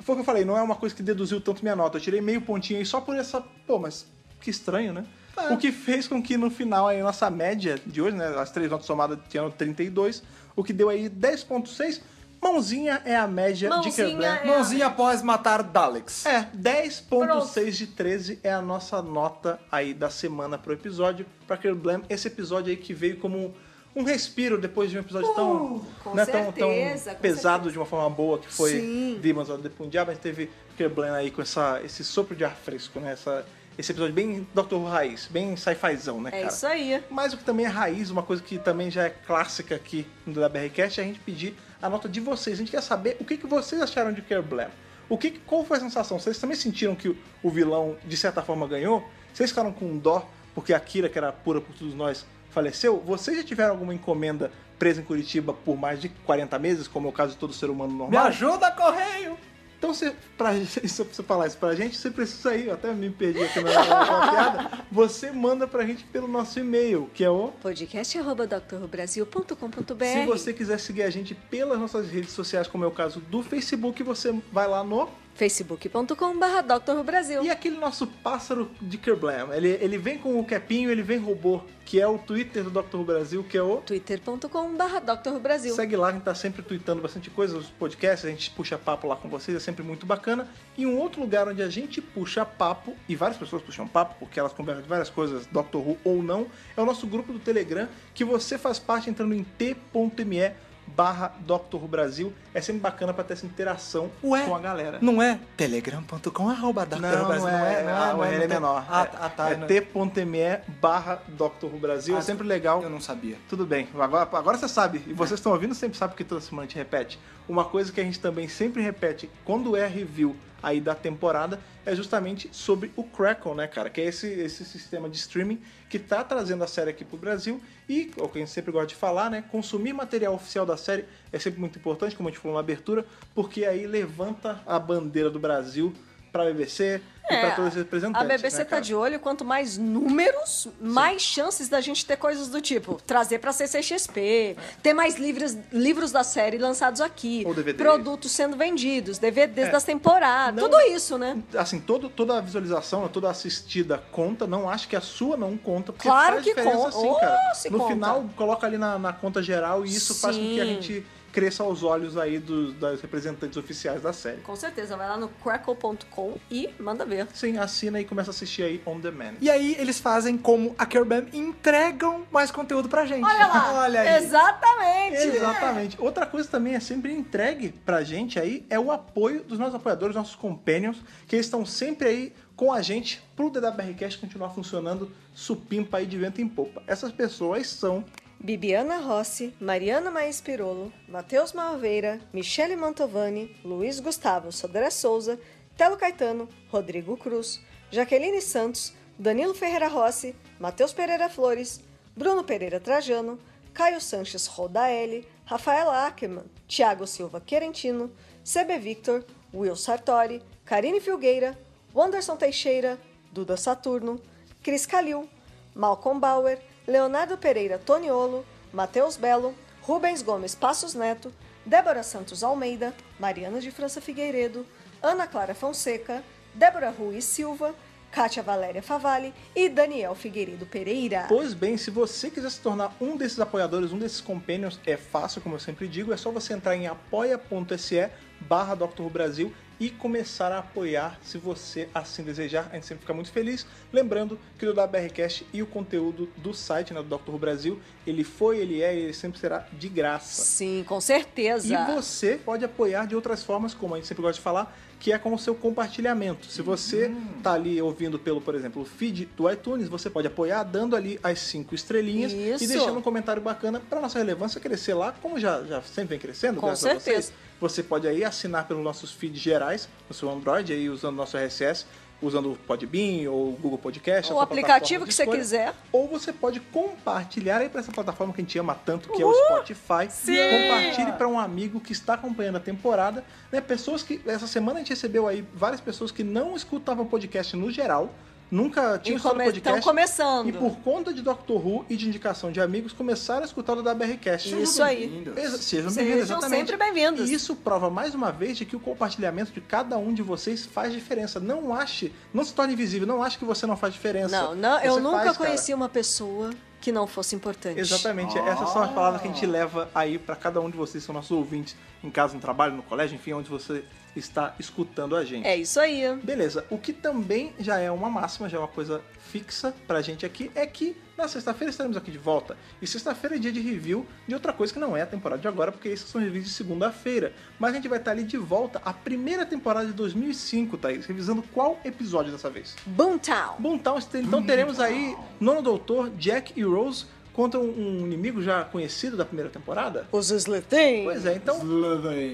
[0.00, 1.96] foi o que eu falei, não é uma coisa que deduziu tanto minha nota.
[1.96, 3.40] Eu tirei meio pontinho aí só por essa.
[3.66, 4.06] Pô, mas
[4.40, 5.04] que estranho, né?
[5.38, 5.52] É.
[5.52, 8.26] O que fez com que no final aí a nossa média de hoje, né?
[8.38, 10.22] As três notas somadas tinham 32,
[10.56, 12.00] o que deu aí 10,6.
[12.40, 14.28] Mãozinha é a média de Mãozinha Kerblem.
[14.30, 16.24] é- mãozinha após matar Daleks.
[16.24, 22.02] É, 10.6 de 13 é a nossa nota aí da semana pro episódio pra Kerblem.
[22.08, 23.52] Esse episódio aí que veio como
[23.96, 27.42] um respiro depois de um episódio tão, Uh, com né, tão, certeza, tão com pesado
[27.64, 27.72] certeza.
[27.72, 29.18] de uma forma boa que foi.
[29.20, 33.00] Demons of the Punjab, mas teve Kerblem aí com essa, esse sopro de ar fresco,
[33.00, 33.12] né?
[33.14, 33.44] Essa,
[33.78, 34.74] esse episódio bem Dr.
[34.74, 36.46] Who raiz, bem sci-fizão, né, É cara?
[36.52, 37.02] isso aí.
[37.08, 40.34] Mas o que também é raiz, uma coisa que também já é clássica aqui no
[40.34, 42.56] DBRcast, é a gente pedir a nota de vocês.
[42.56, 44.66] A gente quer saber o que, que vocês acharam de Kerblem.
[45.08, 46.18] O que, qual foi a sensação?
[46.18, 47.08] Vocês também sentiram que
[47.42, 49.08] o, vilão, de certa forma, ganhou?
[49.32, 52.98] Vocês ficaram com dó porque a Kira, que era pura por todos nós, faleceu?
[53.06, 57.10] Vocês já tiveram alguma encomenda presa em Curitiba por mais de 40 meses, como é
[57.10, 58.26] o caso de todo ser humano Me normal?
[58.26, 59.38] ajuda, Correio!
[59.78, 63.08] Então, você, pra, se você falar isso pra gente, você precisa ir, eu até me
[63.10, 67.52] perdi aqui na, na, piada, você manda pra gente pelo nosso e-mail, que é o
[67.62, 73.20] podcast.drrubrasil.com.br Se você quiser seguir a gente pelas nossas redes sociais, como é o caso
[73.20, 75.08] do Facebook, você vai lá no.
[75.38, 77.44] facebook.com.br Brasil.
[77.44, 79.52] E aquele nosso pássaro de Kerblem.
[79.52, 82.98] Ele, ele vem com o capinho, ele vem robô, que é o Twitter do Dr.
[82.98, 83.76] Brasil, que é o.
[83.76, 85.74] twitter.com.br Brasil.
[85.76, 89.06] Segue lá, a gente tá sempre tweetando bastante coisa, os podcasts, a gente puxa papo
[89.06, 90.48] lá com vocês, é sempre muito bacana.
[90.76, 94.40] E um outro lugar onde a gente puxa papo, e várias pessoas puxam papo, porque
[94.40, 95.76] elas conversam de várias coisas, Dr.
[95.76, 99.44] Who ou não, é o nosso grupo do Telegram, que você faz parte entrando em
[99.44, 100.52] t.me
[100.98, 101.76] barra Dr.
[101.76, 102.32] Who Brasil.
[102.52, 104.44] É sempre bacana pra ter essa interação Ué?
[104.44, 104.98] com a galera.
[105.00, 106.96] Não é telegram.com arroba Dr.
[106.98, 107.46] Não, Brasil.
[107.48, 108.84] não é, não a URL é tem- menor.
[108.90, 109.50] Ah, é, ah, tá.
[109.50, 111.22] é não- t.me barra.
[111.62, 112.16] Who Brasil.
[112.16, 112.82] Ah, é sempre legal.
[112.82, 113.36] Eu não sabia.
[113.48, 116.64] Tudo bem, agora, agora você sabe, e vocês estão ouvindo sempre sabe que toda semana
[116.64, 117.16] a gente repete.
[117.48, 121.94] Uma coisa que a gente também sempre repete quando é review aí da temporada é
[121.94, 123.88] justamente sobre o Crackle, né, cara?
[123.88, 127.60] Que é esse, esse sistema de streaming que tá trazendo a série aqui pro Brasil
[127.88, 129.42] e, o que a gente sempre gosta de falar, né?
[129.50, 133.04] Consumir material oficial da série é sempre muito importante, como a gente falou na abertura,
[133.34, 135.94] porque aí levanta a bandeira do Brasil
[136.30, 138.20] pra BBC pra todos os representantes.
[138.20, 142.16] É, a BBC né, tá de olho, quanto mais números, mais chances da gente ter
[142.16, 147.44] coisas do tipo trazer pra CCXP, ter mais livros, livros da série lançados aqui,
[147.76, 149.70] produtos sendo vendidos, DVDs É.
[149.70, 151.36] das temporadas, Não- tudo isso, né?
[151.56, 155.56] assim, todo, toda a visualização, toda a assistida conta, não acho que a sua não
[155.56, 156.92] conta, porque Claro faz que diferença conta.
[156.92, 157.38] sim, Oh, cara.
[157.70, 157.92] no conta.
[157.94, 160.70] final, coloca ali na, na conta geral e isso faz com que a Sim.
[160.74, 164.40] gente cresça aos olhos aí dos, das representantes oficiais da série.
[164.40, 167.26] Com certeza, vai lá no crackle.com e manda ver.
[167.34, 169.34] Sim, assina e começa a assistir aí on demand.
[169.40, 173.24] E aí eles fazem como a Kerbam entregam mais conteúdo pra gente.
[173.24, 173.82] Olha lá!
[173.84, 174.22] Olha aí.
[174.22, 175.16] Exatamente!
[175.16, 175.96] Exatamente.
[176.00, 180.16] Outra coisa também é sempre entregue pra gente aí é o apoio dos nossos apoiadores,
[180.16, 185.98] nossos companions, que eles estão sempre aí com a gente pro DWRcast continuar funcionando supimpa
[185.98, 186.82] aí de vento em popa.
[186.86, 188.04] Essas pessoas são
[188.40, 195.36] Bibiana Rossi, Mariana Maes Pirolo, Matheus Malveira, Michele Mantovani, Luiz Gustavo Sodré Souza,
[195.76, 197.60] Telo Caetano, Rodrigo Cruz,
[197.90, 201.80] Jaqueline Santos, Danilo Ferreira Rossi, Matheus Pereira Flores,
[202.16, 203.40] Bruno Pereira Trajano,
[203.74, 208.08] Caio Sanches Rodaelli, Rafaela Ackerman, Thiago Silva Querentino,
[208.44, 211.56] CB Victor, Will Sartori, Karine Filgueira,
[211.92, 212.98] Wanderson Teixeira,
[213.34, 214.20] Duda Saturno,
[214.62, 215.28] Cris Calil,
[215.74, 216.58] Malcolm Bauer,
[216.88, 221.30] Leonardo Pereira Toniolo, Matheus Belo, Rubens Gomes Passos Neto,
[221.64, 224.64] Débora Santos Almeida, Mariana de França Figueiredo,
[225.02, 226.24] Ana Clara Fonseca,
[226.54, 227.74] Débora Rui Silva,
[228.10, 231.26] Kátia Valéria Favalli e Daniel Figueiredo Pereira.
[231.28, 235.42] Pois bem, se você quiser se tornar um desses apoiadores, um desses companions, é fácil,
[235.42, 238.08] como eu sempre digo, é só você entrar em apoia.se
[238.40, 238.74] barra
[239.12, 242.68] Brasil e começar a apoiar se você assim desejar.
[242.70, 243.66] A gente sempre fica muito feliz.
[243.92, 247.30] Lembrando que o WRCast e o conteúdo do site né, do Dr.
[247.30, 250.42] Who Brasil, ele foi, ele é e ele sempre será de graça.
[250.42, 251.66] Sim, com certeza.
[251.66, 255.12] E você pode apoiar de outras formas, como a gente sempre gosta de falar, que
[255.12, 256.46] é com o seu compartilhamento.
[256.46, 260.64] Se você tá ali ouvindo pelo, por exemplo, o feed do iTunes, você pode apoiar
[260.64, 262.64] dando ali as cinco estrelinhas Isso.
[262.64, 266.18] e deixando um comentário bacana para nossa relevância crescer lá, como já, já sempre vem
[266.18, 267.32] crescendo, Com graças a certeza.
[267.60, 271.86] Você pode aí assinar pelos nossos feeds gerais no seu Android, aí usando nosso RSS,
[272.20, 274.32] usando o Podbean ou o Google Podcast.
[274.32, 275.38] a O aplicativo que você escolha.
[275.38, 275.74] quiser.
[275.92, 279.26] Ou você pode compartilhar aí para essa plataforma que a gente ama tanto, que é
[279.26, 280.10] o Spotify.
[280.10, 280.36] Sim!
[280.36, 283.24] Compartilhe para um amigo que está acompanhando a temporada.
[283.50, 283.60] Né?
[283.60, 284.20] Pessoas que.
[284.26, 288.12] Essa semana a gente recebeu aí várias pessoas que não escutavam podcast no geral.
[288.50, 289.80] Nunca tinham E escutado come- podcast.
[289.80, 290.48] tão começando.
[290.48, 293.80] E por conta de Doctor Who e de indicação de amigos, começaram a escutar o
[293.82, 294.60] WRCast.
[294.62, 295.24] Isso aí.
[295.58, 296.56] Sejam bem-vindos, exatamente.
[296.70, 297.30] sempre bem-vindos.
[297.30, 300.64] E isso prova mais uma vez de que o compartilhamento de cada um de vocês
[300.64, 301.38] faz diferença.
[301.38, 304.40] Não ache, não se torne invisível, não ache que você não faz diferença.
[304.40, 305.50] Não, não, eu Você nunca faz, cara.
[305.50, 307.78] conheci uma pessoa que não fosse importante.
[307.78, 311.02] Exatamente, essas são as palavras que a gente leva aí pra cada um de vocês,
[311.02, 313.84] são nossos ouvintes, em casa, no trabalho, no colégio, enfim, onde você
[314.14, 315.46] está escutando a gente.
[315.46, 316.02] É isso aí.
[316.22, 320.24] Beleza, o que também já é uma máxima, já é uma coisa fixa pra gente
[320.24, 322.56] aqui, é que na sexta-feira estaremos aqui de volta.
[322.80, 325.48] E sexta-feira é dia de review de outra coisa que não é a temporada de
[325.48, 327.32] agora, porque esses são reviews de segunda-feira.
[327.58, 331.42] Mas a gente vai estar ali de volta a primeira temporada de 2005, Thaís, revisando
[331.52, 332.76] qual episódio dessa vez?
[332.86, 333.56] Boomtown.
[333.58, 337.06] Boomtown, então teremos aí Nono Doutor, Jack e Rose
[337.38, 340.08] contra um inimigo já conhecido da primeira temporada?
[340.10, 341.04] Os Slitheen.
[341.04, 341.60] Pois é, então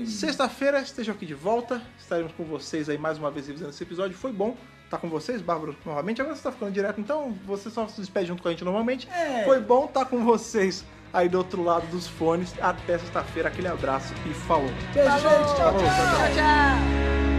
[0.07, 1.83] Sexta-feira estejam aqui de volta.
[1.99, 4.17] Estaremos com vocês aí mais uma vez revisando esse episódio.
[4.17, 4.57] Foi bom
[4.95, 6.21] estar com vocês, Bárbaro, novamente.
[6.21, 9.09] Agora você está ficando direto, então você só se despede junto com a gente normalmente.
[9.11, 9.45] É.
[9.45, 12.55] Foi bom estar com vocês aí do outro lado dos fones.
[12.61, 13.49] Até sexta-feira.
[13.49, 14.71] Aquele abraço e falou.
[14.93, 15.23] Beijo, gente.
[15.23, 16.17] Tchau, Falou, tchau, tchau.
[16.17, 17.34] Tchau, tchau.